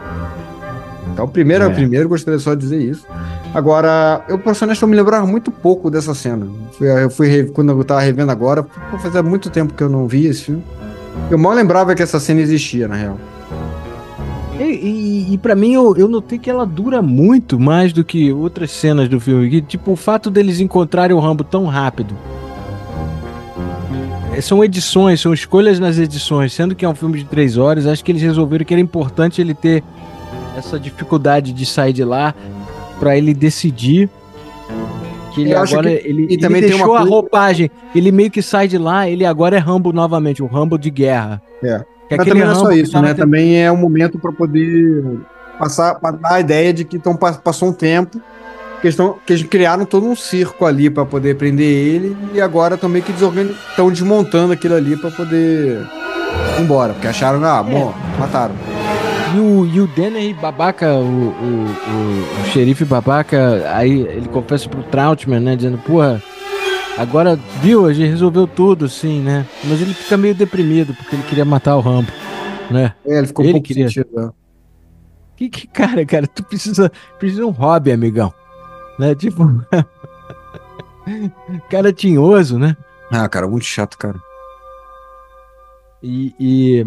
[1.13, 1.69] Então, primeiro, É.
[1.69, 3.05] primeiro, gostaria só de dizer isso.
[3.53, 6.47] Agora, eu, pra ser honesto, eu me lembrava muito pouco dessa cena.
[6.77, 8.65] Fui- Eu fui, quando eu tava revendo agora,
[9.01, 10.63] fazia muito tempo que eu não vi esse filme.
[11.29, 13.17] Eu mal lembrava que essa cena existia, na real.
[14.59, 18.31] E, e, e para mim, eu, eu notei que ela dura muito mais do que
[18.31, 19.49] outras cenas do filme.
[19.49, 22.15] Que, tipo, o fato deles encontrarem o Rambo tão rápido.
[24.33, 26.53] É, São edições, são escolhas nas edições.
[26.53, 29.41] Sendo que é um filme de três horas, acho que eles resolveram que era importante
[29.41, 29.83] ele ter
[30.57, 32.33] essa dificuldade de sair de lá
[32.99, 34.09] pra ele decidir
[35.37, 37.71] que ele Eu agora que- ele, e ele também tem deixou a coisa- roupagem.
[37.95, 41.41] Ele meio que sai de lá, ele agora é Rambo novamente, o Rambo de guerra.
[41.63, 41.81] É.
[42.09, 43.09] Mas também não é só isso, né?
[43.09, 45.03] tendo- Também é um momento para poder
[45.59, 48.19] passar, pra dar a ideia de que então, pa- passou um tempo,
[48.81, 52.39] que eles, tão- que eles criaram todo um circo ali para poder prender ele e
[52.39, 55.81] agora também que estão desmontando aquilo ali para poder
[56.57, 58.53] ir embora, porque acharam, ah, bom, mataram.
[59.35, 64.69] E o, e o Denner babaca, o, o, o, o xerife babaca, aí ele confessa
[64.69, 65.55] pro Troutman, né?
[65.55, 66.21] Dizendo, porra,
[66.97, 69.45] agora, viu, a gente resolveu tudo, assim, né?
[69.65, 72.11] Mas ele fica meio deprimido, porque ele queria matar o Rambo,
[72.71, 72.93] né?
[73.05, 74.09] É, ele ficou Ele um pouco queria- sentido.
[74.15, 74.29] né?
[75.35, 78.33] Que, que cara, cara, tu precisa, precisa de um hobby, amigão.
[78.97, 79.13] Né?
[79.13, 79.43] Tipo.
[81.69, 82.75] cara tinhoso, né?
[83.11, 84.19] Ah, cara, muito chato, cara.
[86.01, 86.85] E, e,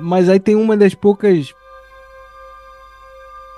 [0.00, 1.54] Mas aí tem uma das poucas.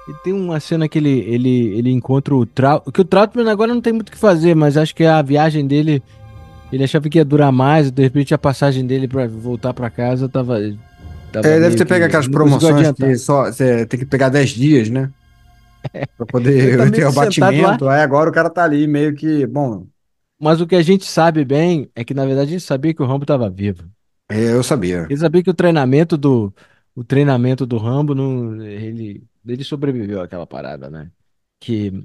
[0.09, 2.91] E tem uma cena que ele, ele, ele encontra o Trout.
[2.91, 5.67] Que o Troutman agora não tem muito o que fazer, mas acho que a viagem
[5.67, 6.03] dele.
[6.73, 10.27] Ele achava que ia durar mais, de repente a passagem dele para voltar para casa
[10.27, 10.59] tava.
[11.31, 14.89] tava é, deve ter pego aquelas promoções que só você tem que pegar 10 dias,
[14.89, 15.11] né?
[15.93, 16.07] É.
[16.17, 17.89] Pra poder tá ter o batimento.
[17.89, 19.47] Aí agora o cara tá ali meio que.
[19.47, 19.85] Bom.
[20.41, 23.03] Mas o que a gente sabe bem é que, na verdade, a gente sabia que
[23.03, 23.85] o Rambo tava vivo.
[24.33, 25.07] É, eu sabia.
[25.09, 26.53] Ele sabia que o treinamento do.
[26.95, 28.61] O treinamento do Rambo não.
[28.63, 31.11] Ele, ele sobreviveu àquela parada, né?
[31.61, 32.03] Que.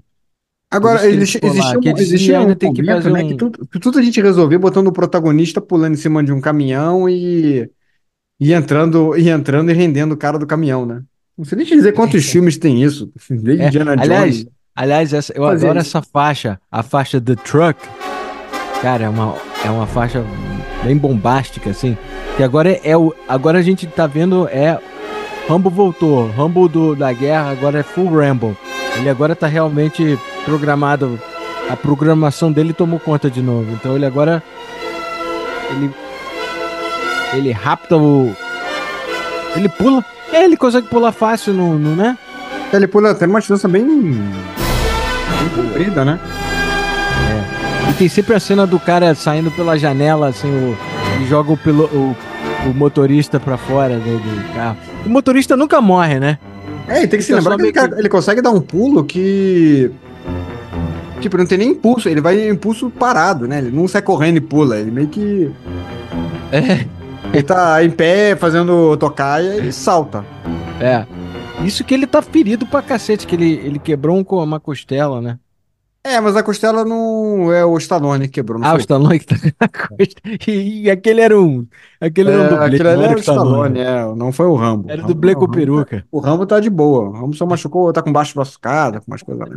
[0.69, 3.27] Agora, existe, existe, um, existe ainda tem que fazer né, um...
[3.29, 6.41] que, tudo, que tudo a gente resolveu botando o protagonista pulando em cima de um
[6.41, 7.71] caminhão e,
[8.37, 11.03] e entrando e entrando e rendendo o cara do caminhão, né?
[11.37, 13.09] Não sei nem te dizer quantos filmes tem isso.
[13.29, 14.51] Desde é, Indiana aliás, Jones.
[14.75, 15.87] Aliás, essa, eu adoro isso.
[15.87, 17.79] essa faixa, a faixa The Truck.
[18.81, 20.21] Cara, é uma, é uma faixa
[20.83, 21.97] bem bombástica, assim.
[22.35, 23.13] Que agora é, é o.
[23.27, 24.77] Agora a gente tá vendo é.
[25.47, 26.29] Rambo voltou.
[26.31, 28.55] Rambo do, da guerra agora é full Rambo.
[28.97, 31.19] Ele agora tá realmente programado.
[31.69, 33.71] A programação dele tomou conta de novo.
[33.73, 34.43] Então ele agora.
[35.71, 35.91] Ele.
[37.33, 38.33] Ele rapta o.
[39.55, 42.17] Ele pula é, ele consegue pular fácil, no, no né?
[42.73, 43.85] Ele pula até uma distância bem.
[43.85, 46.19] bem comprida, né?
[47.89, 50.77] E tem sempre a cena do cara saindo pela janela, assim, o,
[51.21, 52.15] e joga o, pilo, o,
[52.69, 54.77] o motorista pra fora do, do, carro.
[55.05, 56.37] O motorista nunca morre, né?
[56.87, 59.91] É, e tem que se lembrar que ele, que ele consegue dar um pulo que.
[61.19, 63.57] Tipo, não tem nem impulso, ele vai em impulso parado, né?
[63.57, 65.51] Ele não sai correndo e pula, ele meio que.
[66.51, 66.85] É.
[67.33, 70.25] Ele tá em pé, fazendo tocaia e salta.
[70.79, 71.05] É.
[71.63, 75.37] Isso que ele tá ferido pra cacete, que ele, ele quebrou um, uma costela, né?
[76.07, 78.77] É, mas a costela não é o Stallone que quebrou, Ah, foi?
[78.77, 80.37] o Stallone que tá na costela.
[80.47, 81.67] E, e aquele era um.
[81.99, 82.65] Aquele era um é, dublê.
[82.65, 84.89] Aquele era o Stallone, é, não foi o Rambo.
[84.89, 86.05] Era o dublê com peruca.
[86.11, 87.09] O Rambo tá de boa.
[87.09, 89.47] O Rambo só machucou, tá com baixo machucado, com umas coisas.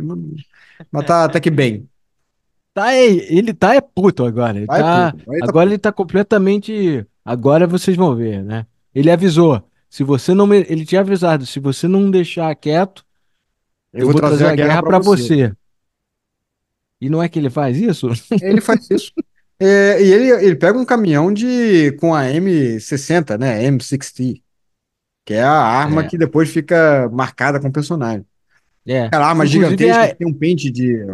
[0.91, 1.87] Mas tá até que bem.
[2.73, 4.57] Tá, ele tá é puto agora.
[4.57, 8.65] Ele tá, tá agora ele tá completamente Agora vocês vão ver, né?
[8.93, 9.63] Ele avisou.
[9.89, 10.51] Se você não.
[10.53, 13.05] Ele tinha avisado, se você não deixar quieto,
[13.93, 15.47] eu, eu vou, trazer, trazer a guerra, para você.
[15.47, 15.55] você.
[17.01, 18.09] E não é que ele faz isso?
[18.41, 19.11] Ele faz isso.
[19.63, 23.63] É, e ele, ele pega um caminhão de com a M60, né?
[23.69, 24.41] M60.
[25.23, 26.07] Que é a arma é.
[26.07, 28.25] que depois fica marcada com o personagem.
[28.87, 29.05] É.
[29.05, 30.07] Aquela arma Inclusive gigantesca é...
[30.07, 31.05] que tem um pente de.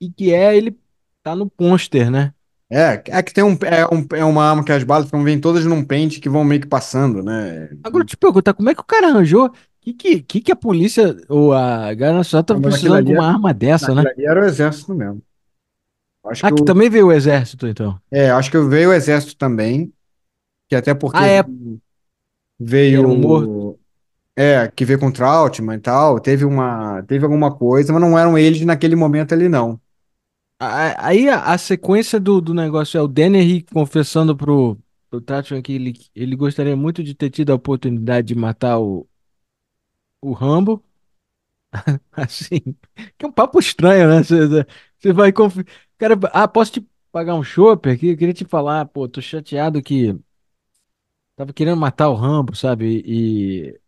[0.00, 0.78] E que é, ele
[1.24, 2.32] tá no pôster, né?
[2.70, 5.40] É, é que tem um é, um, é uma arma que as balas ficam, vêm
[5.40, 7.68] todas num pente que vão meio que passando, né?
[7.82, 9.52] Agora te perguntar, como é que o cara arranjou?
[9.88, 13.32] Que que, que, que a polícia ou a Guarda Nacional tá precisando de uma era,
[13.32, 14.04] arma dessa, né?
[14.18, 15.22] Era o exército mesmo.
[16.26, 17.98] Acho ah, que, que também veio o exército, então.
[18.10, 19.92] É, acho que veio o exército também.
[20.68, 21.42] Que até porque ah, é...
[22.60, 23.08] veio.
[23.16, 23.78] Morto.
[24.36, 26.20] É, que veio com Trautmann e tal.
[26.20, 27.02] Teve uma.
[27.04, 29.80] Teve alguma coisa, mas não eram eles naquele momento ali, não.
[30.60, 34.76] Aí a, a sequência do, do negócio é o Dennery confessando pro,
[35.08, 39.06] pro Tatman que ele, ele gostaria muito de ter tido a oportunidade de matar o,
[40.20, 40.82] o Rambo.
[42.12, 42.60] Assim,
[43.16, 44.22] que é um papo estranho, né?
[44.22, 44.66] Você,
[44.98, 45.66] você vai confiar.
[45.98, 48.08] Cara, ah, posso te pagar um chopp aqui?
[48.10, 50.18] Eu queria te falar, pô, tô chateado que
[51.36, 53.02] tava querendo matar o Rambo, sabe?
[53.06, 53.80] E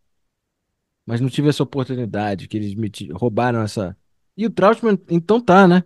[1.05, 3.97] mas não tive essa oportunidade, que eles me roubaram essa.
[4.37, 5.83] E o Trautmann, então tá, né?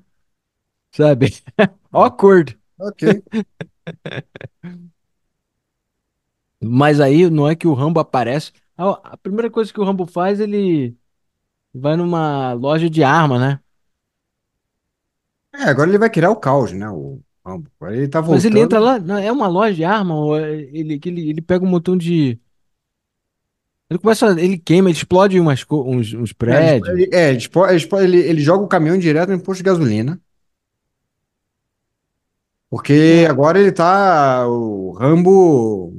[0.91, 1.27] Sabe?
[1.91, 2.57] Awkward.
[2.79, 3.23] Ok.
[6.61, 8.51] Mas aí não é que o Rambo aparece.
[8.77, 10.95] A, a primeira coisa que o Rambo faz, ele
[11.73, 13.59] vai numa loja de arma, né?
[15.53, 16.89] É, agora ele vai criar o caos, né?
[16.89, 17.69] O Rambo.
[17.79, 18.35] Agora ele tá voltando.
[18.35, 21.41] Mas ele entra lá, não, é uma loja de arma, ou é- ele, ele, ele
[21.41, 22.39] pega um montão de.
[23.89, 26.89] Ele começa, ele queima, ele explode umas, uns, uns é, prédios.
[26.89, 30.19] Ele, é, ele, ele, ele joga o caminhão direto no posto de gasolina.
[32.69, 33.27] Porque é.
[33.27, 34.47] agora ele tá.
[34.47, 35.93] O Rambo.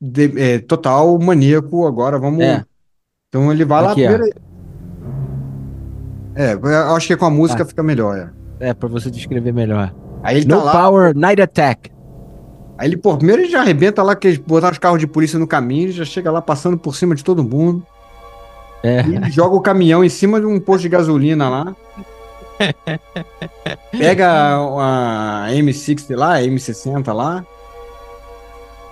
[0.00, 1.86] De, é, total maníaco.
[1.86, 2.40] Agora vamos.
[2.40, 2.64] É.
[3.28, 4.12] Então ele vai Aqui, lá.
[4.12, 4.40] Primeiro...
[6.34, 7.66] É, eu acho que com a música ah.
[7.66, 8.32] fica melhor.
[8.58, 9.94] É, é pra você descrever melhor.
[10.22, 11.90] Aí ele no tá lá, Power Night Attack.
[12.78, 15.38] Aí ele, pô, primeiro ele já arrebenta lá, que eles botaram os carros de polícia
[15.38, 17.86] no caminho, já chega lá passando por cima de todo mundo.
[18.82, 19.02] É.
[19.02, 21.76] E ele joga o caminhão em cima de um posto de gasolina lá.
[23.92, 27.44] Pega a M60 lá, a M60 lá.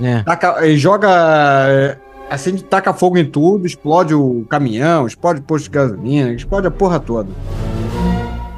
[0.00, 0.22] É.
[0.22, 1.98] Taca, joga.
[2.30, 6.70] Assim, taca fogo em tudo, explode o caminhão, explode o posto de gasolina, explode a
[6.70, 7.30] porra toda.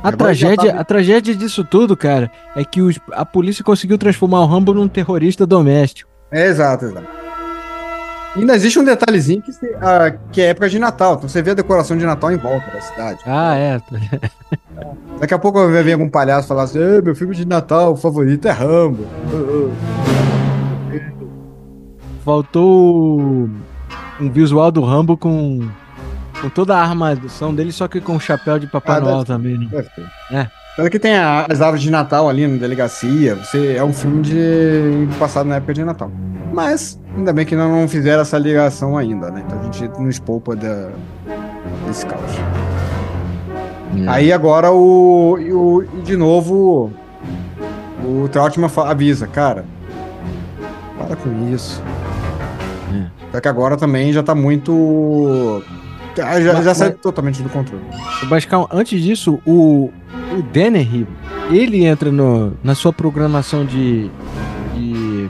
[0.02, 0.80] A tragédia, tá...
[0.80, 4.88] a tragédia disso tudo, cara, é que os, a polícia conseguiu transformar o Rambo num
[4.88, 6.10] terrorista doméstico.
[6.32, 7.06] É, exato, exato.
[8.36, 11.14] E ainda existe um detalhezinho que, se- ah, que é época de Natal.
[11.14, 13.18] Então você vê a decoração de Natal em volta da cidade.
[13.26, 13.80] Ah, é.
[15.20, 18.46] Daqui a pouco vai vir algum palhaço falar assim: "Ei, meu filme de Natal favorito
[18.48, 19.04] é Rambo.
[22.24, 23.48] Faltou
[24.20, 25.66] um visual do Rambo com,
[26.40, 29.56] com toda a armação dele, só que com o chapéu de Papai Ah, Noel também,
[29.58, 29.66] né?
[29.70, 30.06] Deve ter.
[30.30, 30.46] É.
[30.76, 33.34] Tanto que tem a- as árvores de Natal ali na delegacia.
[33.36, 36.10] Você, é um filme de passado na época de Natal.
[36.52, 39.42] Mas, ainda bem que não, fizeram essa ligação ainda, né?
[39.46, 40.90] Então a gente nos poupa da,
[41.86, 42.22] desse caos.
[44.08, 45.84] Aí agora o, o.
[46.04, 46.92] De novo.
[48.04, 49.64] O Trautmann avisa, cara.
[51.06, 51.82] Para com isso.
[52.94, 53.06] É.
[53.32, 55.62] Só que agora também já tá muito.
[56.16, 57.82] Já, já, Mas- já sai mas- totalmente do controle.
[58.28, 59.90] Mas calma, antes disso, o,
[60.36, 61.06] o Dennehy,
[61.50, 64.10] ele entra no, na sua programação de,
[64.74, 65.28] de,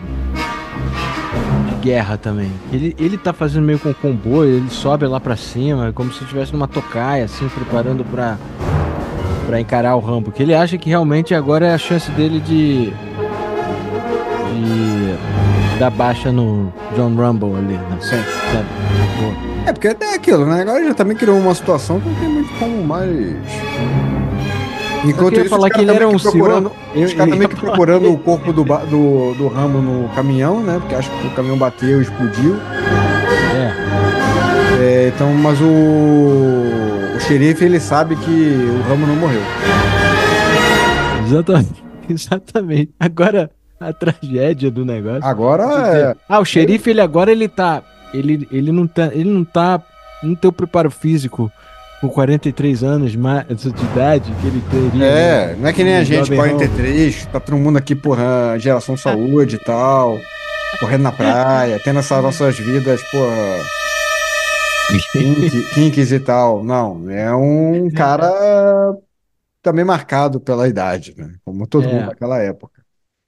[1.69, 2.51] de guerra também.
[2.73, 6.53] Ele, ele tá fazendo meio com comboio, ele sobe lá pra cima, como se estivesse
[6.53, 8.39] numa tocaia, assim, preparando pra,
[9.47, 10.33] pra encarar o Rambo.
[10.33, 12.87] Que ele acha que realmente agora é a chance dele de.
[14.51, 15.40] de
[15.81, 17.97] dar baixa no John Rumble ali, né?
[18.01, 18.23] Sim.
[18.53, 18.67] Sabe?
[19.67, 20.61] É, porque é aquilo, né?
[20.63, 23.11] Agora já também criou uma situação que não tem muito como mais.
[25.05, 27.33] Enquanto isso, falar os que caras ele era também um que procurando, senhor- Os caras
[27.33, 30.77] eu- meio que procurando o corpo do, do, do Rambo no caminhão, né?
[30.79, 32.57] Porque acho que o caminhão bateu e explodiu.
[33.57, 34.83] É.
[34.83, 39.43] É, então, mas o, o xerife, ele sabe que o Rambo não morreu.
[41.27, 41.85] Exatamente.
[42.09, 42.91] Exatamente.
[42.99, 43.51] Agora,
[43.89, 45.25] a tragédia do negócio.
[45.25, 45.65] Agora,
[45.97, 47.83] é, Ah, o xerife, ele agora ele tá.
[48.13, 49.07] Ele, ele não tá.
[49.13, 49.81] Ele não tá.
[50.23, 51.51] Não tem o preparo físico
[52.01, 55.05] com 43 anos de idade que ele teria.
[55.05, 55.57] é, né?
[55.61, 59.57] não é que nem a gente, jovem 43, tá todo mundo aqui, porra, geração saúde
[59.57, 60.19] e tal,
[60.79, 63.65] correndo na praia, tendo essas nossas vidas, porra,
[65.13, 66.63] kink- kinks e tal.
[66.65, 68.31] Não, é um cara
[69.63, 71.35] também marcado pela idade, né?
[71.45, 71.93] Como todo É.
[71.93, 72.80] mundo naquela época.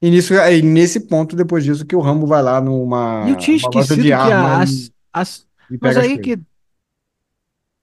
[0.02, 3.24] E nisso, aí, nesse ponto, depois disso, que o Rambo vai lá numa.
[3.28, 6.36] Eu tinha esquecido de que arma as, as, e Mas aí que.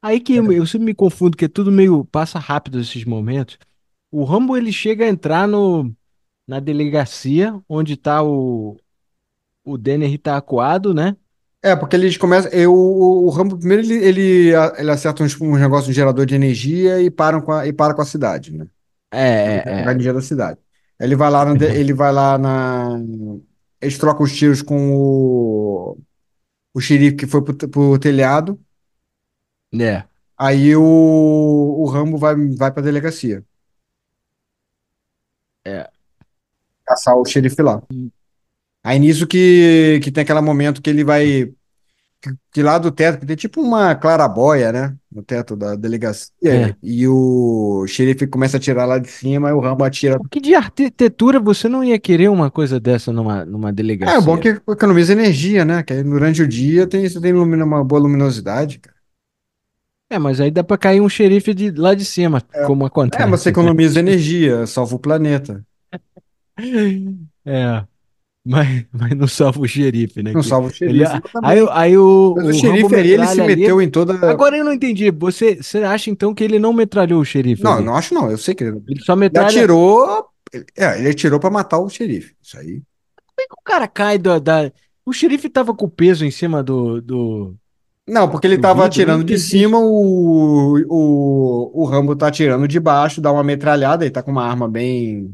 [0.02, 2.04] Aí que eu, eu sempre me confundo, que é tudo meio.
[2.04, 3.58] Passa rápido esses momentos.
[4.12, 5.90] O Rambo ele chega a entrar no,
[6.46, 8.76] na delegacia, onde tá o.
[9.64, 11.16] O Denner tá acuado, né?
[11.62, 12.52] É, porque eles começam.
[12.52, 17.02] Eu, o, Rambo, primeiro, ele, ele, ele acerta uns, uns negócios de gerador de energia
[17.02, 18.68] e, param com a, e para com a cidade, né?
[19.12, 19.92] É, é, pegar é.
[19.92, 20.60] energia da cidade.
[21.00, 23.00] Ele vai lá, no ele vai lá na.
[23.80, 25.98] Eles trocam os tiros com o,
[26.74, 28.60] o xerife que foi pro, pro telhado.
[29.80, 30.04] É.
[30.38, 33.44] Aí o, o Rambo vai, vai pra delegacia.
[35.66, 35.90] É.
[36.86, 37.82] Caçar o xerife lá.
[38.84, 41.54] Aí nisso que, que tem aquele momento que ele vai.
[42.52, 44.96] Que lá do teto, que tem tipo uma clarabóia, né?
[45.10, 46.32] No teto da delegacia.
[46.44, 46.76] É.
[46.84, 50.20] E o xerife começa a atirar lá de cima e o Rambo atira.
[50.30, 54.18] Que de arquitetura você não ia querer uma coisa dessa numa, numa delegacia?
[54.18, 55.82] É, bom que economiza energia, né?
[55.82, 59.00] Que aí durante o dia tem, você tem uma boa luminosidade, cara.
[60.12, 63.24] É, mas aí dá pra cair um xerife de, lá de cima, como acontece.
[63.24, 65.64] É, mas você economiza energia, salva o planeta.
[67.46, 67.86] É,
[68.46, 70.32] mas, mas não salva o xerife, né?
[70.34, 71.22] Não que- salva o ele- xerife.
[71.34, 71.50] também.
[71.52, 74.30] aí, aí o, Mas o o xerife aí, ele se metralha ali- meteu em toda.
[74.30, 75.12] Agora eu não entendi.
[75.12, 77.64] Você, você acha então que ele não metralhou o xerife?
[77.64, 77.82] Não, ali?
[77.82, 78.30] eu não acho não.
[78.32, 79.48] Eu sei que ele, Ele só ele metralha.
[79.48, 80.26] atirou.
[80.76, 82.34] É, ele atirou pra matar o xerife.
[82.42, 82.82] Isso aí.
[83.28, 84.72] Como é que o cara cai da, da-
[85.06, 87.02] O xerife tava com o peso em cima do.
[87.02, 87.56] do...
[88.08, 93.22] Não, porque ele tava atirando de cima, o, o, o Rambo tá atirando de baixo,
[93.22, 95.32] dá uma metralhada, ele tá com uma arma bem,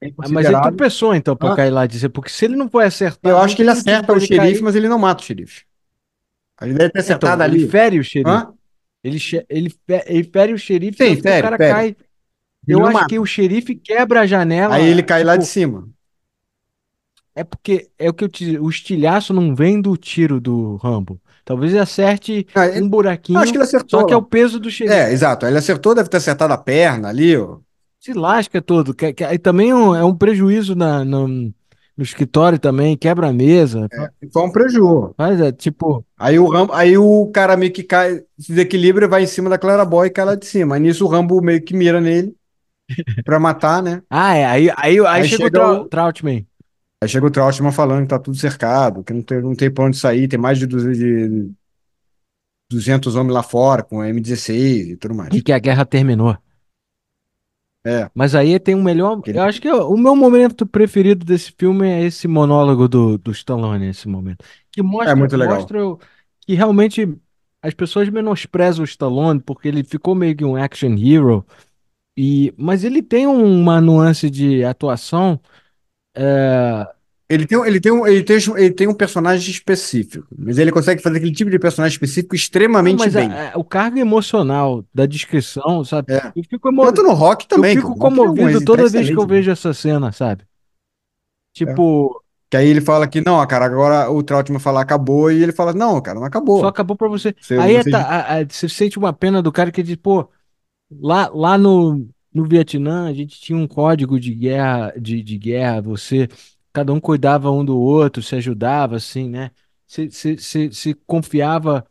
[0.00, 0.62] bem Ah, mas ele considerável.
[0.76, 1.56] tropeçou então pra Ah.
[1.56, 2.10] cair lá cima.
[2.10, 3.30] Porque se ele não foi acertar.
[3.32, 4.62] Eu acho que ele acerta o ele xerife, cair.
[4.62, 5.64] mas ele não mata o xerife.
[6.60, 7.68] Ele deve ter Então, acertado ele ali.
[7.68, 8.30] fere o xerife.
[8.30, 8.52] Hã?
[9.04, 9.18] Ele,
[9.48, 9.74] ele,
[10.06, 11.72] ele fere o xerife, Sim, fere, o cara fere.
[11.72, 11.86] cai.
[11.88, 11.96] Ele
[12.66, 13.06] Eu acho mata.
[13.08, 14.74] que o xerife quebra a janela.
[14.74, 15.88] Aí ele cai lá tipo, de cima.
[17.34, 21.20] É porque é o que eu te, o estilhaço não vem do tiro do Rambo.
[21.44, 24.00] Talvez ele acerte Ah, ele- um buraquinho, acho que ele acertou.
[24.00, 24.94] só que é o peso do xerife.
[24.94, 25.46] É, exato.
[25.46, 27.58] Ele acertou, deve ter acertado a perna ali, ó.
[28.08, 28.94] Se lasca todo.
[28.94, 31.52] Que, que, aí também é um, é um prejuízo na, no, no
[32.02, 33.86] escritório também, quebra a mesa.
[34.32, 35.12] Foi um prejuízo.
[35.14, 39.24] Faz, é, tipo, Aí o Rambo, aí o cara meio que cai, se desequilibra, vai
[39.24, 40.76] em cima da Claraboy e cai lá de cima.
[40.76, 42.34] Aí nisso o Rambo meio que mira nele
[43.26, 44.02] pra matar, né?
[44.08, 46.46] ah, é, aí, aí, aí, Aí chega, chega o Trautmann.
[47.02, 49.84] Aí chega o Trautmann falando que tá tudo cercado, que não tem, não tem pra
[49.84, 51.50] onde sair, tem mais de 200, de
[52.72, 55.28] 200 homens lá fora com M16 e tudo mais.
[55.34, 56.34] E que a guerra terminou.
[57.88, 59.20] É, Mas aí tem um melhor.
[59.26, 63.30] Eu acho que é o meu momento preferido desse filme é esse monólogo do, do
[63.30, 64.44] Stallone, esse momento.
[64.70, 65.56] Que é mostra, muito legal.
[65.56, 65.78] mostra
[66.46, 67.08] que realmente
[67.62, 71.46] as pessoas menosprezam o Stallone porque ele ficou meio que um action hero.
[72.16, 75.40] E, mas ele tem uma nuance de atuação.
[76.14, 76.86] é,
[77.30, 80.72] Ele tem, um- ele tem, um, ele tem, ele tem um personagem específico, mas ele
[80.72, 83.30] consegue fazer aquele tipo de personagem específico Não, extremamente mas bem.
[83.30, 86.14] a- a- o cargo emocional da descrição, sabe?
[86.14, 86.32] É.
[86.34, 88.98] Eu fico, emo- Tanto no Rock eu também, o fico é comovido toda vez que
[88.98, 89.28] eu excelente.
[89.28, 90.42] vejo essa cena, sabe?
[90.42, 90.46] É.
[91.52, 95.52] Tipo, Que aí ele fala que, não, cara, agora o Trautmann fala acabou, e ele
[95.52, 96.66] fala, não, cara, não só acabou.
[96.66, 97.34] acabou pra você.
[97.38, 99.96] Você, Aí é você tá- a- a- você sente uma pena do cara que diz,
[99.96, 100.26] pô,
[100.90, 105.82] lá, lá no, no Vietnã a gente tinha um código de guerra, de, de guerra,
[105.82, 106.26] você,
[106.72, 109.50] cada um cuidava um do outro, se ajudava, assim, né?
[109.86, 111.86] Você, você, você, você confiava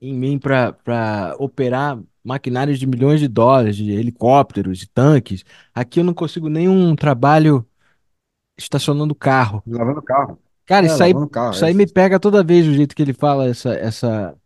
[0.00, 5.44] em mim pra para operar maquinários de milhões de dólares, de helicópteros, de tanques.
[5.74, 7.66] Aqui eu não consigo nenhum trabalho
[8.58, 9.64] estacionando carro.
[9.66, 10.38] lavando carro.
[10.66, 11.54] Cara, É, isso aí, carro.
[11.54, 14.36] isso É, aí me pega toda vez o jeito que ele fala essa, essa,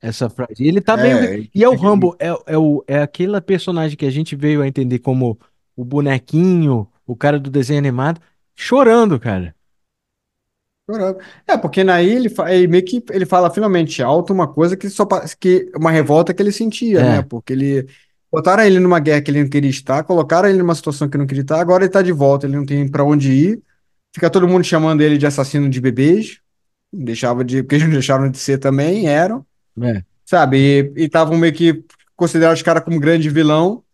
[0.00, 0.54] essa frase.
[0.64, 1.18] E Ele tá meio.
[1.18, 4.62] é, E é o Rambo, é, é, o, é aquele personagem que a gente veio
[4.62, 5.38] a entender como
[5.76, 8.20] o bonequinho, o cara do desenho animado,
[8.56, 9.54] chorando, cara.
[10.88, 11.18] chorando.
[11.46, 14.88] É, porque naí ele, fa- ele meio que ele fala finalmente alto uma coisa que
[14.90, 17.18] só pa- que uma revolta que ele sentia, né?
[17.18, 17.86] É, Porque ele
[18.30, 21.22] botaram ele numa guerra que ele não queria estar, colocaram ele numa situação que ele
[21.22, 23.62] não queria estar, agora ele tá de volta, ele não tem pra onde ir.
[24.14, 26.40] Fica todo mundo chamando ele de assassino de bebês.
[26.92, 29.46] Não deixava de, porque eles não deixaram de ser também, eram,
[29.82, 30.92] é, sabe?
[30.96, 31.84] E estavam meio que
[32.16, 33.84] consideraram os caras como grande vilão.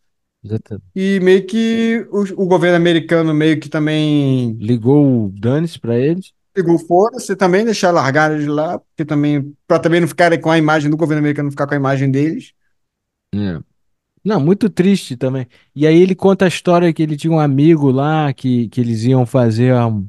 [0.44, 0.94] Exatamente.
[0.94, 6.32] E meio que o, o governo americano meio que também Ligou o dane-se pra eles.
[6.52, 10.58] pegou foda-se também, deixar largar eles lá, porque também, para também não ficarem com a
[10.58, 12.52] imagem do governo americano, não ficar com a imagem deles.
[13.34, 13.60] É.
[14.24, 15.46] Não, muito triste também.
[15.74, 19.04] E aí ele conta a história que ele tinha um amigo lá que, que eles
[19.04, 20.08] iam fazer um...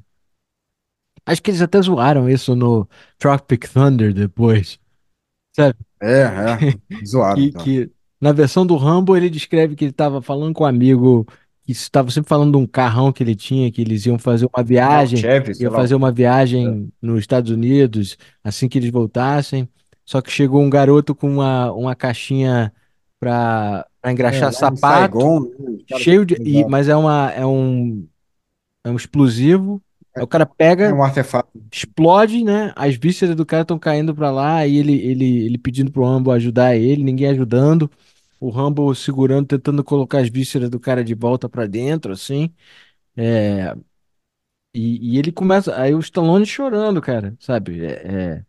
[1.26, 2.88] Acho que eles até zoaram isso no
[3.18, 4.80] Tropic Thunder depois,
[5.56, 5.78] sabe?
[6.02, 6.58] É, é,
[7.06, 7.64] zoaram, Que, tá.
[7.64, 11.26] que na versão do Rambo ele descreve que ele estava falando com um amigo
[11.64, 14.64] que estava sempre falando de um carrão que ele tinha, que eles iam fazer uma
[14.64, 16.12] É viagem, Chevy, iam fazer uma É.
[16.12, 19.68] viagem nos Estados Unidos assim que eles voltassem.
[20.06, 22.72] Só que chegou um garoto com uma, uma caixinha
[23.20, 26.36] para É, engraxar em sapato, Saigon, né, cheio de.
[26.44, 28.08] e- mas é uma é um
[28.84, 29.82] é um explosivo.
[30.16, 30.46] Aí o cara
[30.82, 31.52] É pega um artefato.
[31.74, 32.74] explode, né?
[32.76, 36.32] As vísceras do cara estão caindo pra lá e ele, ele, ele pedindo pro Rambo
[36.32, 37.90] ajudar ele, ninguém ajudando.
[38.40, 42.54] O Rambo segurando, tentando colocar as vísceras do cara de volta pra dentro, assim.
[43.18, 43.76] É,
[44.74, 45.80] e, e ele começa.
[45.80, 47.84] Aí o Stallone chorando, cara, sabe?
[47.86, 48.46] É, é,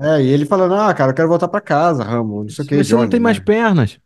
[0.00, 2.66] É, e ele falando, ah, cara, eu quero voltar pra casa, Rambo, não sei o
[2.66, 3.44] que, mas você não tem mais né?
[3.44, 3.98] pernas.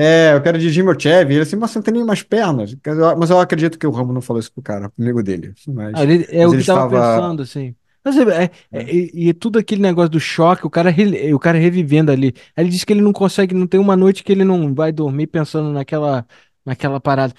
[0.00, 1.34] É, eu quero dirigir meu Chevy.
[1.34, 2.74] Ele assim, mas você não tem nem mais pernas.
[3.18, 5.52] Mas eu acredito que o Rambo não falou isso pro cara, pro amigo dele.
[5.66, 7.16] Ah, Mas, ele- é mas o que tava estava.
[7.16, 7.74] pensando, assim.
[8.04, 10.94] Mas é, é- é- e, e tudo aquele negócio do choque, o cara,
[11.34, 12.32] o cara revivendo ali.
[12.56, 14.92] Aí ele diz que ele não consegue, não tem uma noite que ele não vai
[14.92, 16.24] dormir pensando naquela,
[16.64, 17.34] naquela parada.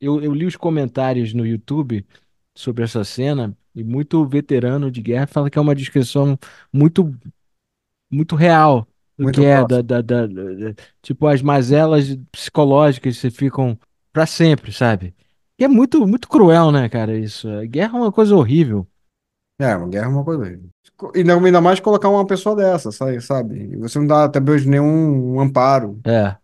[0.00, 2.06] Eu, eu li os comentários no YouTube
[2.54, 6.38] sobre essa cena e muito veterano de guerra fala que é uma descrição
[6.72, 7.14] muito,
[8.10, 8.86] muito real
[9.28, 9.82] que Muito é, da, próximo.
[9.82, 13.78] da, da- da- da- tipo, as mazelas psicológicas que ficam
[14.12, 15.14] pra sempre, sabe?
[15.58, 17.48] E é muito, muito cruel, né, cara, isso.
[17.48, 18.86] A guerra é uma coisa horrível.
[19.58, 20.42] É, uma guerra é uma coisa.
[20.42, 20.70] horrível.
[21.14, 23.72] E não- ainda mais colocar uma pessoa dessa, sabe?
[23.72, 26.00] E você não dá até hoje nenhum amparo.
[26.04, 26.36] É,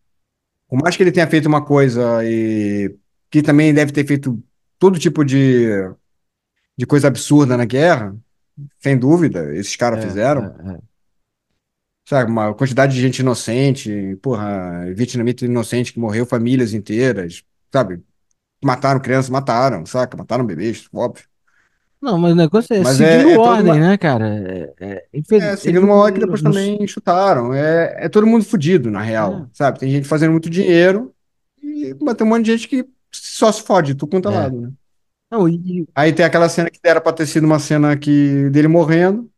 [0.68, 2.94] Por mais que ele tenha feito uma coisa e
[3.30, 4.42] que também deve ter feito
[4.78, 5.68] todo tipo de,
[6.76, 8.16] de coisa absurda na guerra,
[8.80, 10.44] sem dúvida, esses é, caras fizeram.
[10.44, 10.78] é, é.
[12.08, 17.42] Sabe, uma quantidade de gente inocente, porra, vietnamita inocente que morreu, famílias inteiras,
[17.72, 18.00] sabe?
[18.64, 20.16] Mataram crianças, mataram, saca?
[20.16, 21.24] Mataram bebês, óbvio.
[22.00, 23.78] Não, mas o negócio é Mas seguindo é, é ordem, uma.
[23.78, 24.28] né, cara?
[24.46, 27.52] É, é, É, seguindo uma hora que depois também chutaram.
[27.52, 29.80] É, é todo mundo fudido, na real, sabe?
[29.80, 31.12] Tem gente fazendo muito dinheiro
[31.60, 34.32] e mas tem um monte de gente que só se fode, de tudo quanto é
[34.32, 34.38] é, é.
[34.38, 34.70] lado, né?
[35.30, 38.68] Não, e, Aí tem aquela cena que era pra ter sido uma cena que, dele
[38.68, 39.28] morrendo,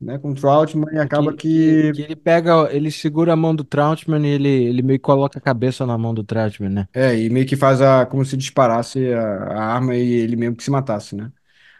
[0.00, 0.18] né?
[0.18, 2.02] Com o Troutman, e acaba Que, que, que.
[2.02, 5.42] ele pega, ele segura a mão do Trautmann e ele, ele meio que coloca a
[5.42, 6.88] cabeça na mão do Trautmann, né?
[6.92, 10.56] É, e meio que faz a, como se disparasse a, a arma e ele mesmo
[10.56, 11.30] que se matasse, né?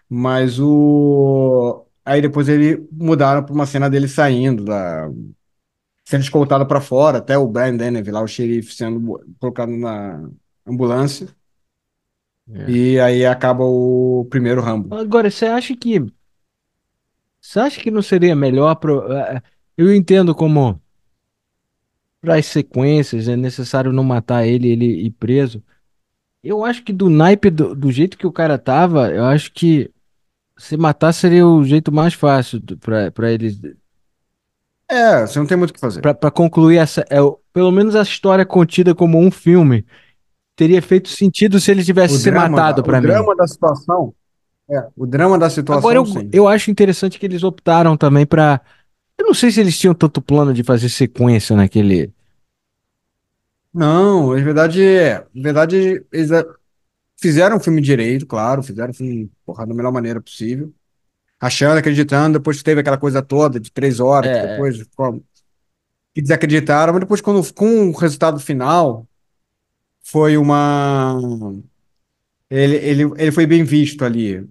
[0.08, 1.86] Mas o.
[2.04, 5.08] Aí depois ele mudaram pra uma cena dele saindo da.
[6.04, 10.28] Sendo escoltado pra fora, até o Brian Dennehy lá, o xerife, sendo colocado na
[10.66, 11.28] ambulância.
[12.50, 12.64] É.
[12.70, 14.94] E aí acaba o primeiro Rambo.
[14.94, 16.00] Agora, você acha que,
[17.48, 19.42] você acha que não seria melhor pro, eh,
[19.76, 20.80] eu entendo como
[22.20, 25.62] para as sequências, é necessário não matar ele, ele ir preso.
[26.42, 29.90] Eu acho que do naipe, do, do jeito que o cara tava, eu acho que
[30.58, 32.60] se matar seria o jeito mais fácil
[33.14, 33.60] para eles,
[34.90, 36.02] É, você não tem muito o que fazer.
[36.02, 39.84] para concluir essa, é, o- pelo menos a história contida como um filme,
[40.56, 43.08] teria feito sentido se ele tivesse O se drama, matado o para mim.
[43.08, 44.14] drama da situação,
[44.70, 46.30] é, o drama da Agora situação, eu, sim.
[46.32, 48.60] eu acho interessante que eles optaram também para,
[49.18, 52.12] eu não sei se eles tinham tanto plano de fazer sequência naquele,
[53.72, 56.42] Não, na verdade, é, na verdade, eles é,
[57.20, 60.74] fizeram o filme direito, claro, fizeram o filme, porra, da melhor maneira possível,
[61.40, 65.24] achando, acreditando, depois teve aquela coisa toda de três horas, é, depois ficou-
[66.14, 69.08] que desacreditaram, mas depois, quando, com o resultado final,
[70.04, 71.20] foi uma.
[72.50, 74.46] Ele, ele, ele foi bem visto ali.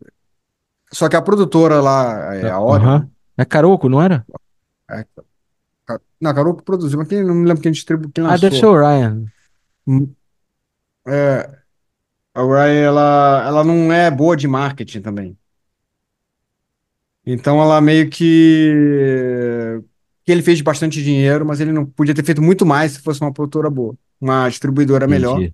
[0.93, 4.25] Só que a produtora lá, é, a Orion, aham, é Caroco, não era?
[4.89, 5.05] é,
[6.19, 8.55] não, a Carol que produziu, mas quem, não me lembro quem distribuiu, quem Ah, deve
[8.55, 8.75] ser lançou.
[8.75, 9.25] o Ryan.
[9.87, 10.13] Hum,
[11.07, 11.59] É,
[12.35, 15.37] a Orion, ela, ela não é boa de marketing também.
[17.25, 19.81] Então ela meio que.
[20.23, 23.21] que ele fez bastante dinheiro, mas ele não podia ter feito muito mais se fosse
[23.21, 25.47] uma produtora boa, uma distribuidora melhor.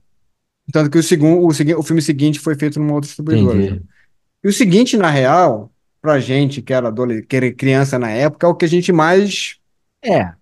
[0.72, 3.81] Tanto que o, segundo, o, o filme seguinte foi feito numa outra distribuidora entendi.
[4.44, 5.72] E o seguinte, na real,
[6.02, 8.91] pra gente que era adolescente, que era criança na época, é o que a gente
[8.91, 9.57] mais,
[10.03, 10.34] É,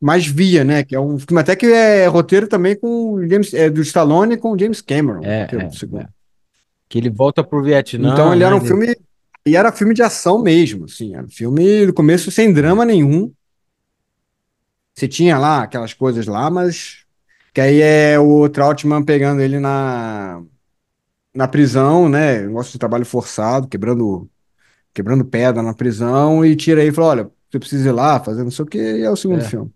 [0.00, 0.84] mais via, né?
[0.84, 4.52] Que é um filme até que é roteiro também com James, é, do Stallone com
[4.52, 6.02] o James Cameron, é, roteiro é, segundo.
[6.02, 6.08] é.
[6.88, 8.60] Que ele volta pro Então Vietnã, ele era né?
[8.60, 8.94] um filme,
[9.46, 13.32] e era filme de ação mesmo, assim, era um filme do começo sem drama nenhum.
[14.94, 17.04] Você tinha lá aquelas coisas lá, mas
[17.52, 20.42] que aí é o Trautmann pegando ele na,
[21.34, 22.42] na prisão, né?
[22.42, 24.30] Negócio de trabalho forçado, quebrando
[24.94, 28.44] quebrando pedra na prisão e tira aí e fala: olha, você precisa ir lá fazer
[28.44, 29.44] não sei o quê, e é o segundo É.
[29.44, 29.72] filme.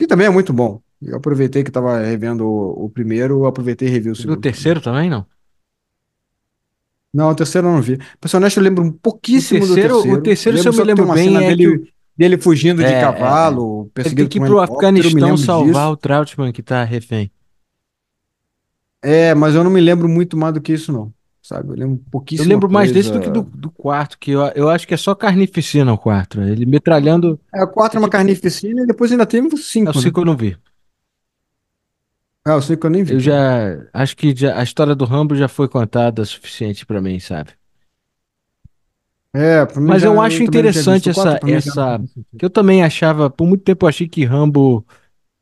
[0.00, 0.82] E também é muito bom.
[1.02, 4.36] Eu aproveitei que estava revendo o, o primeiro, eu aproveitei e revi o Do segundo.
[4.36, 5.26] terceiro também, não?
[7.12, 7.98] Não, o terceiro eu não vi.
[8.26, 8.90] Ser honesto, eu lembro um
[9.34, 10.18] O pouquíssimo do terceiro, o terceiro.
[10.18, 12.86] terceiro, Eu se eu me que lembro bem, é que o- dele, dele fugindo É,
[12.86, 13.00] de é, é.
[13.00, 15.92] cavalo, ele tem que ir pro eu Afeganistão salvar disso.
[15.92, 17.30] o Trautmann que tá refém.
[19.02, 21.12] É, mas eu não me lembro muito mais do que isso, não.
[21.42, 21.70] Sabe?
[21.70, 23.56] Eu lembro Eu pouquíssima lembro mais desse do que do, coisa.
[23.56, 26.40] do quarto, que eu, eu acho que é só carnificina o quarto.
[26.40, 27.40] Ele metralhando.
[27.54, 29.98] É, o 4 É é uma carnificina e depois ainda tem o É o 5,
[30.00, 30.02] né?
[30.02, 30.56] cinco eu não vi.
[32.46, 33.86] É, o 5 eu nem vi Eu já.
[33.92, 37.52] Acho que já, a história do Rambo já foi contada o suficiente pra mim, sabe?
[39.34, 40.48] É, Mas já, eu eu acho visto.
[40.48, 42.04] interessante O 4 essa, não essa.
[42.38, 43.30] Que eu também achava.
[43.30, 44.84] Por muito tempo eu achei que Rambo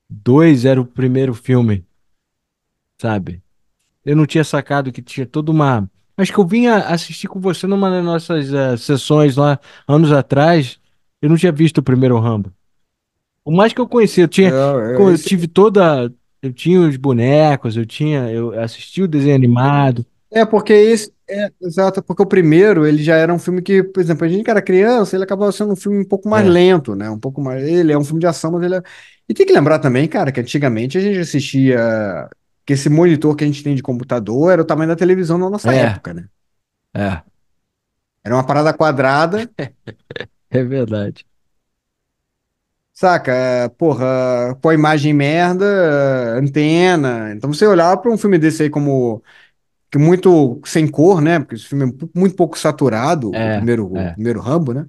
[0.08, 1.84] 2 era o primeiro filme,
[3.00, 3.42] sabe?
[4.04, 5.90] Eu não tinha sacado que tinha toda uma.
[6.16, 9.58] Acho que eu vinha assistir com você numa das nossas eh, sessões lá
[9.88, 10.80] anos atrás.
[11.22, 12.52] Eu não tinha visto o primeiro Rambo.
[13.44, 16.12] Por mais que eu conhecia, eu tinha, É, eu esse- tive toda,
[16.42, 20.06] eu tinha os bonecos, eu tinha, eu assisti o desenho animado.
[20.32, 21.12] É porque esse.
[21.28, 24.44] É, exato, porque o primeiro, ele já era um filme que, por exemplo, a gente
[24.44, 27.08] que era criança, ele acabava sendo um filme um pouco mais É, lento, né?
[27.10, 27.62] Um pouco mais.
[27.62, 28.82] Ele é um filme de ação, mas ele é.
[29.28, 32.28] E tem que lembrar também, cara, que antigamente a gente assistia.
[32.66, 35.50] Que esse monitor que a gente tem de computador era o tamanho da televisão na
[35.50, 36.28] nossa é, época, né?
[36.94, 37.22] é,
[38.24, 39.50] Era uma parada quadrada,
[40.50, 41.26] é verdade.
[42.92, 43.32] saca?
[43.32, 45.64] É, Porra, com a imagem merda,
[46.36, 47.32] é, antena.
[47.34, 49.22] Então você olhava para um filme desse aí como
[49.90, 51.38] que muito sem cor, né?
[51.40, 54.72] Porque esse filme é mu- muito pouco saturado, o É, primeiro, o é, primeiro Rambo,
[54.72, 54.86] né?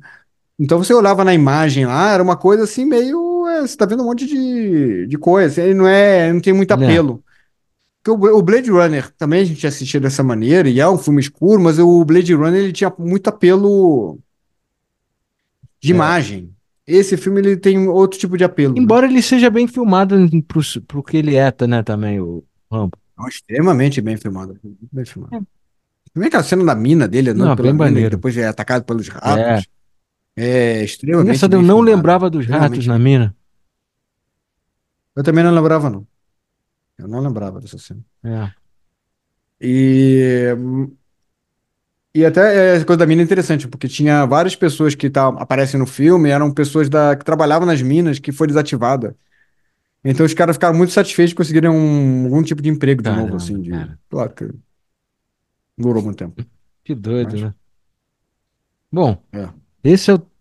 [0.60, 4.03] Então você olhava na imagem lá, era uma coisa assim meio, é, você tá vendo
[4.03, 6.73] um monte de, de coisa, aí não é, não tem muito né?
[6.73, 7.23] apelo.
[8.03, 11.22] Porque o, o Blade Runner também a gente assistia dessa maneira, e é um filme
[11.22, 14.19] escuro, mas o Blade Runner ele tinha muito apelo
[15.82, 15.91] de É.
[15.91, 16.56] imagem.
[16.88, 18.94] Esse filme ele tem outro tipo de apelo, né?
[18.94, 20.15] Embora ele seja bem filmado
[20.48, 22.98] pro, pro que ele é, né, também, o Rambo.
[23.26, 24.57] É extremamente bem filmado,
[24.91, 25.35] bem filmado.
[25.35, 25.41] É.
[26.14, 28.10] Também aquela cena da mina dele andando Não, pela bem mina maneiro.
[28.11, 29.11] depois é atacado pelos É.
[29.11, 29.68] ratos.
[30.35, 31.95] É extremamente Engraçado, eu não filmado.
[31.95, 33.35] lembrava dos ratos na mina.
[35.15, 36.07] Eu também não lembrava, não.
[36.98, 37.99] Eu não lembrava dessa cena.
[38.23, 38.49] É.
[39.60, 40.56] E,
[42.14, 45.80] e até essa coisa da mina é interessante, porque tinha várias pessoas que tá, aparecem
[45.80, 49.15] no filme, eram pessoas da, que trabalhavam nas minas, que foi desativada.
[50.03, 53.36] Então os caras ficaram muito satisfeitos de conseguirem um, algum tipo de emprego de novo,
[53.36, 53.72] assim, de,
[54.10, 54.49] claro que
[55.78, 56.44] durou muito tempo,
[56.84, 57.53] Que doido, mas né?
[58.91, 59.49] Bom, é,
[59.84, 60.32] esse é o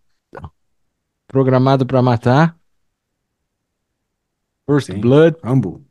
[1.27, 2.57] Programado pra Matar,
[4.67, 4.99] First sim.
[4.99, 5.81] Blood, Rambo.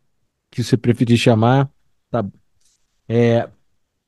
[0.51, 1.71] que você preferir chamar.
[2.11, 2.25] Tá.
[3.09, 3.49] É,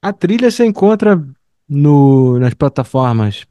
[0.00, 1.22] a trilha você encontra
[1.68, 3.46] no, nas plataformas.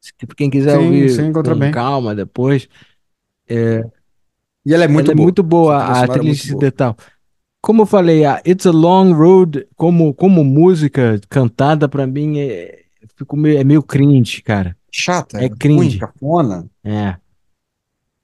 [0.00, 1.72] Se quem quiser Sim, ouvir encontra com bem.
[1.72, 2.68] calma depois.
[4.66, 5.24] E ela é Ela muito é boa.
[5.24, 6.96] muito Essa boa, a é trilha muito incidental.
[7.60, 12.82] Como eu falei, a It's a Long Road, como, como música cantada, pra mim, é,
[13.34, 14.76] meio, é meio cringe, cara.
[14.92, 15.98] Chata, É ruim, cringe.
[15.98, 16.66] cafona.
[16.84, 17.16] É.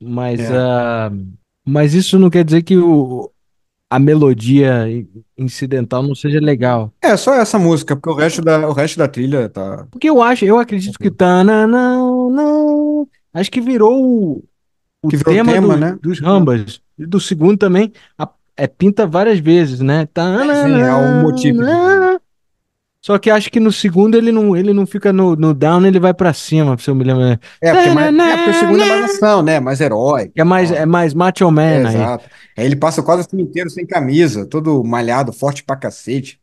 [0.03, 0.57] Mas, É.
[0.57, 1.13] ah,
[1.67, 3.31] mas isso não quer dizer que o,
[3.91, 4.87] a melodia
[5.37, 6.93] incidental não seja legal.
[7.03, 9.87] É, só essa música, porque o resto da, o resto da trilha tá.
[9.91, 11.97] Porque eu acho, eu acredito que tananana,
[13.33, 14.45] acho que virou
[15.05, 15.99] o, o Que tema, tema, do- né?
[16.03, 16.81] dos Rambas.
[16.99, 20.07] E do segundo também, a- é, pinta várias vezes, né?
[20.15, 21.59] Sim, é um motivo.
[21.61, 22.21] Tananana.
[23.03, 26.01] Só que acho que no segundo ele não, ele não fica no, no down, ele
[26.01, 27.23] vai pra cima, se eu me lembro.
[27.23, 27.39] É,
[27.75, 29.61] porque, é mais, é porque o segundo é mais ação, né?
[29.61, 30.33] Mais herói.
[30.35, 31.97] É mais, Ó, é mais macho é, man aí.
[31.97, 32.25] exato.
[32.57, 36.41] Aí ele passa quase o filme inteiro sem camisa, todo malhado, forte pra cacete.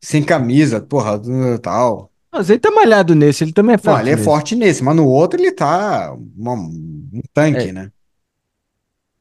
[0.00, 1.20] Sem camisa, porra,
[1.60, 2.10] tal.
[2.38, 4.16] Mas ele tá malhado nesse, ele também é Não, forte ele é nesse.
[4.16, 7.92] forte nesse, mas no outro ele tá uma- um tanque, É, né?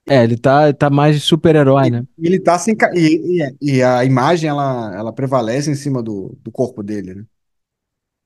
[0.10, 2.06] é, ele tá, tá mais de super-herói, né?
[2.18, 2.76] ele tá sem.
[2.95, 7.26] E, e- e a imagem, ela, ela prevalece em cima do, do corpo dele, né?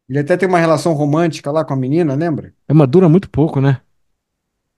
[0.07, 2.53] Ele até tem uma relação romântica lá com a menina, lembra?
[2.67, 3.81] É, mas dura muito pouco, né?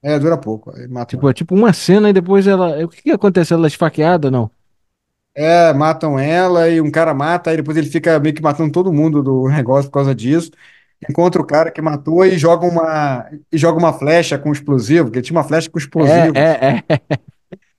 [0.02, 0.72] É, dura pouco.
[0.76, 2.84] Aí matam Tipo, é tipo uma cena e depois ela.
[2.85, 3.53] O que que acontece?
[3.53, 4.49] Ela é esfaqueada, não?
[5.35, 8.93] É, matam ela e um cara mata, aí depois ele fica meio que matando todo
[8.93, 10.51] mundo do negócio por causa disso.
[11.10, 15.22] Encontra o cara que matou e joga uma, e joga uma flecha com explosivo, porque
[15.22, 16.34] tinha uma flecha com É, explosivo.
[16.34, 16.99] é, é.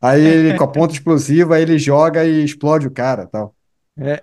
[0.00, 3.54] Aí ele, com a ponta explosiva, aí ele joga e explode o cara, tal.
[3.96, 4.22] É,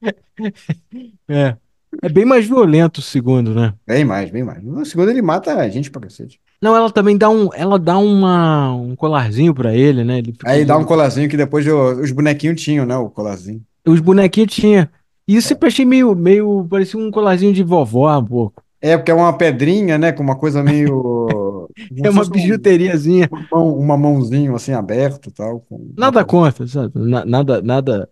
[1.28, 1.56] é.
[2.02, 3.74] É bem mais violento o segundo, né?
[3.86, 4.62] Bem mais, bem mais.
[4.62, 6.40] No segundo ele mata a gente pra cacete.
[6.60, 10.18] Não, ela também dá um, ela dá uma, um colarzinho pra ele, né?
[10.18, 12.96] Ele Aí dá um colarzinho que depois eu- os bonequinhos tinham, né?
[12.96, 13.62] O colarzinho.
[13.86, 14.90] Os bonequinhos tinha.
[15.26, 18.62] E isso eu sempre achei meio, meio, parecia um colarzinho de vovó um pouco.
[18.80, 20.12] É, porque é uma pedrinha, né?
[20.12, 21.68] Com uma coisa meio.
[22.02, 23.28] É uma um, bijuteriazinha.
[23.52, 25.60] uma uma mãozinho assim aberto e tal.
[25.60, 26.92] Com Nada contra, sabe?
[26.98, 28.10] Na- Nada, nada.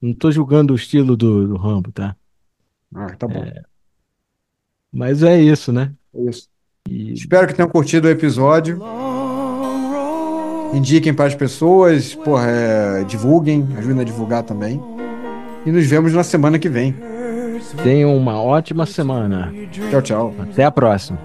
[0.00, 2.14] Não tô julgando o estilo do, do Rambo, tá?
[2.94, 3.44] Ah, tá bom.
[4.92, 5.94] Mas é isso, né?
[6.14, 6.51] É isso.
[6.88, 8.80] E Espero que tenham curtido o episódio.
[10.74, 14.82] Indiquem para as pessoas, porra, é, divulguem, ajudem a divulgar também.
[15.66, 16.94] E nos vemos na semana que vem.
[17.82, 19.52] tenham uma ótima semana.
[19.90, 20.34] Tchau, tchau.
[20.40, 21.18] Até a próxima.